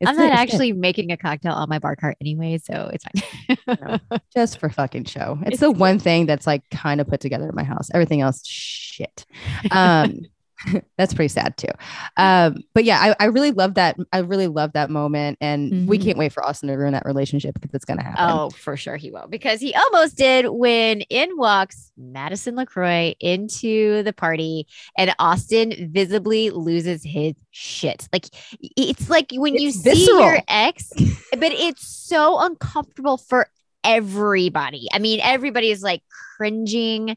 It's 0.00 0.08
I'm 0.08 0.16
not 0.16 0.32
actually 0.32 0.72
making 0.72 1.12
a 1.12 1.18
cocktail 1.18 1.52
on 1.52 1.68
my 1.68 1.78
bar 1.78 1.96
cart 1.96 2.16
anyway, 2.18 2.56
so 2.64 2.90
it's 2.94 3.04
fine. 3.04 4.00
just 4.34 4.58
for 4.58 4.70
fucking 4.70 5.04
show. 5.04 5.36
It's, 5.42 5.50
It's 5.50 5.60
the 5.60 5.70
one 5.70 5.98
thing 5.98 6.24
that's 6.24 6.46
like 6.46 6.62
kind 6.70 6.98
of 6.98 7.06
put 7.06 7.20
together 7.20 7.46
in 7.50 7.54
my 7.54 7.64
house. 7.64 7.90
Everything 7.92 8.22
else, 8.22 8.42
shit. 8.46 9.26
Um, 9.70 10.20
that's 10.98 11.14
pretty 11.14 11.28
sad 11.28 11.56
too. 11.56 11.68
Um, 12.16 12.56
but 12.74 12.84
yeah, 12.84 12.98
I, 13.18 13.24
I 13.24 13.26
really 13.28 13.50
love 13.50 13.74
that. 13.74 13.96
I 14.12 14.18
really 14.18 14.46
love 14.46 14.72
that 14.74 14.90
moment, 14.90 15.38
and 15.40 15.88
we 15.88 15.98
Mhm. 15.98 16.04
can't 16.04 16.18
wait 16.18 16.32
for 16.32 16.44
Austin 16.44 16.68
to 16.68 16.74
ruin 16.74 16.92
that 16.92 17.04
relationship 17.06 17.54
because 17.54 17.74
it's 17.74 17.84
gonna 17.84 18.02
happen. 18.02 18.24
Oh, 18.28 18.50
for 18.50 18.76
sure 18.76 18.96
he 18.96 19.10
will. 19.10 19.26
Because 19.28 19.60
he 19.60 19.74
almost 19.74 20.16
did 20.18 20.46
when 20.48 21.00
in 21.02 21.36
walks 21.36 21.92
Madison 21.96 22.56
LeCroy 22.56 23.14
into 23.20 24.02
the 24.02 24.12
party 24.12 24.66
and 24.98 25.14
Austin 25.18 25.90
visibly 25.92 26.50
loses 26.50 27.02
his 27.04 27.34
shit. 27.50 28.08
Like 28.12 28.26
it's 28.60 29.08
like 29.08 29.28
when 29.32 29.54
you 29.54 29.68
It's 29.68 29.82
see 29.82 30.06
your 30.06 30.38
ex, 30.48 30.90
but 31.32 31.52
it's 31.52 31.86
so 31.86 32.38
uncomfortable 32.40 33.16
for 33.16 33.48
everybody. 33.82 34.88
I 34.92 34.98
mean, 34.98 35.20
everybody 35.22 35.70
is 35.70 35.82
like 35.82 36.02
cringing 36.36 37.16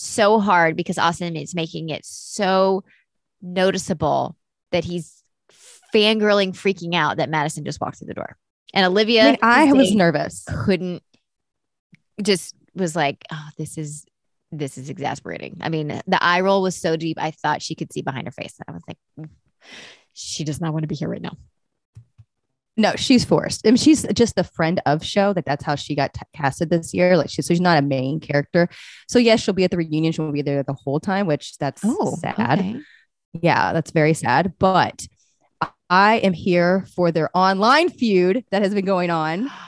so 0.00 0.40
hard 0.40 0.76
because 0.76 0.98
Austin 0.98 1.36
is 1.36 1.54
making 1.54 1.90
it 1.90 2.04
so 2.04 2.84
noticeable 3.42 4.36
that 4.72 4.84
he's 4.84 5.22
fangirling, 5.94 6.52
freaking 6.52 6.94
out 6.94 7.16
that 7.18 7.28
Madison 7.28 7.64
just 7.64 7.80
walked 7.80 7.98
through 7.98 8.08
the 8.08 8.14
door. 8.14 8.36
And 8.72 8.86
Olivia, 8.86 9.22
I 9.22 9.30
mean, 9.30 9.38
I 9.42 9.72
was 9.72 9.94
nervous. 9.94 10.44
couldn't 10.64 11.02
just 12.22 12.54
was 12.74 12.94
like 12.94 13.24
oh 13.32 13.48
this 13.58 13.78
is 13.78 14.04
this 14.52 14.78
is 14.78 14.90
exasperating 14.90 15.56
i 15.60 15.68
mean 15.68 15.88
the 15.88 16.22
eye 16.22 16.40
roll 16.40 16.62
was 16.62 16.76
so 16.76 16.96
deep 16.96 17.16
i 17.20 17.30
thought 17.30 17.62
she 17.62 17.74
could 17.74 17.92
see 17.92 18.02
behind 18.02 18.26
her 18.26 18.32
face 18.32 18.54
i 18.68 18.72
was 18.72 18.82
like 18.86 18.98
"Mm, 19.18 19.30
she 20.12 20.44
does 20.44 20.60
not 20.60 20.72
want 20.72 20.82
to 20.82 20.88
be 20.88 20.94
here 20.94 21.08
right 21.08 21.22
now 21.22 21.36
No, 22.76 22.92
she's 22.96 23.24
forced. 23.24 23.66
I 23.66 23.70
mean, 23.70 23.76
she's 23.76 24.04
just 24.14 24.36
the 24.36 24.44
friend 24.44 24.80
of 24.86 25.04
show. 25.04 25.32
Like 25.36 25.44
that's 25.44 25.64
how 25.64 25.74
she 25.74 25.94
got 25.94 26.14
t- 26.14 26.22
casted 26.34 26.70
this 26.70 26.94
year. 26.94 27.16
Like 27.16 27.28
she, 27.28 27.42
so 27.42 27.52
she's 27.52 27.60
not 27.60 27.78
a 27.78 27.82
main 27.82 28.20
character. 28.20 28.68
So 29.08 29.18
yes, 29.18 29.40
she'll 29.40 29.54
be 29.54 29.64
at 29.64 29.70
the 29.70 29.76
reunion. 29.76 30.12
She'll 30.12 30.32
be 30.32 30.42
there 30.42 30.62
the 30.62 30.72
whole 30.84 31.00
time, 31.00 31.26
which 31.26 31.58
that's 31.58 31.82
Oh, 31.84 32.16
sad. 32.20 32.82
Yeah, 33.32 33.72
that's 33.72 33.90
very 33.90 34.14
sad. 34.14 34.54
But 34.58 35.06
I 35.90 36.16
am 36.18 36.32
here 36.32 36.86
for 36.94 37.10
their 37.12 37.28
online 37.36 37.90
feud 37.90 38.44
that 38.50 38.62
has 38.62 38.72
been 38.74 38.84
going 38.86 39.10
on. 39.10 39.50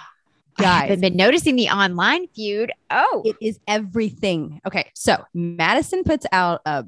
Guys. 0.58 0.82
haven't 0.82 1.00
been 1.00 1.16
noticing 1.16 1.56
the 1.56 1.70
online 1.70 2.26
feud 2.28 2.72
oh 2.90 3.22
It 3.24 3.36
is 3.40 3.58
everything. 3.66 4.60
Okay, 4.66 4.90
so 4.94 5.24
Madison 5.32 6.04
puts 6.04 6.26
out 6.30 6.60
a 6.66 6.84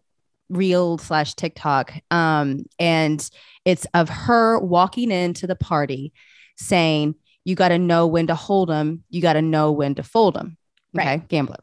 reel 0.49 0.99
slash 0.99 1.35
TikTok, 1.35 1.93
um, 2.11 2.65
and 2.79 3.29
it's 3.65 3.87
of 3.95 4.09
her 4.09 4.59
walking 4.59 5.11
into 5.11 5.47
the 5.47 5.57
party 5.57 6.13
saying, 6.57 7.15
"You 7.45 7.55
got 7.55 7.69
to 7.69 7.79
know 7.79 8.07
when 8.07 8.27
to 8.29 8.35
hold 8.35 8.69
them. 8.69 9.05
You 9.11 9.23
got 9.23 9.35
to 9.35 9.43
know 9.43 9.73
when 9.73 9.95
to 9.97 10.03
fold 10.03 10.35
them." 10.35 10.57
Okay, 10.97 11.07
Right. 11.07 11.29
gambler. 11.29 11.57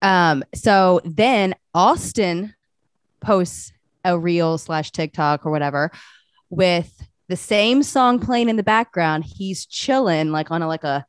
Um, 0.00 0.42
so 0.54 1.00
then 1.04 1.54
Austin 1.74 2.54
posts 3.20 3.72
a 4.04 4.18
reel 4.18 4.58
slash 4.58 4.90
TikTok 4.90 5.46
or 5.46 5.52
whatever 5.52 5.92
with 6.50 6.92
the 7.28 7.36
same 7.36 7.82
song 7.82 8.18
playing 8.18 8.48
in 8.48 8.56
the 8.56 8.62
background. 8.64 9.24
He's 9.24 9.64
chilling 9.64 10.32
like 10.32 10.50
on 10.50 10.62
a 10.62 10.66
like 10.66 10.84
a 10.84 11.06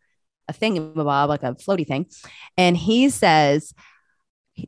a 0.50 0.54
thingamabob, 0.54 1.30
like 1.30 1.44
a 1.44 1.56
floaty 1.56 1.88
thing. 1.88 2.06
And 2.58 2.76
he 2.76 3.10
says, 3.10 3.74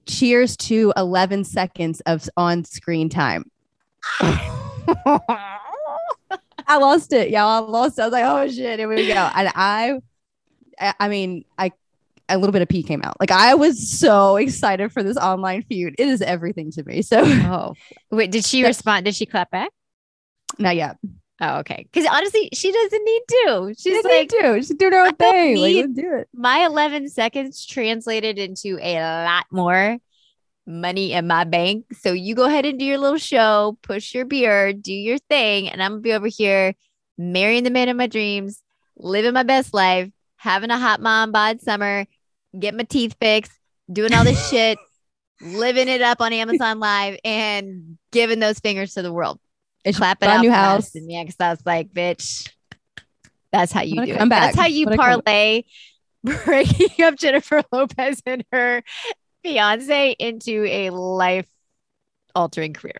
Cheers 0.06 0.58
to 0.58 0.94
11 0.98 1.44
seconds 1.44 2.02
of 2.02 2.28
on 2.38 2.64
screen 2.64 3.10
time. 3.10 3.50
I 6.68 6.78
lost 6.78 7.14
it. 7.14 7.30
Y'all, 7.30 7.48
I 7.48 7.60
lost 7.60 8.00
it. 8.00 8.02
I 8.02 8.06
was 8.06 8.12
like, 8.14 8.26
oh 8.26 8.48
shit, 8.52 8.80
here 8.80 8.88
we 8.88 9.08
go. 9.08 9.14
And 9.14 9.52
I, 9.56 10.00
I, 10.80 10.94
I 11.00 11.08
mean, 11.10 11.46
I, 11.58 11.72
a 12.28 12.38
little 12.38 12.52
bit 12.52 12.62
of 12.62 12.68
pee 12.68 12.84
came 12.84 13.02
out. 13.04 13.20
Like 13.20 13.32
I 13.32 13.54
was 13.56 13.90
so 13.92 14.36
excited 14.38 14.92
for 14.92 15.04
this 15.04 15.18
online 15.18 15.64
feud. 15.64 15.96
It 16.00 16.08
is 16.08 16.22
everything 16.22 16.72
to 16.72 16.84
me. 16.84 17.02
So 17.02 17.24
oh 17.24 17.76
wait 18.10 18.32
did 18.32 18.44
she 18.46 18.64
respond 18.66 19.06
did 19.06 19.16
she 19.16 19.26
clap 19.26 19.52
back 19.52 19.70
not 20.58 20.76
yet. 20.76 20.98
Oh 21.42 21.60
okay 21.60 21.88
because 21.92 22.08
honestly 22.12 22.50
she 22.54 22.72
doesn't 22.72 23.04
need 23.04 23.22
to 23.28 23.74
she's 23.78 24.04
like. 24.04 24.32
She's 24.58 24.70
doing 24.76 24.94
her 24.94 25.06
own 25.06 25.16
thing. 25.16 25.58
Like, 25.58 25.76
let's 25.76 25.94
do 25.94 26.16
it. 26.16 26.30
my 26.34 26.66
11 26.66 27.10
seconds 27.10 27.66
translated 27.66 28.40
into 28.40 28.78
a 28.82 29.00
lot 29.26 29.46
more 29.52 29.98
money 30.68 31.14
in 31.14 31.28
my 31.28 31.44
bank. 31.44 31.86
So 32.00 32.14
you 32.14 32.36
go 32.36 32.46
ahead 32.46 32.66
and 32.66 32.80
do 32.80 32.86
your 32.86 32.98
little 32.98 33.20
show, 33.20 33.78
push 33.82 34.14
your 34.14 34.26
beer, 34.26 34.74
do 34.74 34.94
your 34.94 35.18
thing, 35.18 35.70
and 35.70 35.82
I'm 35.82 35.92
gonna 35.92 36.02
be 36.02 36.14
over 36.14 36.28
here 36.28 36.74
marrying 37.18 37.64
the 37.64 37.70
man 37.70 37.90
of 37.90 37.98
my 37.98 38.08
dreams, 38.08 38.62
living 38.98 39.34
my 39.34 39.44
best 39.44 39.74
life, 39.74 40.10
having 40.38 40.72
a 40.72 40.80
hot 40.80 41.02
mom 41.02 41.32
bod 41.32 41.62
summer, 41.62 42.06
getting 42.58 42.78
my 42.78 42.84
teeth 42.84 43.16
fixed, 43.20 43.58
doing 43.92 44.14
all 44.14 44.24
this 44.24 44.50
shit, 44.52 44.78
living 45.42 45.88
it 45.88 46.02
up 46.02 46.22
on 46.22 46.34
Amazon 46.34 46.80
Live, 46.80 47.20
and 47.24 47.98
giving 48.12 48.40
those 48.40 48.60
fingers 48.60 48.94
to 48.94 49.02
the 49.02 49.14
world. 49.14 49.40
And 49.86 49.96
Clap 49.96 50.24
it 50.24 50.30
out 50.30 50.42
new 50.42 50.52
house. 50.52 50.94
Madison. 50.96 51.10
Yeah, 51.10 51.24
because 51.24 51.36
I 51.40 51.50
was 51.52 51.66
like, 51.66 51.94
bitch, 51.94 52.50
that's 53.52 53.72
how 53.72 53.82
you 53.84 53.96
do 54.06 54.12
it. 54.14 54.18
comeback. 54.18 54.42
That's 54.42 54.58
how 54.58 54.66
you 54.66 54.88
What 54.88 54.98
parlay 54.98 55.64
breaking 56.24 57.06
up 57.06 57.16
Jennifer 57.18 57.62
Lopez 57.72 58.22
and 58.26 58.44
her 58.52 58.82
fiance 59.44 60.16
into 60.20 60.66
a 60.66 60.90
life 60.90 61.48
altering 62.34 62.74
career. 62.74 63.00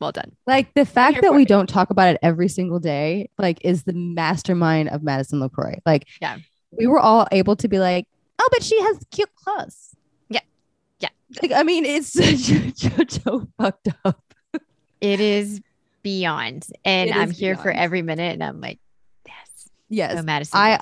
Well 0.00 0.10
done. 0.12 0.32
Like 0.46 0.72
the 0.74 0.84
fact 0.86 1.20
that 1.20 1.34
we 1.34 1.42
it. 1.42 1.48
don't 1.48 1.68
talk 1.68 1.90
about 1.90 2.14
it 2.14 2.18
every 2.22 2.48
single 2.48 2.80
day, 2.80 3.30
like, 3.38 3.58
is 3.62 3.84
the 3.84 3.92
mastermind 3.92 4.88
of 4.88 5.02
Madison 5.02 5.38
LeCroy. 5.40 5.78
Like, 5.86 6.08
Yeah. 6.20 6.38
we 6.76 6.86
were 6.88 6.98
all 6.98 7.28
able 7.30 7.54
to 7.56 7.68
be 7.68 7.78
like, 7.78 8.08
oh, 8.40 8.48
but 8.50 8.62
she 8.64 8.80
has 8.80 8.98
cute 9.12 9.32
clothes. 9.36 9.94
Yeah. 10.28 10.40
Yeah. 10.98 11.10
Like, 11.40 11.52
I 11.52 11.62
mean, 11.62 11.84
it's 11.84 12.08
so, 12.80 13.04
so 13.08 13.46
fucked 13.58 13.88
up. 14.04 14.20
It 15.00 15.20
is 15.20 15.60
beyond. 16.02 16.66
And 16.84 17.12
I'm 17.12 17.30
here 17.30 17.56
for 17.56 17.70
every 17.70 18.02
minute. 18.02 18.32
And 18.34 18.42
I'm 18.44 18.60
like, 18.60 18.78
yes. 19.26 19.68
Yes. 19.88 20.24
Madison. 20.24 20.58
I- 20.58 20.80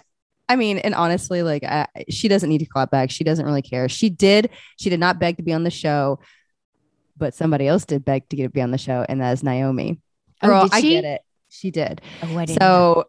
I 0.49 0.57
mean, 0.57 0.79
and 0.79 0.97
honestly, 0.97 1.45
like, 1.45 1.63
I, 1.63 1.87
she 2.09 2.27
doesn't 2.27 2.49
need 2.49 2.59
to 2.59 2.67
clap 2.67 2.91
back. 2.91 3.13
She 3.13 3.23
doesn't 3.23 3.47
really 3.47 3.63
care. 3.63 3.89
She 3.89 4.11
did. 4.11 4.51
She 4.79 4.91
did 4.91 4.99
not 4.99 5.21
beg 5.21 5.37
to 5.37 5.45
be 5.45 5.53
on 5.53 5.63
the 5.63 5.71
show, 5.71 6.19
but 7.17 7.37
somebody 7.37 7.69
else 7.69 7.85
did 7.85 8.05
beg 8.05 8.29
to 8.31 8.37
get 8.37 8.43
to 8.43 8.49
be 8.49 8.61
on 8.61 8.73
the 8.73 8.77
show, 8.79 9.07
and 9.09 9.21
that 9.21 9.31
is 9.31 9.43
Naomie. 9.45 10.01
Oh, 10.43 10.49
Girl, 10.49 10.63
did 10.65 10.73
I 10.75 10.81
get 10.81 11.05
it. 11.05 11.21
She 11.51 11.71
did. 11.71 12.01
oh, 12.25 12.27
didn't 12.27 12.49
know. 12.49 12.55
So 12.59 13.05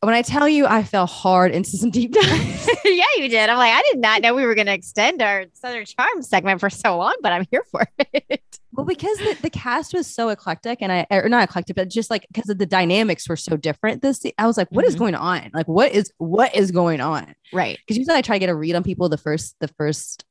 when 0.00 0.14
I 0.14 0.22
tell 0.22 0.48
you, 0.48 0.66
I 0.66 0.82
fell 0.82 1.06
hard 1.06 1.52
into 1.52 1.70
some 1.76 1.90
deep 1.90 2.12
dives. 2.12 2.68
yeah, 2.84 3.04
you 3.18 3.28
did. 3.28 3.48
I'm 3.48 3.56
like, 3.58 3.72
I 3.72 3.82
did 3.92 4.00
not 4.00 4.20
know 4.22 4.34
we 4.34 4.44
were 4.44 4.56
going 4.56 4.66
to 4.66 4.74
extend 4.74 5.22
our 5.22 5.44
Southern 5.52 5.84
Charm 5.84 6.22
segment 6.22 6.58
for 6.58 6.70
so 6.70 6.96
long, 6.96 7.14
but 7.22 7.30
I'm 7.32 7.46
here 7.52 7.62
for 7.70 7.86
it. 8.12 8.42
Well, 8.72 8.86
because 8.86 9.18
the, 9.18 9.36
the 9.42 9.50
cast 9.50 9.92
was 9.94 10.06
so 10.06 10.28
eclectic, 10.28 10.78
and 10.80 10.92
I 10.92 11.06
or 11.10 11.28
not 11.28 11.42
eclectic, 11.42 11.74
but 11.74 11.88
just 11.90 12.08
like 12.08 12.24
because 12.32 12.48
of 12.48 12.58
the 12.58 12.66
dynamics 12.66 13.28
were 13.28 13.36
so 13.36 13.56
different. 13.56 14.00
This 14.00 14.24
I 14.38 14.46
was 14.46 14.56
like, 14.56 14.68
what 14.70 14.84
is 14.84 14.94
Mhm. 14.94 14.98
going 15.00 15.14
on? 15.16 15.50
Like, 15.52 15.66
what 15.66 15.90
is 15.92 16.12
what 16.18 16.54
is 16.54 16.70
going 16.70 17.00
on? 17.00 17.34
Right. 17.52 17.78
Because 17.78 17.98
usually 17.98 18.16
I 18.16 18.22
try 18.22 18.36
to 18.36 18.40
get 18.40 18.48
a 18.48 18.54
read 18.54 18.76
on 18.76 18.84
people 18.84 19.08
the 19.08 19.18
first 19.18 19.56
the 19.60 19.66
first 19.68 20.24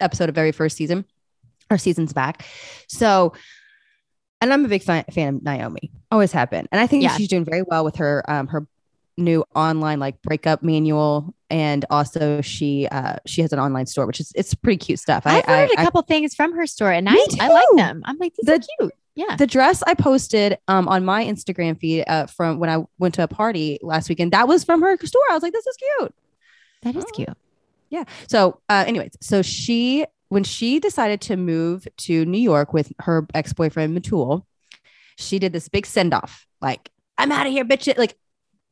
episode 0.00 0.28
of 0.28 0.34
very 0.34 0.50
first 0.50 0.76
season 0.76 1.04
or 1.70 1.78
seasons 1.78 2.12
back. 2.12 2.44
So, 2.88 3.32
and 4.40 4.52
I'm 4.52 4.64
a 4.64 4.68
big 4.68 4.82
fan, 4.82 5.04
fan 5.12 5.36
of 5.36 5.42
Naomie. 5.42 5.90
Always 6.10 6.32
have 6.32 6.50
been, 6.50 6.66
and 6.72 6.80
I 6.80 6.88
think 6.88 7.04
Yeah. 7.04 7.16
she's 7.16 7.28
doing 7.28 7.44
very 7.44 7.62
well 7.62 7.84
with 7.84 7.96
her 7.96 8.24
um 8.28 8.48
her 8.48 8.66
new 9.16 9.44
online 9.54 10.00
like 10.00 10.20
breakup 10.22 10.62
manual 10.64 11.35
and 11.50 11.84
also 11.90 12.40
she 12.40 12.88
uh 12.90 13.16
she 13.26 13.40
has 13.42 13.52
an 13.52 13.58
online 13.58 13.86
store 13.86 14.06
which 14.06 14.18
is 14.20 14.32
it's 14.34 14.54
pretty 14.54 14.76
cute 14.78 14.98
stuff 14.98 15.22
I, 15.26 15.38
I've 15.38 15.48
ordered 15.48 15.70
I, 15.78 15.80
a 15.80 15.80
I 15.80 15.84
couple 15.84 16.02
things 16.02 16.34
from 16.34 16.52
her 16.54 16.66
store 16.66 16.90
and 16.90 17.08
I, 17.08 17.16
I 17.40 17.48
like 17.48 17.64
them. 17.76 18.02
I'm 18.04 18.18
like, 18.18 18.34
these 18.34 18.46
The- 18.46 18.54
are 18.54 18.80
cute. 18.80 18.92
Yeah. 19.14 19.34
The 19.36 19.46
dress 19.46 19.82
I 19.86 19.94
posted 19.94 20.58
um, 20.68 20.88
on 20.88 21.02
my 21.04 21.24
Instagram 21.24 21.80
feed 21.80 22.04
uh, 22.06 22.26
from 22.26 22.58
when 22.58 22.68
I 22.68 22.84
went 22.98 23.14
to 23.14 23.22
a 23.22 23.28
party 23.28 23.78
last 23.80 24.10
weekend, 24.10 24.32
that 24.32 24.46
was 24.46 24.62
from 24.62 24.82
her 24.82 24.94
store. 25.06 25.22
I 25.30 25.32
was 25.34 25.42
like, 25.42 25.54
this 25.54 25.66
is 25.66 25.76
cute. 25.98 26.14
That 26.82 26.96
is 26.96 27.04
Oh. 27.08 27.12
cute. 27.14 27.28
Yeah. 27.88 28.04
So, 28.28 28.60
uh, 28.68 28.84
anyways, 28.86 29.12
so 29.22 29.40
she, 29.40 30.04
when 30.28 30.44
she 30.44 30.80
decided 30.80 31.22
to 31.22 31.36
move 31.38 31.88
to 31.96 32.26
New 32.26 32.36
York 32.36 32.74
with 32.74 32.92
her 32.98 33.26
ex 33.32 33.54
boyfriend, 33.54 33.96
Metul, 33.96 34.42
she 35.16 35.38
did 35.38 35.54
this 35.54 35.70
big 35.70 35.86
send 35.86 36.12
off. 36.12 36.46
Like, 36.60 36.90
I'm 37.16 37.32
out 37.32 37.46
of 37.46 37.52
here, 37.54 37.64
bitch. 37.64 37.96
Like, 37.96 38.18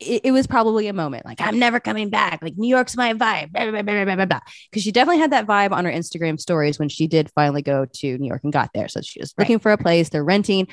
it, 0.01 0.23
it 0.25 0.33
was 0.33 0.47
probably 0.47 0.89
a 0.89 0.93
moment. 0.93 1.25
Like, 1.25 1.41
I'm 1.41 1.59
never 1.59 1.81
coming 1.81 2.11
back. 2.11 2.41
Like, 2.43 2.57
New 2.57 2.69
York's 2.69 2.97
my 2.97 3.15
vibe. 3.15 3.53
Because 3.53 4.83
she 4.83 4.93
definitely 4.93 5.21
had 5.21 5.33
that 5.33 5.47
vibe 5.47 5.73
on 5.73 5.85
her 5.85 5.91
Instagram 5.93 6.41
stories 6.41 6.79
when 6.79 6.89
she 6.89 7.07
did 7.07 7.31
finally 7.35 7.63
go 7.63 7.87
to 7.87 8.19
New 8.19 8.27
York 8.29 8.43
and 8.45 8.53
got 8.53 8.71
there. 8.75 8.89
So 8.89 9.01
she 9.01 9.21
was 9.21 9.33
Right. 9.37 9.45
looking 9.45 9.59
for 9.59 9.73
a 9.73 9.79
place. 9.79 10.09
They're 10.09 10.25
renting. 10.25 10.69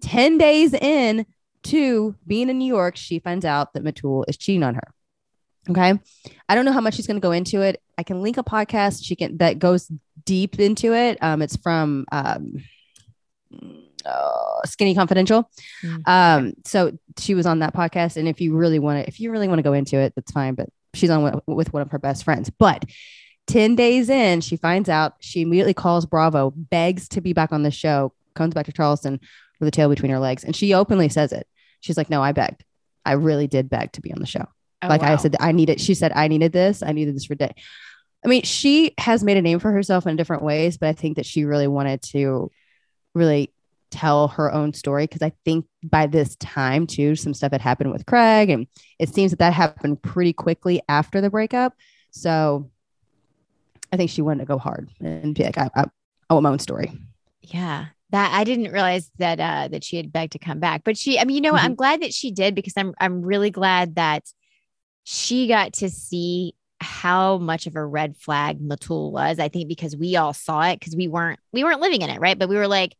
10 0.00 0.38
days 0.38 0.74
in 0.74 1.26
to 1.64 2.14
being 2.26 2.48
in 2.48 2.58
New 2.58 2.66
York, 2.66 2.96
she 2.96 3.18
finds 3.18 3.44
out 3.44 3.72
that 3.74 3.84
Metul 3.84 4.24
is 4.28 4.36
cheating 4.36 4.62
on 4.62 4.74
her. 4.74 4.92
Okay. 5.70 5.98
I 6.48 6.54
don't 6.54 6.66
know 6.66 6.72
how 6.72 6.80
much 6.82 6.94
she's 6.94 7.06
going 7.06 7.16
to 7.16 7.22
go 7.26 7.32
into 7.32 7.62
it. 7.62 7.80
I 7.96 8.02
can 8.02 8.22
link 8.22 8.36
a 8.36 8.42
podcast 8.44 9.04
she 9.04 9.16
can 9.16 9.38
that 9.38 9.58
goes 9.58 9.90
deep 10.24 10.60
into 10.60 10.94
it. 10.94 11.16
Um, 11.22 11.40
it's 11.40 11.56
from 11.56 12.04
um, 12.12 12.56
uh, 14.06 14.60
Skinny 14.64 14.94
Confidential. 14.94 15.50
Mm. 15.82 16.08
Um, 16.08 16.52
so 16.64 16.92
she 17.18 17.34
was 17.34 17.46
on 17.46 17.60
that 17.60 17.74
podcast, 17.74 18.16
and 18.16 18.28
if 18.28 18.40
you 18.40 18.56
really 18.56 18.78
want 18.78 19.02
to, 19.02 19.08
if 19.08 19.20
you 19.20 19.30
really 19.30 19.48
want 19.48 19.58
to 19.58 19.62
go 19.62 19.72
into 19.72 19.96
it, 19.98 20.12
that's 20.14 20.32
fine. 20.32 20.54
But 20.54 20.68
she's 20.94 21.10
on 21.10 21.22
with, 21.22 21.40
with 21.46 21.72
one 21.72 21.82
of 21.82 21.90
her 21.90 21.98
best 21.98 22.24
friends. 22.24 22.50
But 22.50 22.84
ten 23.46 23.74
days 23.74 24.08
in, 24.08 24.40
she 24.40 24.56
finds 24.56 24.88
out. 24.88 25.14
She 25.20 25.42
immediately 25.42 25.74
calls 25.74 26.06
Bravo, 26.06 26.50
begs 26.50 27.08
to 27.10 27.20
be 27.20 27.32
back 27.32 27.52
on 27.52 27.62
the 27.62 27.70
show, 27.70 28.12
comes 28.34 28.54
back 28.54 28.66
to 28.66 28.72
Charleston 28.72 29.20
with 29.60 29.68
a 29.68 29.72
tail 29.72 29.88
between 29.88 30.10
her 30.10 30.18
legs, 30.18 30.44
and 30.44 30.54
she 30.54 30.74
openly 30.74 31.08
says 31.08 31.32
it. 31.32 31.46
She's 31.80 31.96
like, 31.96 32.10
"No, 32.10 32.22
I 32.22 32.32
begged. 32.32 32.64
I 33.04 33.12
really 33.12 33.46
did 33.46 33.68
beg 33.68 33.92
to 33.92 34.00
be 34.00 34.12
on 34.12 34.20
the 34.20 34.26
show." 34.26 34.46
Oh, 34.84 34.88
like 34.88 35.02
I 35.02 35.16
said, 35.16 35.36
I 35.40 35.52
needed. 35.52 35.80
She 35.80 35.94
said, 35.94 36.12
I 36.14 36.28
needed 36.28 36.52
this. 36.52 36.82
I 36.82 36.92
needed 36.92 37.16
this 37.16 37.24
for 37.24 37.34
day. 37.34 37.54
I 38.24 38.28
mean, 38.28 38.42
she 38.42 38.94
has 38.98 39.24
made 39.24 39.36
a 39.36 39.42
name 39.42 39.58
for 39.58 39.70
herself 39.70 40.06
in 40.06 40.16
different 40.16 40.42
ways, 40.42 40.78
but 40.78 40.88
I 40.88 40.92
think 40.92 41.16
that 41.16 41.26
she 41.26 41.44
really 41.44 41.68
wanted 41.68 42.02
to 42.02 42.50
really 43.14 43.52
tell 43.94 44.28
her 44.28 44.52
own 44.52 44.72
story 44.72 45.04
because 45.04 45.22
I 45.22 45.32
think 45.44 45.66
by 45.84 46.06
this 46.06 46.34
time 46.36 46.86
too, 46.86 47.14
some 47.14 47.32
stuff 47.32 47.52
had 47.52 47.60
happened 47.60 47.92
with 47.92 48.06
Craig, 48.06 48.50
and 48.50 48.66
it 48.98 49.14
seems 49.14 49.30
that 49.30 49.38
that 49.38 49.52
happened 49.52 50.02
pretty 50.02 50.32
quickly 50.32 50.82
after 50.88 51.20
the 51.20 51.30
breakup. 51.30 51.74
So 52.10 52.70
I 53.92 53.96
think 53.96 54.10
she 54.10 54.22
wanted 54.22 54.40
to 54.40 54.46
go 54.46 54.58
hard 54.58 54.90
and 55.00 55.34
be 55.34 55.44
like, 55.44 55.56
I, 55.56 55.70
I, 55.76 55.84
I 56.28 56.34
want 56.34 56.42
my 56.42 56.50
own 56.50 56.58
story. 56.58 56.92
Yeah. 57.40 57.86
That 58.10 58.32
I 58.32 58.44
didn't 58.44 58.72
realize 58.72 59.10
that 59.18 59.40
uh 59.40 59.68
that 59.68 59.84
she 59.84 59.96
had 59.96 60.12
begged 60.12 60.32
to 60.32 60.38
come 60.38 60.58
back. 60.58 60.82
But 60.84 60.98
she 60.98 61.18
I 61.18 61.24
mean, 61.24 61.36
you 61.36 61.40
know? 61.40 61.52
Mm-hmm. 61.56 61.64
I'm 61.64 61.74
glad 61.74 62.02
that 62.02 62.12
she 62.12 62.32
did 62.32 62.54
because 62.54 62.74
I'm 62.76 62.94
I'm 63.00 63.22
really 63.22 63.50
glad 63.50 63.94
that 63.94 64.24
she 65.04 65.46
got 65.46 65.74
to 65.74 65.88
see 65.88 66.54
how 66.80 67.38
much 67.38 67.66
of 67.66 67.76
a 67.76 67.84
red 67.84 68.16
flag 68.16 68.60
Metul 68.60 69.12
was. 69.12 69.38
I 69.38 69.48
think 69.48 69.68
because 69.68 69.96
we 69.96 70.16
all 70.16 70.32
saw 70.32 70.62
it 70.62 70.78
because 70.78 70.96
we 70.96 71.08
weren't 71.08 71.38
we 71.52 71.64
weren't 71.64 71.80
living 71.80 72.02
in 72.02 72.10
it, 72.10 72.20
right? 72.20 72.38
But 72.38 72.48
we 72.48 72.56
were 72.56 72.68
like, 72.68 72.94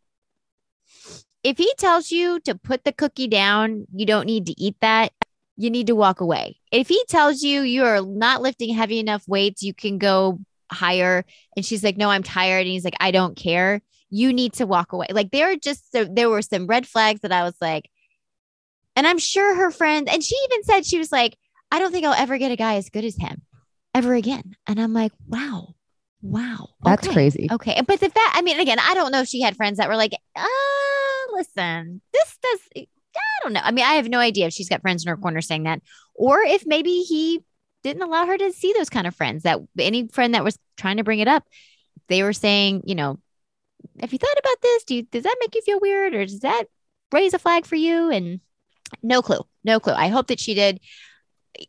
if 1.45 1.59
he 1.59 1.73
tells 1.79 2.11
you 2.11 2.41
to 2.41 2.55
put 2.55 2.85
the 2.85 2.93
cookie 2.93 3.29
down, 3.29 3.87
you 3.95 4.07
don't 4.07 4.27
need 4.27 4.47
to 4.47 4.61
eat 4.61 4.77
that. 4.81 5.13
You 5.57 5.71
need 5.71 5.87
to 5.87 5.95
walk 5.95 6.21
away. 6.21 6.57
If 6.73 6.89
he 6.89 7.05
tells 7.09 7.43
you 7.43 7.61
you 7.61 7.85
are 7.85 8.01
not 8.01 8.43
lifting 8.43 8.75
heavy 8.75 8.99
enough 8.99 9.23
weights, 9.29 9.63
you 9.63 9.75
can 9.75 9.99
go 9.99 10.41
higher. 10.73 11.25
And 11.55 11.65
she's 11.65 11.85
like, 11.85 11.97
No, 11.97 12.11
I'm 12.11 12.25
tired. 12.25 12.61
And 12.61 12.69
he's 12.69 12.85
like, 12.85 12.97
I 12.99 13.13
don't 13.13 13.37
care. 13.37 13.83
You 14.11 14.33
need 14.33 14.55
to 14.55 14.67
walk 14.67 14.93
away. 14.93 15.07
Like 15.11 15.31
there 15.31 15.53
are 15.53 15.57
just 15.57 15.93
so 15.93 16.05
there 16.05 16.31
were 16.31 16.43
some 16.43 16.67
red 16.67 16.87
flags 16.89 17.21
that 17.21 17.33
I 17.33 17.45
was 17.45 17.55
like, 17.61 17.89
and 18.97 19.07
I'm 19.07 19.19
sure 19.19 19.55
her 19.55 19.71
friend, 19.71 20.09
and 20.09 20.25
she 20.25 20.37
even 20.51 20.65
said 20.65 20.87
she 20.87 20.99
was 20.99 21.13
like, 21.13 21.37
I 21.71 21.79
don't 21.79 21.93
think 21.93 22.07
I'll 22.07 22.15
ever 22.15 22.39
get 22.39 22.53
a 22.53 22.57
guy 22.57 22.77
as 22.77 22.91
good 22.91 23.05
as 23.05 23.17
him 23.17 23.43
ever 23.95 24.15
again. 24.15 24.57
And 24.67 24.81
I'm 24.81 24.93
like, 24.93 25.13
wow, 25.27 25.75
wow. 26.25 26.71
That's 26.83 27.07
okay. 27.07 27.15
crazy. 27.15 27.49
Okay. 27.53 27.81
But 27.87 28.01
the 28.01 28.09
fact, 28.09 28.37
I 28.37 28.43
mean, 28.43 28.59
again, 28.59 28.79
I 28.81 28.95
don't 28.95 29.13
know 29.13 29.21
if 29.21 29.29
she 29.29 29.43
had 29.43 29.57
friends 29.57 29.79
that 29.79 29.89
were 29.89 29.97
like, 29.97 30.13
uh, 30.35 31.33
listen, 31.33 32.01
this 32.13 32.39
does, 32.43 32.61
I 32.77 33.43
don't 33.43 33.53
know. 33.53 33.61
I 33.63 33.71
mean, 33.71 33.85
I 33.85 33.95
have 33.95 34.09
no 34.09 34.19
idea 34.19 34.47
if 34.47 34.53
she's 34.53 34.69
got 34.69 34.81
friends 34.81 35.05
in 35.05 35.11
her 35.11 35.17
corner 35.17 35.41
saying 35.41 35.65
that, 35.65 35.83
or 36.15 36.41
if 36.41 36.67
maybe 36.67 37.03
he 37.03 37.45
didn't 37.83 38.03
allow 38.03 38.27
her 38.27 38.39
to 38.39 38.53
see 38.53 38.73
those 38.73 38.89
kind 38.89 39.07
of 39.07 39.15
friends 39.15 39.43
that 39.43 39.61
any 39.79 40.09
friend 40.09 40.35
that 40.35 40.45
was 40.45 40.59
trying 40.77 40.97
to 40.97 41.05
bring 41.05 41.21
it 41.21 41.29
up, 41.29 41.45
they 42.09 42.23
were 42.23 42.33
saying, 42.33 42.83
you 42.87 42.95
know, 42.95 43.19
have 44.01 44.13
you 44.13 44.19
thought 44.19 44.39
about 44.39 44.63
this? 44.63 44.85
Do 44.85 44.95
you, 44.95 45.03
does 45.03 45.25
that 45.25 45.37
make 45.41 45.55
you 45.55 45.63
feel 45.63 45.81
weird 45.81 46.15
or 46.15 46.25
does 46.25 46.41
that 46.41 46.65
raise 47.13 47.35
a 47.35 47.39
flag 47.39 47.67
for 47.67 47.77
you? 47.77 48.11
And 48.11 48.41
no 49.03 49.21
clue, 49.21 49.41
no 49.63 49.79
clue. 49.79 49.93
I 49.93 50.09
hope 50.09 50.29
that 50.29 50.41
she 50.41 50.55
did 50.55 50.81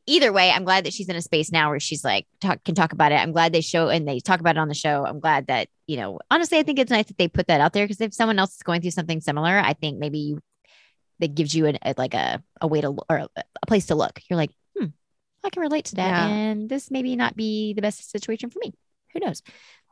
either 0.06 0.32
way, 0.34 0.52
I'm 0.52 0.64
glad 0.64 0.86
that 0.86 0.94
she's 0.94 1.10
in 1.10 1.16
a 1.16 1.22
space 1.22 1.52
now 1.52 1.70
where 1.70 1.80
she's 1.80 2.04
like 2.04 2.26
talk, 2.42 2.64
can 2.64 2.76
talk 2.76 2.92
about 2.94 3.12
it. 3.12 3.16
I'm 3.16 3.32
glad 3.32 3.54
they 3.54 3.62
show 3.62 3.90
and 3.90 4.08
they 4.08 4.20
talk 4.20 4.40
about 4.40 4.56
it 4.56 4.60
on 4.60 4.68
the 4.68 4.74
show. 4.74 5.06
I'm 5.06 5.20
glad 5.20 5.48
that 5.48 5.68
you 5.88 5.98
know. 5.98 6.20
Honestly, 6.32 6.58
I 6.58 6.64
think 6.64 6.80
it's 6.80 6.92
nice 6.92 7.06
that 7.08 7.18
they 7.18 7.28
put 7.28 7.48
that 7.48 7.62
out 7.62 7.74
there 7.74 7.86
because 7.86 8.02
if 8.02 8.14
someone 8.14 8.40
else 8.40 8.56
is 8.56 8.64
going 8.64 8.82
through 8.82 8.92
something 8.92 9.22
similar, 9.22 9.58
I 9.60 9.74
think 9.74 10.00
maybe 10.00 10.20
you 10.20 10.40
that 11.20 11.34
gives 11.36 11.56
you 11.56 11.66
an, 11.68 11.78
a, 11.84 11.94
like 11.98 12.14
a 12.14 12.44
a 12.62 12.68
way 12.68 12.82
to 12.82 12.96
or 13.10 13.18
a, 13.18 13.28
a 13.36 13.66
place 13.68 13.86
to 13.88 13.96
look. 13.96 14.20
You're 14.30 14.38
like, 14.38 14.52
hmm, 14.78 14.88
I 15.44 15.50
can 15.50 15.62
relate 15.62 15.86
to 15.86 15.96
that, 15.96 16.10
Yeah. 16.10 16.28
and 16.28 16.70
this 16.70 16.90
maybe 16.92 17.16
not 17.16 17.36
be 17.36 17.74
the 17.74 17.82
best 17.82 18.10
situation 18.12 18.50
for 18.50 18.60
me. 18.60 18.74
Who 19.14 19.20
knows? 19.20 19.42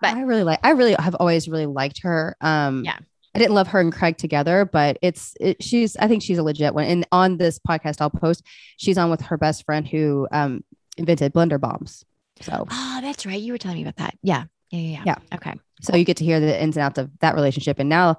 But- 0.01 0.15
I 0.17 0.21
really 0.23 0.43
like. 0.43 0.59
I 0.63 0.71
really 0.71 0.95
have 0.99 1.15
always 1.15 1.47
really 1.47 1.65
liked 1.67 2.01
her. 2.03 2.35
Um, 2.41 2.83
Yeah. 2.83 2.97
I 3.35 3.39
didn't 3.39 3.55
love 3.55 3.67
her 3.69 3.79
and 3.79 3.91
Craig 3.91 4.17
together, 4.17 4.63
but 4.71 4.97
it's 5.01 5.33
it, 5.39 5.63
she's. 5.63 5.95
I 5.97 6.07
think 6.07 6.21
she's 6.23 6.37
a 6.37 6.43
legit 6.43 6.73
one. 6.75 6.85
And 6.85 7.07
on 7.11 7.37
this 7.37 7.59
podcast, 7.59 7.99
I'll 7.99 8.09
post. 8.09 8.43
She's 8.77 8.97
on 8.97 9.09
with 9.09 9.21
her 9.21 9.37
best 9.37 9.65
friend 9.65 9.87
who 9.87 10.27
um 10.31 10.63
invented 10.97 11.33
blender 11.33 11.59
bombs. 11.59 12.05
So 12.41 12.67
Oh, 12.69 12.99
that's 13.01 13.25
right. 13.25 13.41
You 13.41 13.53
were 13.53 13.57
telling 13.57 13.77
me 13.77 13.83
about 13.83 13.97
that. 13.97 14.15
Yeah. 14.21 14.45
Yeah. 14.71 14.79
Yeah. 14.79 15.03
Yeah. 15.05 15.15
Okay. 15.35 15.53
so 15.81 15.95
you 15.95 16.03
get 16.05 16.17
to 16.17 16.25
hear 16.25 16.39
the 16.39 16.61
ins 16.61 16.77
and 16.77 16.83
outs 16.83 16.97
of 16.99 17.09
that 17.21 17.35
relationship. 17.35 17.79
And 17.79 17.89
now 17.89 18.17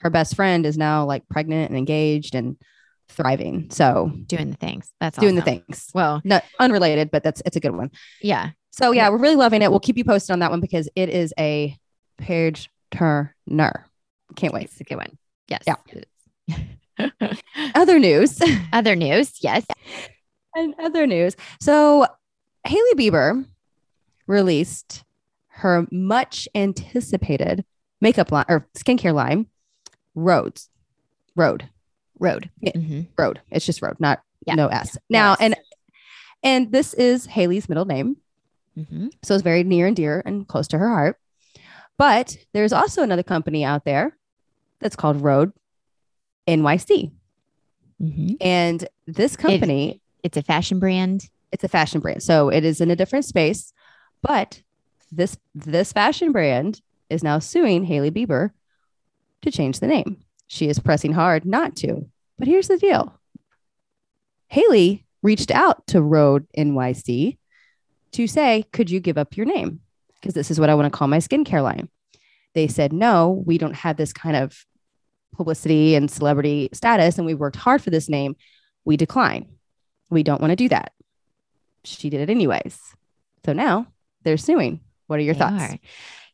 her 0.00 0.10
best 0.10 0.34
friend 0.36 0.64
is 0.66 0.76
now 0.78 1.04
like 1.04 1.28
pregnant 1.28 1.68
and 1.70 1.78
engaged 1.78 2.34
and 2.34 2.56
thriving. 3.08 3.70
So 3.70 4.10
Doing 4.26 4.50
the 4.50 4.56
things. 4.56 4.90
That's 5.00 5.18
doing 5.18 5.34
the 5.34 5.42
things. 5.42 5.90
Well, 5.94 6.20
Not 6.24 6.44
unrelated, 6.58 7.10
but 7.10 7.22
that's 7.22 7.42
it's 7.46 7.56
a 7.56 7.60
good 7.60 7.74
one. 7.74 7.90
yeah. 8.22 8.50
So 8.72 8.92
yeah, 8.92 9.08
we're 9.10 9.18
really 9.18 9.34
loving 9.36 9.62
it. 9.62 9.70
We'll 9.70 9.80
keep 9.80 9.96
you 9.98 10.04
posted 10.04 10.32
on 10.32 10.38
that 10.38 10.50
one 10.50 10.60
because 10.60 10.88
it 10.94 11.08
is 11.08 11.34
a 11.38 11.76
page 12.18 12.70
turner. 12.92 13.86
Can't 14.36 14.52
wait. 14.54 14.64
It's 14.64 14.80
a 14.80 14.84
good 14.84 14.96
one. 14.96 15.18
Yes. 15.48 15.62
Yeah. 15.66 15.76
Other 17.74 17.98
news 17.98 18.38
Other 18.72 18.94
news. 18.96 19.32
Yes. 19.42 19.64
and 20.54 20.74
other 20.80 21.06
news. 21.06 21.36
So 21.60 22.06
Hailey 22.66 22.94
Bieber 22.96 23.46
released 24.26 25.04
her 25.48 25.86
much 25.90 26.48
anticipated 26.54 27.64
makeup 28.00 28.32
line 28.32 28.44
or 28.48 28.66
skincare 28.76 29.14
line, 29.14 29.46
Rhodes. 30.14 30.68
Rhode. 31.36 31.68
Rhode. 32.18 32.50
Yeah. 32.60 32.72
Mhm. 32.72 33.06
Rhode. 33.18 33.40
It's 33.50 33.64
just 33.66 33.80
Rhode, 33.82 34.00
not 34.00 34.20
Yeah. 34.46 34.54
no 34.56 34.68
S. 34.68 34.96
Now 35.08 35.30
Yes. 35.32 35.40
and 35.40 35.56
and 36.42 36.72
this 36.72 36.94
is 36.94 37.26
Hailey's 37.26 37.68
middle 37.68 37.84
name. 37.84 38.16
Mhm. 38.76 39.10
So 39.22 39.34
it's 39.34 39.42
very 39.42 39.62
near 39.64 39.86
and 39.86 39.96
dear 39.96 40.22
and 40.24 40.46
close 40.48 40.68
to 40.68 40.78
her 40.78 40.88
heart. 40.88 41.18
But 41.98 42.36
there's 42.52 42.72
also 42.72 43.02
another 43.02 43.22
company 43.22 43.64
out 43.64 43.84
there 43.84 44.16
that's 44.80 44.96
called 44.96 45.20
Rhode 45.20 45.52
NYC. 46.48 47.10
Mhm. 48.00 48.36
And 48.40 48.88
this 49.06 49.36
company, 49.36 50.00
It's 50.22 50.36
a 50.36 50.42
fashion 50.42 50.78
brand. 50.78 51.28
it's 51.52 51.64
a 51.64 51.68
fashion 51.68 52.00
brand. 52.00 52.22
So 52.22 52.48
it 52.48 52.64
is 52.64 52.80
in 52.80 52.90
a 52.90 52.96
different 52.96 53.24
space, 53.24 53.72
but 54.22 54.62
this 55.12 55.36
this 55.54 55.92
fashion 55.92 56.32
brand 56.32 56.80
is 57.08 57.22
now 57.22 57.38
suing 57.38 57.84
Hailey 57.84 58.10
Bieber 58.10 58.50
to 59.42 59.50
change 59.50 59.80
the 59.80 59.86
name. 59.86 60.18
She 60.46 60.68
is 60.68 60.78
pressing 60.78 61.12
hard 61.12 61.44
not 61.44 61.76
to. 61.76 62.08
But 62.38 62.48
here's 62.48 62.68
the 62.68 62.78
deal. 62.78 63.14
Hailey 64.48 65.04
reached 65.22 65.50
out 65.50 65.86
to 65.88 66.00
Rhode 66.02 66.46
NYC 66.56 67.38
to 68.12 68.26
say, 68.26 68.64
"Could 68.72 68.90
you 68.90 69.00
give 69.00 69.18
up 69.18 69.36
your 69.36 69.46
name? 69.46 69.80
Because 70.14 70.34
this 70.34 70.50
is 70.50 70.58
what 70.58 70.70
I 70.70 70.74
want 70.74 70.90
to 70.92 70.96
call 70.96 71.08
my 71.08 71.18
skincare 71.18 71.62
line." 71.62 71.88
They 72.54 72.66
said, 72.66 72.92
"No, 72.92 73.42
we 73.46 73.58
don't 73.58 73.76
have 73.76 73.96
this 73.96 74.12
kind 74.12 74.36
of 74.36 74.66
publicity 75.34 75.94
and 75.94 76.10
celebrity 76.10 76.68
status 76.72 77.18
and 77.18 77.26
we 77.26 77.34
worked 77.34 77.56
hard 77.56 77.82
for 77.82 77.90
this 77.90 78.08
name. 78.08 78.36
We 78.84 78.96
decline. 78.96 79.48
We 80.10 80.22
don't 80.22 80.40
want 80.40 80.50
to 80.50 80.56
do 80.56 80.68
that." 80.68 80.92
She 81.84 82.10
did 82.10 82.20
it 82.20 82.30
anyways. 82.30 82.78
So 83.44 83.52
now 83.52 83.86
they're 84.22 84.36
suing. 84.36 84.80
What 85.06 85.18
are 85.18 85.22
your 85.22 85.34
They 85.34 85.40
thoughts? 85.40 85.72
are. 85.72 85.78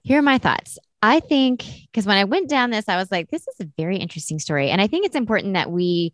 Here 0.03 0.19
are 0.19 0.23
my 0.23 0.39
thoughts. 0.39 0.79
I 1.03 1.21
think 1.21 1.65
because 1.87 2.07
when 2.07 2.17
I 2.17 2.25
went 2.25 2.49
down 2.49 2.71
this, 2.71 2.89
I 2.89 2.97
was 2.97 3.11
like, 3.11 3.31
this 3.31 3.47
is 3.47 3.55
a 3.61 3.71
very 3.77 3.97
interesting 3.97 4.39
story. 4.39 4.71
And 4.71 4.81
I 4.81 4.87
think 4.87 5.07
it's 5.07 5.17
important 5.17 5.55
that 5.55 5.71
we 5.71 6.13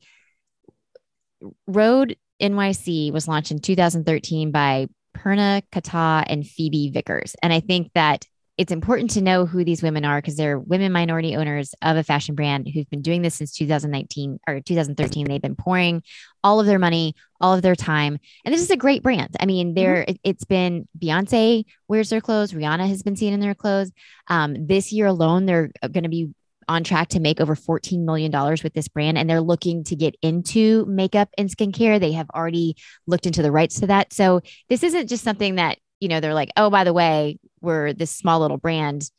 Rhode 1.66 2.16
NYC 2.40 3.12
was 3.12 3.28
launched 3.28 3.50
in 3.50 3.58
2013 3.60 4.50
by 4.50 4.88
Purna 5.14 5.62
Khatau 5.72 6.24
and 6.26 6.46
Phoebe 6.46 6.90
Vickers. 6.90 7.36
And 7.42 7.52
I 7.52 7.60
think 7.60 7.90
that 7.94 8.26
it's 8.58 8.72
important 8.72 9.10
to 9.10 9.22
know 9.22 9.46
who 9.46 9.64
these 9.64 9.82
women 9.82 10.04
are 10.04 10.18
because 10.18 10.36
they're 10.36 10.58
women 10.58 10.92
minority 10.92 11.36
owners 11.36 11.74
of 11.80 11.96
a 11.96 12.02
fashion 12.02 12.34
brand 12.34 12.68
who've 12.68 12.88
been 12.90 13.00
doing 13.00 13.22
this 13.22 13.34
since 13.34 13.52
2019 13.54 14.38
or 14.46 14.60
2013. 14.60 15.26
They've 15.26 15.40
been 15.40 15.56
pouring 15.56 16.02
all 16.44 16.60
of 16.60 16.66
their 16.66 16.78
money, 16.78 17.14
all 17.40 17.54
of 17.54 17.62
their 17.62 17.74
time. 17.74 18.18
And 18.44 18.52
this 18.52 18.60
is 18.60 18.70
a 18.70 18.76
great 18.76 19.02
brand. 19.02 19.36
I 19.40 19.46
mean, 19.46 19.74
there 19.74 20.04
it, 20.06 20.20
has 20.24 20.44
been 20.46 20.86
Beyonce 20.98 21.64
wears 21.88 22.10
their 22.10 22.20
clothes, 22.20 22.52
Rihanna 22.52 22.86
has 22.88 23.02
been 23.02 23.16
seen 23.16 23.32
in 23.32 23.40
their 23.40 23.54
clothes. 23.54 23.90
Um, 24.28 24.66
this 24.66 24.92
year 24.92 25.06
alone, 25.06 25.46
they're 25.46 25.70
going 25.90 26.04
to 26.04 26.10
be 26.10 26.34
on 26.68 26.84
track 26.84 27.08
to 27.08 27.20
make 27.20 27.40
over 27.40 27.56
$14 27.56 28.04
million 28.04 28.30
with 28.62 28.72
this 28.74 28.88
brand 28.88 29.18
and 29.18 29.28
they're 29.28 29.40
looking 29.40 29.82
to 29.84 29.96
get 29.96 30.14
into 30.22 30.84
makeup 30.86 31.28
and 31.36 31.48
skincare. 31.48 31.98
They 31.98 32.12
have 32.12 32.30
already 32.30 32.76
looked 33.06 33.26
into 33.26 33.42
the 33.42 33.50
rights 33.50 33.80
to 33.80 33.86
that. 33.88 34.12
So 34.12 34.42
this 34.68 34.82
isn't 34.82 35.08
just 35.08 35.24
something 35.24 35.56
that, 35.56 35.78
you 36.00 36.08
know, 36.08 36.20
they're 36.20 36.34
like, 36.34 36.52
oh, 36.56 36.70
by 36.70 36.84
the 36.84 36.92
way, 36.92 37.38
we're 37.62 37.92
this 37.92 38.10
small 38.10 38.40
little 38.40 38.58
brand. 38.58 39.10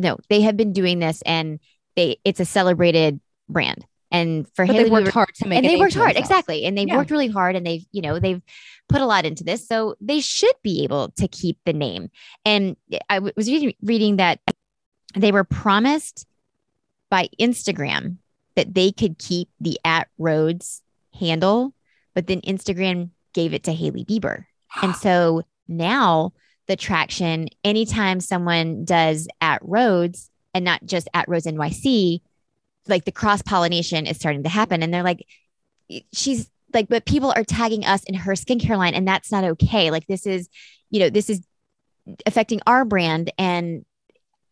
No, 0.00 0.18
they 0.28 0.40
have 0.42 0.56
been 0.56 0.72
doing 0.72 0.98
this 0.98 1.22
and 1.22 1.58
they 1.96 2.18
it's 2.24 2.40
a 2.40 2.44
celebrated 2.44 3.20
brand. 3.48 3.84
And 4.12 4.46
for 4.54 4.64
but 4.64 4.74
Hailey, 4.74 4.84
they 4.84 4.90
worked 4.90 5.08
Bieber- 5.08 5.12
hard 5.12 5.34
to 5.36 5.48
make 5.48 5.56
it. 5.58 5.64
and 5.66 5.74
they 5.74 5.78
worked 5.80 5.94
hard 5.94 6.10
themselves. 6.10 6.30
exactly 6.30 6.64
and 6.64 6.78
they've 6.78 6.88
Yeah. 6.88 6.96
worked 6.96 7.10
really 7.10 7.28
hard 7.28 7.56
and 7.56 7.66
they've 7.66 7.84
you 7.92 8.02
know 8.02 8.18
they've 8.20 8.40
put 8.88 9.00
a 9.00 9.06
lot 9.06 9.24
into 9.26 9.42
this 9.42 9.66
so 9.66 9.96
they 10.00 10.20
should 10.20 10.54
be 10.62 10.84
able 10.84 11.08
to 11.16 11.26
keep 11.26 11.58
the 11.64 11.72
name 11.72 12.08
and 12.44 12.76
i 13.10 13.16
w- 13.16 13.32
was 13.36 13.48
reading, 13.50 13.74
reading 13.82 14.16
that 14.16 14.38
they 15.16 15.32
were 15.32 15.42
promised 15.42 16.24
by 17.10 17.28
instagram 17.40 18.18
that 18.54 18.74
they 18.74 18.92
could 18.92 19.18
keep 19.18 19.48
the 19.60 19.78
at 19.84 20.06
Rhodes 20.18 20.82
handle 21.18 21.74
but 22.14 22.28
then 22.28 22.40
instagram 22.42 23.10
gave 23.34 23.52
it 23.54 23.64
to 23.64 23.72
hailey 23.72 24.04
bieber 24.04 24.44
and 24.82 24.92
ah. 24.92 24.98
so 25.02 25.42
now 25.66 26.32
the 26.68 26.76
traction 26.76 27.48
anytime 27.64 28.20
someone 28.20 28.84
does 28.84 29.28
at 29.40 29.60
roads 29.62 30.30
and 30.54 30.64
not 30.64 30.84
just 30.84 31.08
at 31.14 31.28
roads 31.28 31.46
nyc 31.46 32.20
like 32.88 33.04
the 33.04 33.12
cross 33.12 33.42
pollination 33.42 34.06
is 34.06 34.16
starting 34.16 34.42
to 34.44 34.48
happen. 34.48 34.82
And 34.82 34.94
they're 34.94 35.02
like 35.02 35.26
she's 36.12 36.48
like 36.72 36.88
but 36.88 37.04
people 37.04 37.32
are 37.34 37.44
tagging 37.44 37.84
us 37.84 38.02
in 38.04 38.14
her 38.14 38.32
skincare 38.32 38.76
line 38.76 38.94
and 38.94 39.06
that's 39.06 39.32
not 39.32 39.44
okay. 39.44 39.90
Like 39.90 40.06
this 40.06 40.26
is 40.26 40.48
you 40.90 41.00
know 41.00 41.10
this 41.10 41.28
is 41.30 41.44
affecting 42.26 42.60
our 42.66 42.84
brand 42.84 43.32
and 43.38 43.84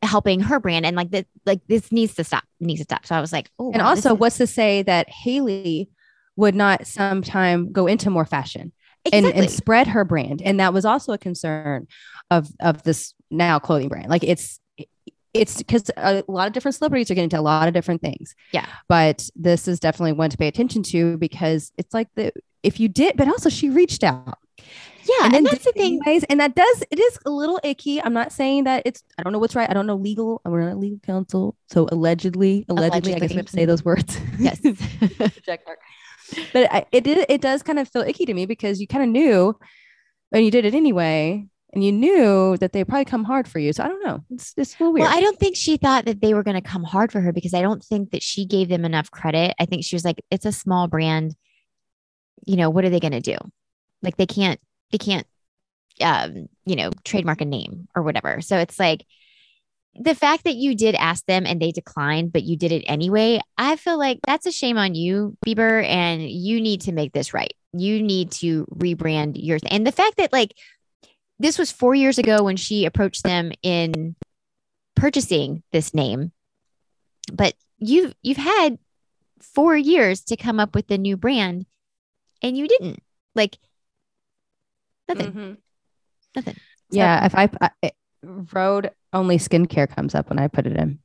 helping 0.03 0.41
her 0.41 0.59
brand. 0.61 0.85
And 0.85 0.97
like 0.97 1.11
that 1.11 1.27
like 1.47 1.61
this 1.69 1.93
needs 1.93 2.15
to 2.15 2.25
stop 2.25 2.45
needs 2.61 2.81
to 2.81 2.85
stop. 2.85 3.07
So 3.07 3.15
i 3.15 3.21
was 3.21 3.33
like 3.33 3.51
oh 3.59 3.73
And 3.73 3.83
wow, 3.83 3.91
also, 3.91 4.15
is- 4.15 4.21
what's 4.21 4.39
to 4.39 4.47
say 4.47 4.83
that 4.83 5.09
Hailey 5.09 5.91
would 6.37 6.55
not 6.55 6.87
sometime 6.87 7.71
go 7.71 7.87
into 7.87 8.11
more 8.11 8.25
fashion 8.25 8.73
exactly. 9.05 9.33
and 9.33 9.51
spread 9.51 9.87
her 9.89 10.05
brand? 10.05 10.43
And 10.43 10.61
that 10.61 10.73
was 10.73 10.85
also 10.85 11.13
a 11.13 11.19
concern 11.19 11.87
of 12.31 12.49
of 12.61 12.83
this 12.83 13.15
now 13.31 13.59
clothing 13.59 13.89
brand. 13.89 14.09
Like 14.09 14.25
it's 14.25 14.61
it's 15.35 15.59
because 15.59 15.91
a 15.97 16.23
lot 16.29 16.47
of 16.47 16.53
different 16.53 16.77
celebrities 16.77 17.11
are 17.11 17.15
getting 17.15 17.25
into 17.25 17.39
a 17.39 17.43
lot 17.43 17.67
of 17.67 17.75
different 17.75 18.01
things. 18.01 18.35
Yeah. 18.53 18.67
But 18.89 19.29
this 19.35 19.67
is 19.67 19.81
definitely 19.81 20.13
one 20.13 20.31
to 20.31 20.39
pay 20.39 20.47
attention 20.47 20.85
to 20.85 21.19
because 21.19 21.73
it's 21.77 21.93
like 21.93 22.09
the 22.15 22.33
if 22.63 22.81
you 22.81 22.89
did, 22.89 23.17
but 23.17 23.29
also 23.29 23.51
she 23.51 23.69
reached 23.69 24.05
out. 24.05 24.39
yeah 25.05 25.25
and, 25.25 25.35
then 25.35 25.45
that's 25.45 25.65
the 25.65 25.73
thing 25.73 26.01
anyways, 26.07 26.25
and 26.25 26.41
that 26.41 26.55
does 26.55 26.85
it 26.91 26.99
is 26.99 27.19
a 27.27 27.31
little 27.31 27.61
icky. 27.65 28.01
I'm 28.01 28.15
not 28.15 28.33
saying 28.33 28.65
that 28.65 28.85
it's 28.87 29.03
I 29.19 29.23
don't 29.23 29.33
know 29.33 29.39
what's 29.41 29.57
right. 29.57 29.69
I 29.69 29.75
don't 29.75 29.87
know 29.87 29.97
legal. 29.97 30.41
We're 30.45 30.63
not 30.63 30.75
a 30.75 30.77
legal 30.77 31.01
counsel. 31.01 31.57
So 31.69 31.89
allegedly, 31.91 32.65
allegedly, 32.69 33.15
I 33.15 33.19
guess 33.19 33.31
we 33.31 33.37
have 33.37 33.47
to 33.47 33.53
say 33.53 33.65
those 33.65 33.85
words. 33.85 34.19
yes 34.39 34.61
Check 35.45 35.67
mark. 35.67 35.81
But 36.53 36.73
I, 36.73 36.87
it 36.93 37.05
did 37.05 37.27
it 37.29 37.41
does 37.41 37.63
kind 37.63 37.79
of 37.79 37.89
feel 37.89 38.03
icky 38.03 38.27
to 38.27 38.35
me 38.35 38.47
because 38.47 38.81
you 38.81 38.87
kind 38.87 39.05
of 39.05 39.11
knew 39.11 39.59
and 40.33 40.45
you 40.45 40.51
did 40.51 40.65
it 40.65 40.75
anyway. 40.75 41.47
And 41.73 41.83
you 41.83 41.91
knew 41.91 42.57
that 42.59 42.73
they 42.73 42.85
probably 42.85 43.05
come 43.05 43.25
hard 43.25 43.49
for 43.49 43.59
you. 43.59 43.73
So 43.73 43.83
I 43.83 43.89
don't 43.89 44.05
know. 44.05 44.21
It's 44.31 44.55
it's 44.57 44.79
weird. 44.79 44.95
Well, 44.95 45.09
I 45.13 45.21
don't 45.21 45.41
think 45.41 45.57
she 45.57 45.77
thought 45.77 46.05
that 46.05 46.21
they 46.21 46.33
were 46.33 46.45
going 46.45 46.55
to 46.55 46.61
come 46.61 46.85
hard 46.85 47.11
for 47.11 47.21
her 47.21 47.33
because 47.33 47.53
I 47.53 47.63
don't 47.63 47.83
think 47.83 48.13
that 48.13 48.23
she 48.23 48.47
gave 48.47 48.69
them 48.69 48.85
enough 48.85 49.11
credit. 49.11 49.57
I 49.59 49.67
think 49.67 49.85
she 49.85 49.97
was 49.97 50.05
like, 50.05 50.23
it's 50.31 50.47
a 50.47 50.53
small 50.53 50.87
brand. 50.87 51.35
You 52.47 52.57
know, 52.57 52.71
what 52.71 52.85
are 52.85 52.91
they 52.91 53.01
going 53.01 53.11
to 53.11 53.21
do? 53.21 53.37
Like 54.03 54.17
they 54.17 54.27
can't, 54.27 54.61
they 54.93 54.99
can't, 54.99 55.27
um, 56.01 56.47
you 56.65 56.77
know, 56.77 56.91
trademark 57.03 57.41
a 57.41 57.45
name 57.45 57.89
or 57.97 58.05
whatever. 58.05 58.41
So 58.41 58.59
it's 58.59 58.79
like 58.79 59.05
the 60.01 60.15
fact 60.15 60.45
that 60.45 60.57
you 60.57 60.75
did 60.75 60.95
ask 60.97 61.25
them 61.27 61.47
and 61.47 61.61
they 61.61 61.71
declined, 61.71 62.33
but 62.33 62.43
you 62.43 62.57
did 62.57 62.73
it 62.73 62.85
anyway. 62.87 63.41
I 63.57 63.77
feel 63.77 63.99
like 63.99 64.19
that's 64.27 64.47
a 64.47 64.53
shame 64.53 64.77
on 64.79 64.95
you, 64.95 65.37
Bieber, 65.47 65.85
and 65.85 66.29
you 66.29 66.61
need 66.61 66.83
to 66.83 66.93
make 66.93 67.13
this 67.13 67.33
right. 67.33 67.53
You 67.73 68.03
need 68.03 68.31
to 68.33 68.67
rebrand 68.75 69.33
your 69.37 69.59
and 69.71 69.87
the 69.87 69.93
fact 69.93 70.17
that 70.17 70.33
like 70.33 70.55
this 71.39 71.59
was 71.59 71.71
four 71.73 71.95
years 71.95 72.19
ago 72.19 72.43
when 72.45 72.57
she 72.57 72.85
approached 72.85 73.25
them 73.25 73.51
in 73.63 74.15
purchasing 74.95 75.63
this 75.73 75.93
name 75.93 76.31
but 77.33 77.55
you've 77.79 78.15
you've 78.23 78.37
had 78.37 78.79
four 79.41 79.77
years 79.77 80.21
to 80.21 80.37
come 80.37 80.61
up 80.61 80.73
with 80.75 80.89
a 80.93 80.97
new 80.99 81.17
brand 81.17 81.67
and 82.43 82.57
you 82.57 82.69
didn't 82.69 83.03
like 83.35 83.59
nothing 85.09 85.33
Mhm. 85.33 85.57
nothing 86.37 86.55
So- 86.55 86.61
Yeah. 86.99 87.27
If 87.27 87.35
I, 87.35 87.51
I 87.61 87.71
it- 87.83 87.97
rhode 88.23 88.91
only 89.15 89.39
skincare 89.39 89.89
comes 89.89 90.15
up 90.15 90.29
when 90.29 90.39
I 90.39 90.49
put 90.49 90.67
it 90.67 90.77
in. 90.77 90.99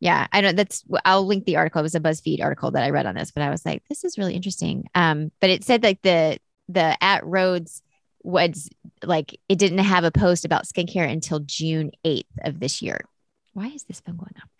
yeah 0.00 0.26
i 0.32 0.40
don't 0.40 0.56
that's 0.56 0.82
i'll 1.04 1.26
link 1.26 1.44
the 1.44 1.56
article 1.56 1.80
it 1.80 1.82
was 1.82 1.94
a 1.94 2.00
buzzfeed 2.00 2.42
article 2.42 2.70
that 2.70 2.82
i 2.84 2.90
read 2.90 3.04
on 3.06 3.14
this 3.14 3.30
but 3.30 3.42
i 3.42 3.50
was 3.50 3.66
like 3.66 3.82
this 3.88 4.04
is 4.04 4.16
really 4.16 4.34
interesting 4.34 4.84
um 4.94 5.30
but 5.40 5.50
it 5.50 5.62
said 5.64 5.82
like 5.82 6.00
the 6.02 6.38
the 6.68 6.96
at 7.02 7.26
Rhodes 7.26 7.82
was 8.22 8.68
like 9.02 9.38
it 9.48 9.58
didn't 9.58 9.78
have 9.78 10.04
a 10.04 10.10
post 10.10 10.44
about 10.44 10.64
skincare 10.64 11.10
until 11.10 11.40
june 11.40 11.90
8th 12.06 12.24
of 12.44 12.60
this 12.60 12.80
year 12.80 13.00
why 13.52 13.66
is 13.68 13.84
this 13.84 14.00
been 14.00 14.16
going 14.16 14.36
off 14.42 14.50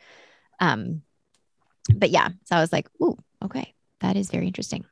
um 0.59 1.03
but 1.95 2.11
yeah 2.11 2.29
so 2.45 2.57
i 2.57 2.61
was 2.61 2.73
like 2.73 2.89
ooh 3.03 3.17
okay 3.43 3.75
that 4.01 4.17
is 4.17 4.31
very 4.31 4.47
interesting 4.47 4.85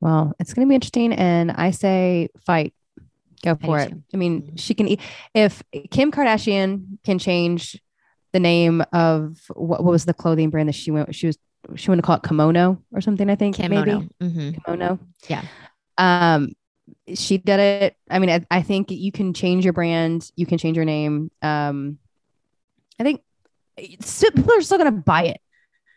Well, 0.00 0.32
it's 0.38 0.54
going 0.54 0.64
to 0.66 0.70
be 0.70 0.76
interesting. 0.76 1.12
And 1.12 1.50
I 1.50 1.72
say 1.72 2.28
fight. 2.46 2.72
Go 3.44 3.54
for 3.56 3.78
it. 3.78 3.90
too. 3.90 4.02
I 4.12 4.16
mean, 4.16 4.56
she 4.56 4.74
can, 4.74 4.88
e- 4.88 4.98
if 5.34 5.62
Kim 5.90 6.10
Kardashian 6.10 6.98
can 7.04 7.18
change 7.18 7.80
the 8.32 8.40
name 8.40 8.82
of 8.92 9.38
what, 9.54 9.82
what 9.84 9.90
was 9.92 10.04
the 10.04 10.14
clothing 10.14 10.50
brand 10.50 10.68
that 10.68 10.74
she 10.74 10.90
went, 10.90 11.14
she 11.14 11.26
was, 11.28 11.38
she 11.76 11.90
wanted 11.90 12.02
to 12.02 12.06
call 12.06 12.16
it 12.16 12.22
kimono 12.22 12.82
or 12.92 13.00
something, 13.00 13.28
I 13.30 13.34
think. 13.36 13.56
kimono 13.56 14.08
Maybe. 14.20 14.32
hmm 14.34 14.50
Kimono. 14.64 14.98
Yeah. 15.28 15.42
Um, 15.98 16.52
she 17.14 17.38
did 17.38 17.60
it. 17.60 17.96
I 18.10 18.18
mean, 18.18 18.30
I, 18.30 18.44
I 18.50 18.62
think 18.62 18.90
you 18.90 19.12
can 19.12 19.34
change 19.34 19.64
your 19.64 19.72
brand. 19.72 20.30
You 20.36 20.46
can 20.46 20.58
change 20.58 20.76
your 20.76 20.84
name. 20.86 21.30
Um, 21.42 21.98
I 22.98 23.04
think 23.04 23.22
people 23.76 24.52
are 24.54 24.62
still 24.62 24.78
to 24.78 24.90
buy 24.90 25.24
it. 25.24 25.40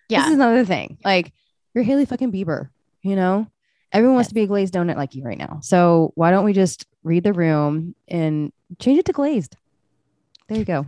yeah 0.10 0.20
This 0.22 0.28
is 0.30 0.36
another 0.36 0.66
thing. 0.66 0.98
Like 1.04 1.32
you're 1.74 1.84
Hailey 1.84 2.06
fucking 2.06 2.32
Bieber, 2.32 2.70
you 3.02 3.16
know? 3.16 3.48
Everyone 3.94 4.16
wants 4.16 4.28
Yes. 4.28 4.30
to 4.32 4.36
be 4.36 4.42
a 4.44 4.48
glazed 4.48 4.74
donut 4.74 4.96
like 4.96 5.16
you 5.16 5.24
right 5.24 5.38
now. 5.38 5.60
So 5.62 6.12
why 6.16 6.32
don't 6.32 6.46
we 6.46 6.54
just 6.54 6.86
read 7.04 7.24
the 7.24 7.34
room 7.34 7.96
and 8.08 8.52
change 8.80 9.00
it 9.00 9.06
to 9.06 9.14
glazed? 9.14 9.56
There 10.48 10.58
you 10.58 10.66
go. 10.66 10.88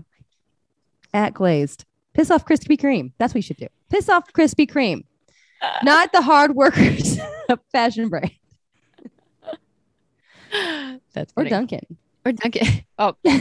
At 1.13 1.33
glazed. 1.33 1.85
Piss 2.13 2.29
off 2.31 2.45
Krispy 2.45 2.79
Kreme. 2.79 3.11
That's 3.17 3.33
what 3.33 3.39
you 3.39 3.41
should 3.43 3.57
do. 3.57 3.67
Piss 3.89 4.09
off 4.09 4.31
Krispy 4.33 4.69
Kreme. 4.69 5.03
Not 5.83 6.11
the 6.11 6.21
hard 6.21 6.55
workers 6.55 7.17
of 7.49 7.59
fashion 7.71 8.09
brand. 8.09 8.31
that's 11.13 11.33
Or. 11.35 11.45
Dunkin'. 11.45 11.97
or 12.25 12.31
Dunkin'. 12.31 12.85
oh 12.99 13.15
why 13.23 13.33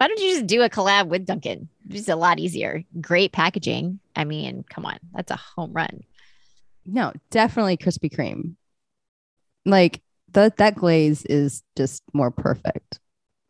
don't 0.00 0.20
you 0.20 0.34
just 0.34 0.46
do 0.46 0.62
a 0.62 0.70
collab 0.70 1.08
with 1.08 1.26
Dunkin'? 1.26 1.68
it's 1.90 2.08
a 2.08 2.16
lot 2.16 2.38
easier 2.38 2.84
great 3.00 3.32
packaging 3.32 3.98
i 4.14 4.24
mean 4.24 4.64
come 4.70 4.84
on 4.86 4.98
that's 5.12 5.30
a 5.30 5.36
home 5.36 5.72
run 5.72 6.04
no, 6.86 7.12
definitely 7.30 7.76
Krispy 7.76 8.12
Kreme. 8.12 8.54
Like 9.64 10.00
that 10.42 10.56
that 10.58 10.74
glaze 10.76 11.24
is 11.26 11.62
just 11.76 12.02
more 12.12 12.30
perfect, 12.30 13.00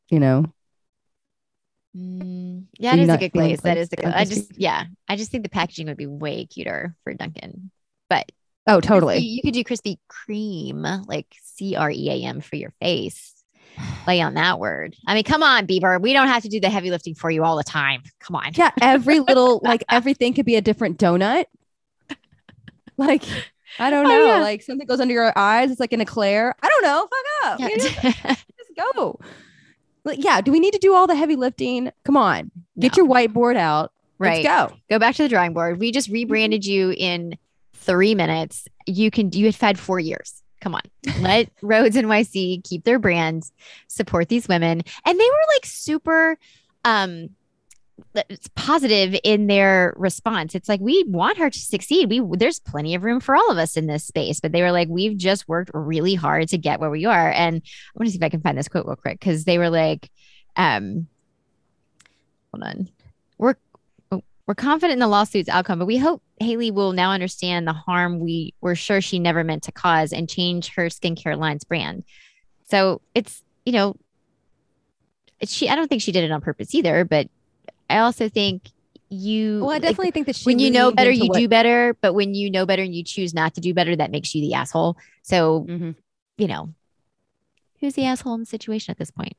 you 0.09 0.19
know? 0.21 0.45
Mm, 1.97 2.65
yeah, 2.79 2.95
it 2.95 2.99
a 3.09 3.19
good 3.19 3.33
glaze. 3.33 3.61
That 3.61 3.77
is 3.79 3.85
is 3.85 3.89
the. 3.91 4.07
on 4.07 4.13
I 4.15 4.25
just, 4.25 4.59
yeah, 4.59 4.85
I 5.09 5.17
just 5.17 5.31
think 5.31 5.45
the 5.45 5.49
packaging 5.51 5.87
would 5.87 5.97
be 5.97 6.07
way 6.07 6.47
cuter 6.47 6.95
for 7.05 7.15
Dunkin'. 7.15 7.71
But 8.11 8.31
Oh, 8.67 8.75
crispy- 8.81 8.89
totally. 8.89 9.19
you 9.19 9.43
could 9.43 9.55
do 9.55 9.63
Krispy 9.65 9.99
Kreme, 10.11 11.07
like 11.07 11.27
C 11.43 11.77
R 11.77 11.91
E 11.91 12.11
A 12.11 12.27
M 12.27 12.41
for 12.41 12.57
your 12.57 12.73
face. 12.81 13.33
Play 14.05 14.21
on 14.21 14.35
that 14.35 14.59
word. 14.59 14.95
I 15.07 15.15
mean, 15.15 15.25
come 15.25 15.43
on, 15.43 15.67
Bieber. 15.67 16.01
We 16.01 16.13
don't 16.13 16.29
have 16.29 16.43
to 16.43 16.49
do 16.49 16.61
the 16.61 16.71
heavy 16.71 16.91
lifting 16.91 17.15
for 17.15 17.31
you 17.31 17.45
all 17.45 17.57
the 17.57 17.63
time. 17.65 18.03
Come 18.21 18.35
on. 18.37 18.51
Yeah, 18.55 18.71
every 18.81 19.21
little 19.21 19.61
like 19.63 19.85
everything 19.91 20.35
could 20.35 20.47
be 20.47 20.57
a 20.57 20.61
different 20.63 20.99
donut. 20.99 21.45
Like 22.97 23.23
I 23.79 23.91
don't 23.91 24.07
Oh, 24.07 24.09
know, 24.09 24.27
yeah. 24.27 24.41
like 24.43 24.63
something 24.63 24.87
goes 24.87 25.01
under 25.01 25.15
your 25.15 25.33
eyes. 25.39 25.71
It's 25.71 25.81
like 25.81 25.93
an 25.93 26.01
eclair. 26.01 26.55
I 26.63 26.69
don't 26.69 26.83
know. 26.83 27.09
Fuck 27.09 27.53
up. 27.53 27.61
Yeah. 27.61 27.69
you 27.69 27.77
know? 27.77 28.35
Just 28.59 28.95
go. 28.95 29.21
Like, 30.05 30.23
yeah. 30.23 30.41
Do 30.41 30.53
we 30.53 30.61
need 30.61 30.73
to 30.73 30.79
do 30.79 30.95
all 30.95 31.07
the 31.07 31.17
heavy 31.17 31.37
lifting? 31.37 31.91
Come 32.05 32.17
on, 32.17 32.51
get 32.79 32.97
No. 32.97 33.03
your 33.05 33.13
whiteboard 33.13 33.57
out. 33.57 33.93
right. 34.19 34.45
Let's 34.45 34.71
go. 34.73 34.77
Go 34.91 34.99
back 34.99 35.15
to 35.17 35.23
the 35.25 35.29
drawing 35.29 35.53
board. 35.53 35.81
We 35.81 35.91
just 35.93 36.09
rebranded 36.09 36.65
you 36.65 36.93
in 36.97 37.37
three 37.75 38.15
minutes. 38.15 38.69
You 38.87 39.11
can. 39.11 39.33
You 39.33 39.47
had 39.47 39.57
had 39.57 39.79
four 39.79 39.99
years. 40.01 40.43
Come 40.63 40.75
on, 40.75 40.83
let 41.21 41.51
Rhodes 41.61 41.97
NYC 41.97 42.65
keep 42.65 42.85
their 42.85 42.99
brands, 42.99 43.53
support 43.89 44.29
these 44.29 44.49
women, 44.49 44.83
and 45.05 45.21
they 45.21 45.25
were 45.25 45.55
like 45.55 45.67
super 45.67 46.39
um 46.85 47.29
positive 48.55 49.19
in 49.25 49.47
their 49.47 49.95
response. 49.97 50.55
It's 50.55 50.69
like 50.69 50.81
we 50.81 51.05
want 51.07 51.39
her 51.39 51.51
to 51.51 51.59
succeed. 51.59 52.09
We 52.09 52.21
there's 52.37 52.61
plenty 52.61 52.95
of 52.95 53.05
room 53.05 53.21
for 53.21 53.35
all 53.37 53.51
of 53.51 53.59
us 53.59 53.77
in 53.77 53.87
this 53.87 54.05
space, 54.05 54.41
but 54.41 54.53
they 54.53 54.63
were 54.63 54.73
like, 54.73 54.89
we've 54.89 55.17
just 55.17 55.49
worked 55.49 55.71
really 55.75 56.15
hard 56.15 56.49
to 56.49 56.59
get 56.59 56.81
where 56.81 56.91
we 56.91 57.05
are. 57.05 57.31
And 57.31 57.57
I 57.57 57.99
want 57.99 58.07
to 58.07 58.11
see 58.11 58.19
if 58.19 58.23
I 58.23 58.29
can 58.29 58.41
find 58.41 58.57
this 58.57 58.69
quote 58.69 58.87
real 58.87 58.97
quick 58.97 59.19
because 59.19 59.45
they 59.45 59.59
were 59.59 59.71
like, 59.71 60.11
um, 60.57 61.07
hold 62.53 62.65
on, 62.65 62.89
we're 63.39 63.57
we're 64.47 64.55
confident 64.55 64.95
in 64.95 64.99
the 65.01 65.09
lawsuit's 65.09 65.49
outcome, 65.49 65.81
but 65.81 65.87
we 65.87 65.97
hope 65.97 66.23
Hailey 66.39 66.71
will 66.71 66.93
now 66.93 67.11
understand 67.11 67.67
the 67.67 67.73
harm 67.73 68.21
we 68.21 68.55
were 68.61 68.77
sure 68.77 69.01
she 69.01 69.19
never 69.19 69.43
meant 69.43 69.65
to 69.65 69.73
cause 69.73 70.13
and 70.13 70.29
change 70.29 70.73
her 70.75 70.87
skincare 70.87 71.37
line's 71.37 71.65
brand. 71.65 72.05
So 72.69 73.01
it's 73.15 73.43
you 73.65 73.73
know, 73.73 73.97
she 75.43 75.69
I 75.69 75.75
don't 75.75 75.89
think 75.89 76.03
she 76.03 76.13
did 76.13 76.25
it 76.25 76.31
on 76.31 76.41
purpose 76.41 76.75
either, 76.75 77.05
but 77.05 77.29
I 77.89 77.99
also 77.99 78.29
think 78.29 78.71
you 79.09 79.61
Well, 79.61 79.71
I 79.71 79.75
like, 79.75 79.83
definitely 79.83 80.11
think 80.11 80.27
that 80.27 80.41
when 80.45 80.59
you 80.59 80.71
know 80.71 80.91
better, 80.91 81.11
you 81.11 81.29
what- 81.29 81.39
do 81.39 81.49
better. 81.49 81.97
But 82.01 82.15
when 82.15 82.35
you 82.35 82.51
know 82.51 82.67
better 82.67 82.83
and 82.83 82.95
you 82.95 83.05
choose 83.05 83.33
not 83.33 83.55
to 83.55 83.61
do 83.61 83.73
better, 83.73 83.95
that 83.97 84.11
makes 84.11 84.35
you 84.35 84.41
the 84.41 84.55
asshole. 84.55 84.97
So, 85.23 85.65
Mhm. 85.69 85.95
you 86.39 86.49
know, 86.49 86.75
who's 87.81 87.95
the 87.95 88.05
asshole 88.05 88.35
in 88.35 88.41
the 88.41 88.47
situation 88.47 88.91
at 88.91 88.99
this 88.99 89.11
point? 89.11 89.35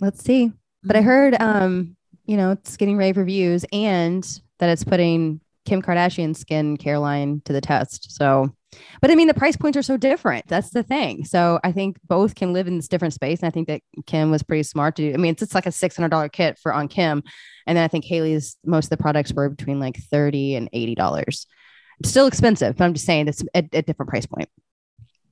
Let's 0.00 0.22
see. 0.24 0.52
But 0.82 0.96
I 0.96 1.00
Mhm. 1.00 1.04
heard, 1.04 1.42
um, 1.42 1.96
you 2.26 2.36
know, 2.36 2.52
it's 2.52 2.76
getting 2.76 2.96
rave 2.96 3.16
reviews 3.16 3.64
and 3.72 4.22
that 4.58 4.70
it's 4.70 4.84
putting 4.84 5.40
Kim 5.64 5.82
Kardashian's 5.82 6.42
skincare 6.42 7.00
line 7.00 7.42
to 7.44 7.52
the 7.52 7.60
test. 7.60 8.10
So, 8.12 8.54
but 9.00 9.10
I 9.10 9.14
mean, 9.14 9.28
the 9.28 9.34
price 9.34 9.56
points 9.56 9.76
are 9.76 9.82
so 9.82 9.96
different. 9.96 10.46
That's 10.46 10.70
the 10.70 10.82
thing. 10.82 11.24
So 11.24 11.58
I 11.64 11.72
think 11.72 11.98
both 12.06 12.34
can 12.34 12.52
live 12.52 12.66
in 12.66 12.76
this 12.76 12.88
different 12.88 13.14
space. 13.14 13.40
And 13.40 13.48
I 13.48 13.50
think 13.50 13.68
that 13.68 13.82
Kim 14.06 14.30
was 14.30 14.42
pretty 14.42 14.62
smart 14.62 14.96
to 14.96 15.08
do. 15.08 15.14
I 15.14 15.16
mean, 15.16 15.32
it's, 15.32 15.42
it's 15.42 15.54
like 15.54 15.66
a 15.66 15.70
$600 15.70 16.32
kit 16.32 16.58
for 16.58 16.72
on 16.72 16.88
Kim. 16.88 17.22
And 17.66 17.76
then 17.76 17.84
I 17.84 17.88
think 17.88 18.04
Hailey's, 18.04 18.56
most 18.64 18.86
of 18.86 18.90
the 18.90 19.02
products 19.02 19.32
were 19.32 19.48
between 19.48 19.80
like 19.80 19.98
30 19.98 20.56
and 20.56 20.70
$80. 20.72 21.46
Still 22.04 22.26
expensive, 22.26 22.76
but 22.76 22.84
I'm 22.84 22.94
just 22.94 23.06
saying 23.06 23.28
it's 23.28 23.42
a 23.54 23.62
different 23.62 24.08
price 24.08 24.26
point. 24.26 24.48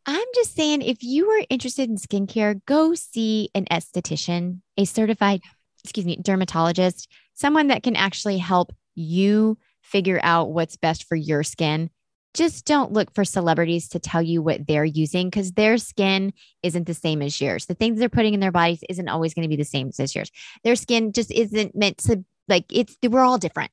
I'm 0.04 0.26
just 0.34 0.54
saying, 0.54 0.82
if 0.82 1.02
you 1.02 1.28
are 1.28 1.44
interested 1.50 1.90
in 1.90 1.96
skincare, 1.96 2.64
go 2.64 2.94
see 2.94 3.50
an 3.54 3.66
esthetician, 3.66 4.60
a 4.78 4.86
certified, 4.86 5.42
excuse 5.84 6.06
me, 6.06 6.16
dermatologist, 6.16 7.10
someone 7.34 7.68
that 7.68 7.82
can 7.82 7.94
actually 7.94 8.38
help 8.38 8.72
you 8.94 9.58
figure 9.82 10.18
out 10.22 10.50
what's 10.50 10.76
best 10.76 11.04
for 11.04 11.14
your 11.14 11.42
skin. 11.42 11.90
Just 12.34 12.66
don't 12.66 12.92
look 12.92 13.14
for 13.14 13.24
celebrities 13.24 13.88
to 13.88 13.98
tell 13.98 14.22
you 14.22 14.42
what 14.42 14.66
they're 14.66 14.84
using 14.84 15.28
because 15.28 15.52
their 15.52 15.78
skin 15.78 16.32
isn't 16.62 16.86
the 16.86 16.94
same 16.94 17.22
as 17.22 17.40
yours. 17.40 17.66
The 17.66 17.74
things 17.74 17.98
they're 17.98 18.08
putting 18.08 18.34
in 18.34 18.40
their 18.40 18.52
bodies 18.52 18.84
isn't 18.88 19.08
always 19.08 19.34
going 19.34 19.44
to 19.44 19.48
be 19.48 19.56
the 19.56 19.64
same 19.64 19.90
as 19.98 20.14
yours. 20.14 20.30
Their 20.62 20.76
skin 20.76 21.12
just 21.12 21.30
isn't 21.30 21.74
meant 21.74 21.98
to, 21.98 22.24
like, 22.46 22.66
it's, 22.70 22.96
we're 23.02 23.20
all 23.20 23.38
different. 23.38 23.70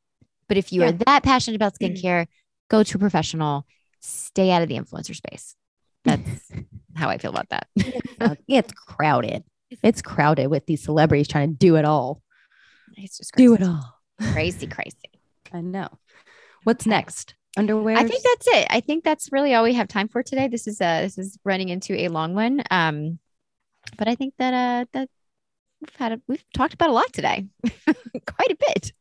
But 0.48 0.58
if 0.58 0.72
you 0.72 0.84
are 0.84 0.92
that 0.92 1.24
passionate 1.24 1.56
about 1.56 1.74
mm-hmm. 1.74 1.94
skincare, 1.94 2.28
go 2.70 2.84
to 2.84 2.98
a 2.98 3.00
professional, 3.00 3.66
stay 4.00 4.52
out 4.52 4.62
of 4.62 4.70
the 4.70 4.78
influencer 4.78 5.16
space. 5.16 5.56
That's 6.04 6.52
how 6.96 7.10
I 7.10 7.18
feel 7.18 7.32
about 7.32 7.50
that. 7.50 7.68
It's 8.48 8.72
crowded. 8.74 9.44
It's 9.84 10.02
crowded 10.02 10.48
with 10.48 10.66
these 10.66 10.84
celebrities 10.84 11.28
trying 11.28 11.52
to 11.52 11.58
do 11.58 11.76
it 11.76 11.86
all. 11.86 12.22
It's 12.98 13.18
just 13.18 13.34
crazy. 13.34 13.48
Do 13.48 13.54
it 13.56 13.64
all. 13.64 14.00
crazy, 14.32 14.68
crazy. 14.68 14.98
I 15.54 15.62
know. 15.62 15.90
What's 16.64 16.86
next? 16.86 17.36
Underwear. 17.58 17.98
I 17.98 18.04
think 18.08 18.24
that's 18.24 18.48
it. 18.48 18.68
I 18.70 18.80
think 18.82 19.04
that's 19.04 19.32
really 19.32 19.54
all 19.54 19.64
we 19.64 19.74
have 19.74 19.88
time 19.88 20.08
for 20.08 20.22
today. 20.24 20.48
This 20.48 20.68
is 20.68 20.82
uh 20.82 21.02
this 21.02 21.18
is 21.18 21.38
running 21.44 21.70
into 21.70 21.94
a 21.94 22.10
long 22.10 22.34
one. 22.34 22.62
Um, 22.70 23.20
but 23.98 24.08
I 24.08 24.16
think 24.16 24.34
that 24.38 24.54
uh 24.54 24.86
that 24.94 25.10
we've 25.82 25.96
had 25.96 26.14
a, 26.14 26.22
we've 26.28 26.44
talked 26.54 26.74
about 26.74 26.90
a 26.90 26.94
lot 26.94 27.12
today, 27.14 27.48
quite 28.26 28.52
a 28.52 28.58
bit. 28.60 28.94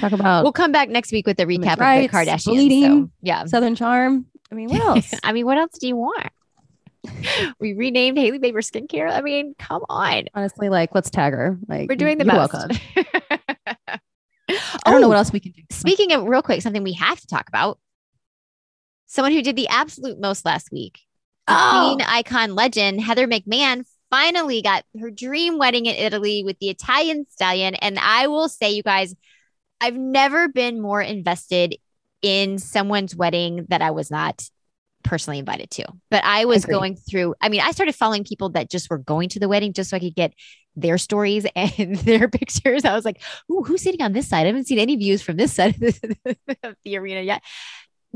talk 0.00 0.12
about 0.12 0.44
We'll 0.44 0.52
come 0.52 0.72
back 0.72 0.88
next 0.88 1.12
week 1.12 1.26
with 1.26 1.40
a 1.40 1.46
recap 1.46 1.78
rights, 1.78 2.06
of 2.06 2.12
the 2.12 2.30
Kardashians. 2.30 2.44
bleeding. 2.44 3.04
So, 3.04 3.10
yeah. 3.22 3.44
Southern 3.46 3.74
Charm. 3.74 4.26
I 4.50 4.54
mean, 4.54 4.68
what 4.68 4.80
else? 4.80 5.14
I 5.22 5.32
mean, 5.32 5.46
what 5.46 5.58
else 5.58 5.78
do 5.78 5.88
you 5.88 5.96
want? 5.96 6.28
we 7.58 7.72
renamed 7.72 8.18
Hailey 8.18 8.38
Bieber 8.38 8.58
Skincare. 8.58 9.10
I 9.10 9.22
mean, 9.22 9.54
come 9.58 9.82
on. 9.88 10.26
Honestly, 10.34 10.68
like 10.68 10.94
let's 10.94 11.10
tag 11.10 11.32
her. 11.32 11.58
Like 11.66 11.88
We're 11.88 11.96
doing 11.96 12.18
the 12.18 12.24
you're 12.24 12.48
best. 12.48 13.51
I 14.84 14.90
don't 14.90 15.00
know 15.00 15.06
Oh, 15.06 15.10
what 15.10 15.16
else 15.18 15.32
we 15.32 15.40
can 15.40 15.52
do. 15.52 15.62
Speaking 15.70 16.12
of 16.12 16.24
real 16.24 16.42
quick, 16.42 16.62
something 16.62 16.82
we 16.82 16.94
have 16.94 17.20
to 17.20 17.26
talk 17.26 17.48
about. 17.48 17.78
Someone 19.06 19.32
who 19.32 19.42
did 19.42 19.56
the 19.56 19.68
absolute 19.68 20.20
most 20.20 20.44
last 20.44 20.70
week. 20.72 21.00
Oh. 21.48 21.94
Queen 21.96 22.06
icon 22.08 22.54
legend 22.54 23.00
Heather 23.00 23.26
McMahan 23.26 23.84
finally 24.10 24.62
got 24.62 24.84
her 25.00 25.10
dream 25.10 25.58
wedding 25.58 25.86
in 25.86 25.94
Italy 25.96 26.42
with 26.44 26.58
the 26.60 26.68
Italian 26.68 27.26
stallion. 27.30 27.74
And 27.76 27.98
I 27.98 28.26
will 28.28 28.48
say, 28.48 28.70
you 28.70 28.82
guys, 28.82 29.14
I've 29.80 29.96
never 29.96 30.48
been 30.48 30.80
more 30.80 31.02
invested 31.02 31.76
in 32.22 32.58
someone's 32.58 33.16
wedding 33.16 33.66
that 33.68 33.82
I 33.82 33.90
was 33.90 34.10
not 34.10 34.48
personally 35.02 35.38
invited 35.38 35.70
to. 35.72 35.84
But 36.10 36.24
I 36.24 36.44
was 36.44 36.64
Agreed. 36.64 36.74
going 36.74 36.96
through, 36.96 37.34
I 37.40 37.48
mean, 37.48 37.60
I 37.60 37.70
started 37.72 37.94
following 37.94 38.24
people 38.24 38.50
that 38.50 38.70
just 38.70 38.88
were 38.90 38.98
going 38.98 39.28
to 39.30 39.40
the 39.40 39.48
wedding 39.48 39.72
just 39.72 39.90
so 39.90 39.96
I 39.96 40.00
could 40.00 40.14
get 40.14 40.32
their 40.76 40.98
stories 40.98 41.46
and 41.56 41.96
their 41.96 42.28
pictures. 42.28 42.84
I 42.84 42.94
was 42.94 43.04
like, 43.04 43.20
Ooh, 43.50 43.62
who's 43.62 43.82
sitting 43.82 44.02
on 44.02 44.12
this 44.12 44.28
side? 44.28 44.44
I 44.44 44.46
haven't 44.46 44.66
seen 44.66 44.78
any 44.78 44.96
views 44.96 45.22
from 45.22 45.36
this 45.36 45.52
side 45.52 45.74
of 45.74 45.80
the, 45.80 46.36
of 46.62 46.76
the 46.84 46.96
arena 46.96 47.20
yet. 47.20 47.42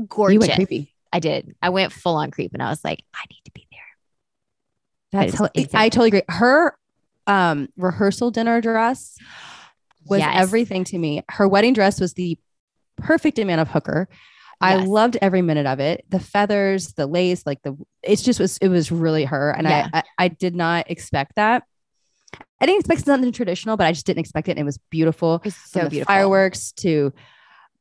Gorgeous. 0.07 0.55
Creepy. 0.55 0.93
I 1.11 1.19
did. 1.19 1.55
I 1.61 1.69
went 1.69 1.91
full 1.93 2.15
on 2.15 2.31
creep 2.31 2.53
and 2.53 2.61
I 2.61 2.69
was 2.69 2.83
like, 2.83 3.03
I 3.13 3.23
need 3.31 3.41
to 3.45 3.51
be 3.53 3.67
there. 3.71 5.21
That's 5.21 5.37
hel- 5.37 5.49
insane. 5.53 5.69
I 5.79 5.89
totally 5.89 6.07
agree. 6.09 6.21
Her 6.29 6.77
um 7.27 7.67
rehearsal 7.77 8.31
dinner 8.31 8.61
dress 8.61 9.17
was 10.05 10.19
Yes. 10.19 10.33
everything 10.41 10.83
to 10.85 10.97
me. 10.97 11.23
Her 11.29 11.47
wedding 11.47 11.73
dress 11.73 11.99
was 11.99 12.13
the 12.13 12.37
perfect 12.97 13.39
amount 13.39 13.61
of 13.61 13.69
hooker. 13.69 14.07
I 14.59 14.75
Yes. 14.75 14.87
loved 14.87 15.17
every 15.21 15.41
minute 15.41 15.65
of 15.67 15.79
it. 15.79 16.03
The 16.09 16.19
feathers, 16.19 16.93
the 16.93 17.05
lace, 17.07 17.43
like 17.45 17.61
the 17.63 17.77
it's 18.01 18.21
just 18.21 18.39
was 18.39 18.57
it 18.57 18.69
was 18.69 18.91
really 18.91 19.25
her. 19.25 19.51
And 19.51 19.67
Yeah. 19.67 19.87
I, 19.93 19.99
I 19.99 20.03
I 20.25 20.27
did 20.29 20.55
not 20.55 20.89
expect 20.89 21.35
that. 21.35 21.63
I 22.59 22.65
didn't 22.65 22.79
expect 22.79 23.05
something 23.05 23.31
traditional, 23.31 23.77
but 23.77 23.85
I 23.85 23.91
just 23.91 24.05
didn't 24.05 24.19
expect 24.19 24.47
it. 24.47 24.51
And 24.51 24.59
it 24.59 24.63
was 24.65 24.79
beautiful. 24.89 25.41
It's 25.45 25.55
From 25.55 25.83
so 25.83 25.89
beautiful. 25.89 26.13
Fireworks 26.13 26.71
to 26.77 27.13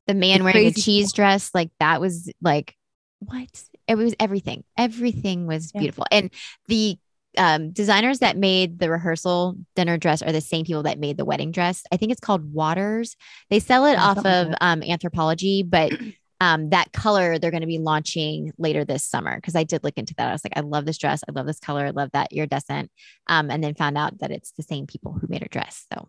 The 0.07 0.15
man 0.15 0.41
the 0.41 0.45
wearing 0.45 0.65
the 0.65 0.71
crazy 0.71 0.83
cheese 0.83 1.13
dress, 1.13 1.51
like 1.55 1.71
that 1.81 2.01
was 2.01 2.31
like 2.43 2.75
what? 3.21 3.49
It 3.89 3.95
was 3.95 4.15
everything. 4.21 4.65
Everything 4.77 5.47
was 5.47 5.73
Yeah. 5.73 5.81
beautiful. 5.81 6.05
And 6.11 6.31
the 6.69 6.99
um, 7.39 7.71
designers 7.71 8.19
that 8.21 8.37
made 8.37 8.79
the 8.79 8.91
rehearsal 8.91 9.57
dinner 9.75 9.97
dress 9.99 10.23
are 10.23 10.33
the 10.33 10.41
same 10.41 10.65
people 10.65 10.83
that 10.85 10.99
made 10.99 11.17
the 11.17 11.25
wedding 11.25 11.53
dress. 11.53 11.83
I 11.93 11.97
think 11.97 12.13
it's 12.13 12.21
called 12.21 12.53
Watters. 12.53 13.17
They 13.51 13.61
sell 13.61 13.87
it 13.87 13.93
Yeah, 13.93 14.05
off 14.05 14.19
of 14.19 14.55
um, 14.61 14.81
Anthropologie, 14.81 15.69
but 15.69 15.93
um, 16.41 16.71
that 16.71 16.93
color 16.93 17.39
they're 17.39 17.51
going 17.51 17.63
to 17.63 17.67
be 17.67 17.79
launching 17.79 18.53
later 18.59 18.85
this 18.85 19.05
summer. 19.05 19.37
Because 19.37 19.57
I 19.57 19.65
did 19.65 19.83
look 19.85 19.97
into 19.97 20.15
that. 20.19 20.29
I 20.29 20.33
was 20.33 20.45
like, 20.45 20.53
I 20.57 20.61
love 20.61 20.85
this 20.85 20.99
dress. 20.99 21.23
I 21.29 21.33
love 21.33 21.47
this 21.47 21.61
color. 21.61 21.87
I 21.87 21.91
love 21.91 22.11
that 22.13 22.33
iridescent. 22.33 22.91
Um, 23.27 23.51
and 23.51 23.63
then 23.65 23.75
found 23.75 23.97
out 23.97 24.19
that 24.19 24.31
it's 24.31 24.53
the 24.53 24.63
same 24.63 24.87
people 24.87 25.13
who 25.13 25.27
made 25.29 25.43
her 25.43 25.49
dress. 25.49 25.87
So 25.93 26.09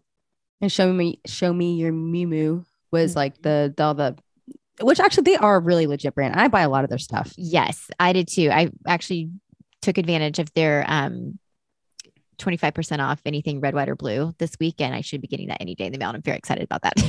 and 0.61 0.71
show 0.71 0.91
me 0.91 1.21
show 1.25 1.53
me 1.53 1.75
your 1.75 1.91
Mumu 1.93 2.65
was 2.91 3.11
Mm-hmm. 3.11 3.17
like 3.17 3.41
the 3.41 3.73
the 3.75 3.83
all 3.83 3.93
the 3.93 4.17
which 4.81 4.99
actually 4.99 5.23
they 5.23 5.35
are 5.37 5.55
a 5.55 5.59
really 5.59 5.87
legit 5.87 6.13
brand. 6.15 6.35
I 6.35 6.47
buy 6.49 6.61
a 6.61 6.69
lot 6.69 6.83
of 6.83 6.89
their 6.89 6.99
stuff. 6.99 7.33
Yes, 7.37 7.89
I 7.99 8.13
did 8.13 8.27
too. 8.27 8.49
I 8.51 8.69
actually 8.87 9.31
took 9.81 9.97
advantage 9.97 10.39
of 10.39 10.53
their 10.53 10.83
um 10.87 11.39
25% 12.39 12.99
off 12.99 13.19
anything 13.25 13.59
red, 13.61 13.73
white, 13.73 13.89
or 13.89 13.95
blue 13.95 14.33
this 14.37 14.51
weekend. 14.59 14.93
I 14.93 15.01
should 15.01 15.21
be 15.21 15.27
getting 15.27 15.47
that 15.47 15.57
any 15.59 15.73
day 15.73 15.87
in 15.87 15.91
the 15.91 15.97
mail. 15.97 16.09
and 16.09 16.17
I'm 16.17 16.21
very 16.21 16.37
excited 16.37 16.63
about 16.63 16.83
that. 16.83 16.93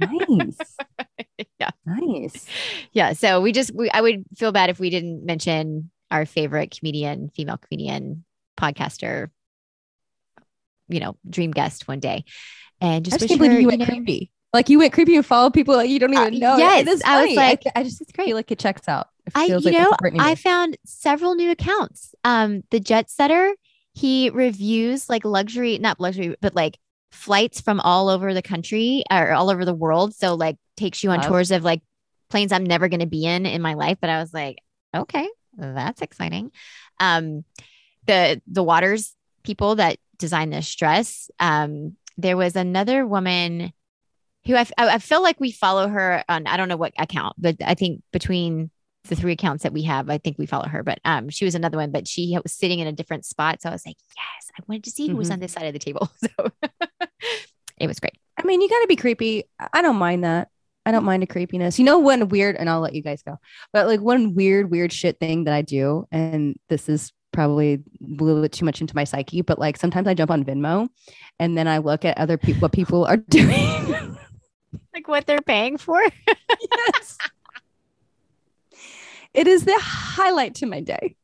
Nice. 0.00 0.76
Yeah. 1.60 1.70
Nice. 1.84 2.46
yeah. 2.92 3.12
So 3.12 3.40
we 3.40 3.52
just, 3.52 3.74
we, 3.74 3.90
I 3.90 4.00
would 4.00 4.24
feel 4.36 4.52
bad 4.52 4.70
if 4.70 4.78
we 4.78 4.90
didn't 4.90 5.24
mention 5.26 5.90
our 6.10 6.24
favorite 6.26 6.76
comedian, 6.78 7.30
female 7.34 7.56
comedian, 7.58 8.24
podcaster, 8.58 9.30
you 10.88 11.00
know, 11.00 11.16
dream 11.28 11.50
guest 11.50 11.88
one 11.88 12.00
day. 12.00 12.24
And 12.80 13.06
I 13.06 13.10
just, 13.10 13.20
wish 13.20 13.28
can't 13.28 13.38
believe 13.40 13.52
her, 13.52 13.60
you 13.60 13.66
went 13.68 13.80
know- 13.80 13.86
creepy. 13.86 14.30
Like 14.54 14.70
you 14.70 14.78
went 14.78 14.94
creepy 14.94 15.14
and 15.14 15.26
followed 15.26 15.52
people 15.52 15.76
that 15.76 15.90
you 15.90 15.98
don't 15.98 16.16
Uh, 16.16 16.22
even 16.28 16.38
know. 16.38 16.56
yes, 16.56 16.80
it 16.80 16.88
is 16.88 17.02
I 17.04 17.26
was 17.26 17.36
like- 17.36 17.62
I, 17.76 17.82
just 17.82 18.00
it's 18.00 18.12
great. 18.12 18.34
Like 18.34 18.50
it 18.50 18.58
checks 18.58 18.88
out. 18.88 19.08
It 19.26 19.32
I, 19.34 19.44
you 19.44 19.58
like 19.58 19.74
know, 19.74 19.92
I 20.18 20.36
found 20.36 20.78
several 20.86 21.34
new 21.34 21.50
accounts. 21.50 22.14
Um, 22.24 22.62
the 22.70 22.80
Jet 22.80 23.10
Setter, 23.10 23.54
he 23.92 24.30
reviews 24.30 25.10
like 25.10 25.26
luxury, 25.26 25.78
not 25.78 26.00
luxury, 26.00 26.34
but 26.40 26.54
like 26.54 26.78
flights 27.10 27.60
from 27.60 27.80
all 27.80 28.08
over 28.08 28.34
the 28.34 28.42
country 28.42 29.04
or 29.10 29.32
all 29.32 29.50
over 29.50 29.64
the 29.64 29.74
world. 29.74 30.14
So 30.14 30.34
like 30.34 30.56
takes 30.76 31.02
you 31.02 31.10
on 31.10 31.18
Love. 31.18 31.28
tours 31.28 31.50
of 31.50 31.64
like 31.64 31.82
planes 32.30 32.52
I'm 32.52 32.64
never 32.64 32.88
going 32.88 33.00
to 33.00 33.06
be 33.06 33.24
in 33.24 33.46
in 33.46 33.62
my 33.62 33.74
life. 33.74 33.98
But 34.00 34.10
I 34.10 34.20
was 34.20 34.32
like, 34.32 34.58
okay, 34.94 35.28
that's 35.56 36.02
exciting. 36.02 36.52
Um, 37.00 37.44
the 38.06 38.40
the 38.46 38.62
Watters 38.62 39.14
people 39.42 39.76
that 39.76 39.98
designed 40.18 40.52
this 40.52 40.74
dress. 40.74 41.30
Um, 41.38 41.96
there 42.16 42.36
was 42.36 42.56
another 42.56 43.06
woman 43.06 43.72
who 44.46 44.54
I 44.54 44.66
I 44.76 44.98
feel 44.98 45.22
like 45.22 45.40
we 45.40 45.52
follow 45.52 45.88
her 45.88 46.24
on 46.28 46.46
I 46.46 46.56
don't 46.56 46.68
know 46.68 46.76
what 46.76 46.92
account, 46.98 47.36
but 47.38 47.56
I 47.64 47.74
think 47.74 48.02
between 48.12 48.70
the 49.08 49.16
three 49.16 49.32
accounts 49.32 49.62
that 49.64 49.72
we 49.72 49.82
have. 49.82 50.08
I 50.10 50.18
think 50.18 50.38
we 50.38 50.46
follow 50.46 50.66
her, 50.68 50.82
but 50.82 50.98
um, 51.04 51.28
she 51.28 51.44
was 51.44 51.54
another 51.54 51.76
one, 51.78 51.90
but 51.90 52.06
she 52.08 52.38
was 52.42 52.52
sitting 52.52 52.78
in 52.78 52.86
a 52.86 52.92
different 52.92 53.24
spot. 53.24 53.60
So 53.62 53.68
I 53.68 53.72
was 53.72 53.84
like, 53.86 53.96
yes, 54.16 54.50
I 54.58 54.62
wanted 54.68 54.84
to 54.84 54.90
see 54.90 55.08
who 55.08 55.16
was 55.16 55.28
Mhm. 55.30 55.34
on 55.34 55.40
this 55.40 55.52
side 55.52 55.66
of 55.66 55.72
the 55.72 55.78
table. 55.78 56.10
So 56.20 56.50
it 57.78 57.86
was 57.86 58.00
great. 58.00 58.18
I 58.36 58.42
mean, 58.42 58.60
you 58.60 58.68
got 58.68 58.80
to 58.80 58.86
be 58.88 58.96
creepy. 58.96 59.44
I 59.72 59.82
don't 59.82 59.96
mind 59.96 60.24
that. 60.24 60.48
I 60.84 60.90
don't 60.90 61.04
mind 61.04 61.22
the 61.22 61.26
creepiness. 61.28 61.78
You 61.78 61.84
know, 61.84 61.98
one 61.98 62.28
weird, 62.28 62.56
and 62.56 62.68
I'll 62.68 62.80
let 62.80 62.94
you 62.94 63.02
guys 63.02 63.22
go, 63.22 63.36
but 63.72 63.86
like 63.86 64.00
one 64.00 64.34
weird, 64.34 64.70
weird 64.70 64.92
shit 64.92 65.20
thing 65.20 65.44
that 65.44 65.54
I 65.54 65.62
do, 65.62 66.06
and 66.10 66.58
this 66.68 66.88
is 66.88 67.12
probably 67.32 67.74
a 67.74 67.80
little 68.22 68.40
bit 68.42 68.52
too 68.52 68.64
much 68.64 68.80
into 68.80 68.96
my 68.96 69.04
psyche, 69.04 69.42
but 69.42 69.58
like 69.58 69.76
sometimes 69.76 70.08
I 70.08 70.14
jump 70.14 70.30
on 70.30 70.44
Venmo 70.44 70.88
and 71.38 71.56
then 71.58 71.68
I 71.68 71.78
look 71.78 72.04
at 72.04 72.16
other 72.18 72.36
people, 72.38 72.60
what 72.62 72.72
people 72.72 73.04
are 73.04 73.16
doing. 73.28 74.16
Like 74.94 75.06
what 75.06 75.26
they're 75.26 75.40
paying 75.42 75.76
for. 75.76 76.00
yes. 76.88 77.18
It 79.34 79.46
is 79.46 79.64
the 79.64 79.78
highlight 79.78 80.54
to 80.56 80.66
my 80.66 80.80
day. 80.80 81.16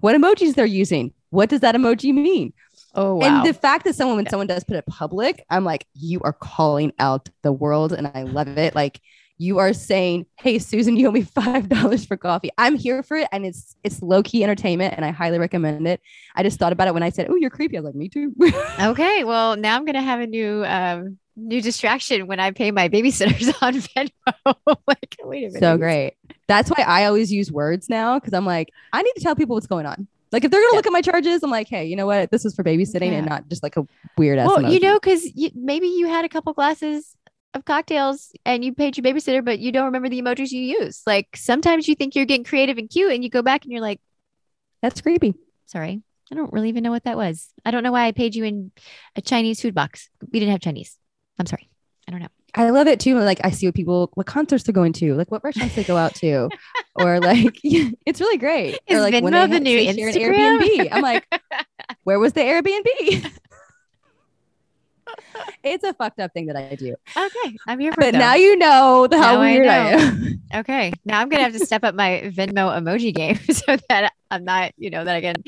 What 0.00 0.16
emojis 0.16 0.54
they're 0.54 0.66
using. 0.66 1.12
What 1.30 1.48
does 1.48 1.60
that 1.60 1.74
emoji 1.74 2.14
mean? 2.14 2.52
Oh 2.94 3.20
And 3.22 3.44
the 3.44 3.54
fact 3.54 3.84
that 3.84 3.94
someone, 3.94 4.16
when 4.16 4.28
someone 4.28 4.46
does 4.46 4.64
put 4.64 4.76
it 4.76 4.86
public, 4.86 5.44
I'm 5.50 5.64
like, 5.64 5.86
you 5.94 6.20
are 6.20 6.32
calling 6.32 6.92
out 6.98 7.28
the 7.42 7.52
world, 7.52 7.92
and 7.92 8.06
I 8.14 8.22
love 8.22 8.56
it. 8.56 8.74
Like 8.74 9.00
you 9.36 9.58
are 9.58 9.72
saying, 9.72 10.26
"Hey, 10.38 10.58
Susan, 10.60 10.96
you 10.96 11.08
owe 11.08 11.12
me 11.12 11.22
five 11.22 11.68
dollars 11.76 12.04
for 12.04 12.16
coffee." 12.16 12.50
I'm 12.56 12.76
here 12.76 13.02
for 13.02 13.16
it, 13.16 13.28
and 13.32 13.44
it's 13.44 13.74
it's 13.82 14.00
low 14.00 14.22
key 14.22 14.44
entertainment, 14.44 14.94
and 14.96 15.04
I 15.04 15.10
highly 15.10 15.38
recommend 15.38 15.88
it. 15.88 16.00
I 16.36 16.42
just 16.44 16.58
thought 16.58 16.72
about 16.72 16.86
it 16.88 16.94
when 16.94 17.02
I 17.02 17.10
said, 17.10 17.26
"Oh, 17.28 17.36
you're 17.36 17.50
creepy." 17.50 17.76
I 17.76 17.80
was 17.80 17.86
like, 17.86 17.96
"Me 17.96 18.08
too." 18.08 18.32
okay. 18.80 19.24
Well, 19.24 19.56
now 19.56 19.76
I'm 19.76 19.84
gonna 19.84 20.02
have 20.02 20.20
a 20.20 20.26
new 20.26 20.64
um 20.64 21.18
new 21.36 21.60
distraction 21.60 22.26
when 22.26 22.40
I 22.40 22.50
pay 22.52 22.70
my 22.70 22.88
babysitters 22.88 23.52
on 23.62 23.74
Venmo. 23.74 24.76
like, 24.86 25.16
wait 25.22 25.44
a 25.44 25.46
minute. 25.48 25.60
so 25.60 25.76
great. 25.76 26.14
That's 26.46 26.70
why 26.70 26.84
I 26.86 27.06
always 27.06 27.32
use 27.32 27.50
words 27.50 27.88
now 27.88 28.18
because 28.18 28.34
I'm 28.34 28.46
like, 28.46 28.70
I 28.92 29.02
need 29.02 29.12
to 29.16 29.20
tell 29.20 29.34
people 29.34 29.54
what's 29.54 29.66
going 29.66 29.86
on. 29.86 30.06
Like 30.32 30.44
if 30.44 30.50
they're 30.50 30.60
gonna 30.60 30.72
Yeah. 30.72 30.76
look 30.76 30.86
at 30.86 30.92
my 30.92 31.00
charges, 31.02 31.42
I'm 31.42 31.50
like, 31.50 31.68
hey, 31.68 31.86
you 31.86 31.96
know 31.96 32.06
what? 32.06 32.30
This 32.30 32.44
is 32.44 32.54
for 32.54 32.64
babysitting 32.64 33.12
and 33.12 33.26
not 33.26 33.48
just 33.48 33.62
like 33.62 33.76
a 33.76 33.86
weird 34.18 34.38
ass. 34.38 34.48
Well, 34.48 34.70
you 34.72 34.80
know, 34.80 34.94
because 34.94 35.24
you, 35.34 35.50
maybe 35.54 35.86
you 35.88 36.06
had 36.08 36.24
a 36.24 36.28
couple 36.28 36.52
glasses 36.52 37.16
of 37.54 37.64
cocktails 37.64 38.32
and 38.44 38.64
you 38.64 38.74
paid 38.74 38.96
your 38.96 39.04
babysitter, 39.04 39.44
but 39.44 39.60
you 39.60 39.70
don't 39.70 39.84
remember 39.86 40.08
the 40.08 40.20
emojis 40.20 40.50
you 40.50 40.60
use. 40.60 41.02
Like 41.06 41.28
sometimes 41.36 41.86
you 41.86 41.94
think 41.94 42.14
you're 42.16 42.24
getting 42.24 42.44
creative 42.44 42.78
and 42.78 42.90
cute, 42.90 43.12
and 43.12 43.22
you 43.22 43.30
go 43.30 43.42
back 43.42 43.62
and 43.64 43.70
you're 43.72 43.80
like, 43.80 44.00
that's 44.82 45.00
creepy. 45.00 45.34
sorry, 45.66 46.02
I 46.30 46.34
don't 46.34 46.52
really 46.52 46.68
even 46.68 46.82
know 46.82 46.90
what 46.90 47.04
that 47.04 47.16
was. 47.16 47.48
I 47.64 47.70
don't 47.70 47.82
know 47.84 47.92
why 47.92 48.06
I 48.06 48.12
paid 48.12 48.34
you 48.34 48.44
in 48.44 48.72
a 49.16 49.20
Chinese 49.22 49.60
food 49.62 49.74
box. 49.74 50.10
We 50.32 50.40
didn't 50.40 50.52
have 50.52 50.60
Chinese. 50.60 50.98
I'm 51.38 51.46
sorry. 51.46 51.68
I 52.06 52.10
don't 52.12 52.20
know. 52.20 52.28
I 52.56 52.70
love 52.70 52.86
it 52.86 53.00
too. 53.00 53.18
Like 53.18 53.40
I 53.42 53.50
see 53.50 53.66
what 53.66 53.74
people, 53.74 54.10
what 54.14 54.26
concerts 54.26 54.62
they're 54.64 54.72
going 54.72 54.92
to, 54.94 55.14
like 55.14 55.30
what 55.30 55.42
restaurants 55.42 55.74
they 55.74 55.82
go 55.84 55.96
out 55.96 56.14
to, 56.16 56.48
or 56.94 57.18
like 57.20 57.58
it's 57.64 58.20
really 58.20 58.38
great. 58.38 58.78
Is 58.86 58.98
or 58.98 59.00
like 59.00 59.14
Venmo 59.14 59.48
they 59.48 59.58
the 59.58 59.60
new 59.60 59.76
they 59.76 59.92
share 60.12 60.32
an 60.32 60.34
Instagram? 60.34 60.60
Airbnb. 60.60 60.88
I'm 60.92 61.02
like, 61.02 61.26
where 62.04 62.18
was 62.20 62.32
the 62.34 62.40
Airbnb? 62.42 63.30
it's 65.62 65.84
a 65.84 65.92
fucked 65.94 66.20
up 66.20 66.32
thing 66.32 66.46
that 66.46 66.56
I 66.56 66.74
do. 66.76 66.94
Okay, 67.16 67.56
I'm 67.66 67.80
here 67.80 67.92
for 67.92 68.00
But 68.02 68.14
it. 68.14 68.18
now 68.18 68.34
you 68.34 68.56
know 68.56 69.06
the- 69.08 69.18
how 69.18 69.34
Now 69.34 69.40
I 69.40 69.50
weird 69.52 69.66
I, 69.66 69.90
know. 69.90 69.98
am. 69.98 70.42
Okay. 70.56 70.92
Now 71.04 71.20
I'm 71.20 71.28
gonna 71.28 71.42
have 71.42 71.52
to 71.54 71.66
step 71.66 71.82
up 71.84 71.94
my 71.94 72.30
Venmo 72.34 72.70
emoji 72.78 73.12
game 73.14 73.36
so 73.50 73.76
that 73.88 74.12
I'm 74.30 74.44
not, 74.44 74.72
you 74.76 74.90
know, 74.90 75.04
that 75.04 75.16
I 75.16 75.20
can 75.20 75.42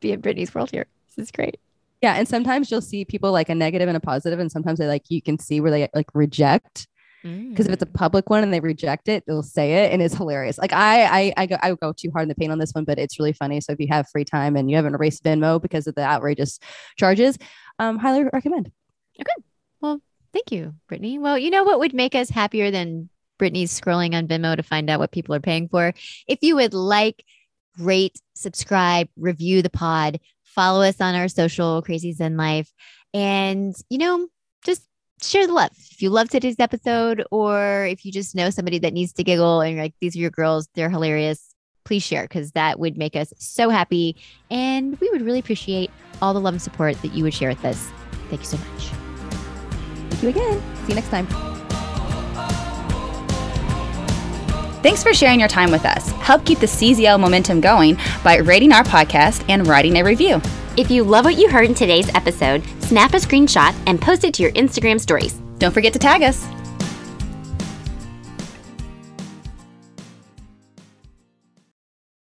be 0.00 0.12
in 0.12 0.20
Brittany's 0.20 0.54
world 0.54 0.70
here. 0.70 0.86
This 1.16 1.24
is 1.24 1.30
great. 1.32 1.58
Yeah, 2.02 2.14
and 2.14 2.28
sometimes 2.28 2.70
you'll 2.70 2.82
see 2.82 3.04
people 3.04 3.32
like 3.32 3.48
a 3.48 3.54
negative 3.54 3.88
and 3.88 3.96
a 3.96 4.00
positive, 4.00 4.38
and 4.38 4.50
sometimes 4.52 4.78
they 4.78 4.86
like 4.86 5.04
you 5.08 5.22
can 5.22 5.38
see 5.38 5.60
where 5.60 5.70
they 5.70 5.88
like 5.94 6.10
reject 6.14 6.88
because 7.22 7.66
if 7.66 7.72
it's 7.72 7.82
a 7.82 7.86
public 7.86 8.30
one 8.30 8.44
and 8.44 8.52
they 8.52 8.60
reject 8.60 9.08
it, 9.08 9.24
they'll 9.26 9.42
say 9.42 9.84
it, 9.84 9.92
and 9.92 10.00
it's 10.00 10.14
hilarious. 10.14 10.58
Like 10.58 10.72
I, 10.72 11.04
I, 11.04 11.32
I 11.36 11.46
go, 11.46 11.56
I 11.60 11.74
go 11.74 11.92
too 11.92 12.10
hard 12.12 12.22
in 12.22 12.28
the 12.28 12.36
paint 12.36 12.52
on 12.52 12.58
this 12.58 12.72
one, 12.72 12.84
but 12.84 12.98
it's 12.98 13.18
really 13.18 13.32
funny. 13.32 13.60
So 13.60 13.72
if 13.72 13.80
you 13.80 13.88
have 13.90 14.08
free 14.08 14.24
time 14.24 14.54
and 14.56 14.70
you 14.70 14.76
haven't 14.76 14.94
erased 14.94 15.24
Venmo 15.24 15.60
because 15.60 15.88
of 15.88 15.96
the 15.96 16.02
outrageous 16.02 16.60
charges, 16.96 17.36
um, 17.80 17.98
highly 17.98 18.24
recommend. 18.32 18.70
Okay 19.20 19.42
well 19.80 20.00
thank 20.32 20.52
you, 20.52 20.74
Brittany. 20.88 21.18
Well, 21.18 21.38
you 21.38 21.50
know 21.50 21.64
what 21.64 21.78
would 21.80 21.94
make 21.94 22.14
us 22.14 22.28
happier 22.28 22.70
than 22.70 23.08
Brittany's 23.38 23.78
scrolling 23.78 24.14
on 24.14 24.28
Venmo 24.28 24.56
to 24.56 24.62
find 24.62 24.88
out 24.90 25.00
what 25.00 25.12
people 25.12 25.34
are 25.34 25.40
paying 25.40 25.68
for? 25.68 25.94
If 26.26 26.38
you 26.42 26.56
would 26.56 26.74
like, 26.74 27.24
rate, 27.78 28.20
subscribe, 28.34 29.08
review 29.16 29.62
the 29.62 29.70
pod, 29.70 30.20
follow 30.56 30.82
us 30.82 31.00
on 31.00 31.14
our 31.14 31.28
social 31.28 31.82
Crazy 31.82 32.12
Zen 32.12 32.36
Life, 32.36 32.72
and 33.14 33.76
you 33.88 33.98
know, 33.98 34.26
just 34.64 34.82
share 35.22 35.46
the 35.46 35.52
love. 35.52 35.70
If 35.92 36.02
you 36.02 36.10
love 36.10 36.28
today's 36.28 36.56
episode, 36.58 37.24
or 37.30 37.86
if 37.86 38.04
you 38.04 38.10
just 38.10 38.34
know 38.34 38.50
somebody 38.50 38.78
that 38.80 38.92
needs 38.92 39.12
to 39.14 39.24
giggle 39.24 39.60
and 39.60 39.74
you're 39.74 39.84
like, 39.84 39.94
these 40.00 40.16
are 40.16 40.18
your 40.18 40.30
girls, 40.30 40.68
they're 40.74 40.90
hilarious. 40.90 41.54
Please 41.84 42.02
share 42.02 42.24
because 42.24 42.50
that 42.52 42.80
would 42.80 42.98
make 42.98 43.14
us 43.14 43.32
so 43.38 43.70
happy. 43.70 44.16
And 44.50 44.98
we 45.00 45.08
would 45.10 45.22
really 45.22 45.38
appreciate 45.38 45.90
all 46.20 46.34
the 46.34 46.40
love 46.40 46.54
and 46.54 46.62
support 46.62 47.00
that 47.02 47.14
you 47.14 47.22
would 47.22 47.34
share 47.34 47.50
with 47.50 47.64
us. 47.64 47.88
Thank 48.28 48.42
you 48.42 48.46
so 48.46 48.58
much. 48.58 48.88
Thank 50.10 50.22
you 50.22 50.28
again. 50.30 50.62
See 50.82 50.88
you 50.88 50.94
next 50.96 51.10
time. 51.10 51.65
Thanks 54.86 55.02
for 55.02 55.12
sharing 55.12 55.40
your 55.40 55.48
time 55.48 55.72
with 55.72 55.84
us. 55.84 56.10
Help 56.10 56.44
keep 56.44 56.60
the 56.60 56.66
CZL 56.66 57.18
momentum 57.18 57.60
going 57.60 57.98
by 58.22 58.36
rating 58.36 58.70
our 58.70 58.84
podcast 58.84 59.44
and 59.48 59.66
writing 59.66 59.96
a 59.96 60.04
review. 60.04 60.40
If 60.76 60.92
you 60.92 61.02
love 61.02 61.24
what 61.24 61.36
you 61.36 61.50
heard 61.50 61.64
in 61.64 61.74
today's 61.74 62.08
episode, 62.14 62.62
snap 62.84 63.12
a 63.12 63.16
screenshot 63.16 63.74
and 63.88 64.00
post 64.00 64.22
it 64.22 64.32
to 64.34 64.44
your 64.44 64.52
Instagram 64.52 65.00
stories. 65.00 65.32
Don't 65.58 65.74
forget 65.74 65.92
to 65.94 65.98
tag 65.98 66.22
us. 66.22 66.46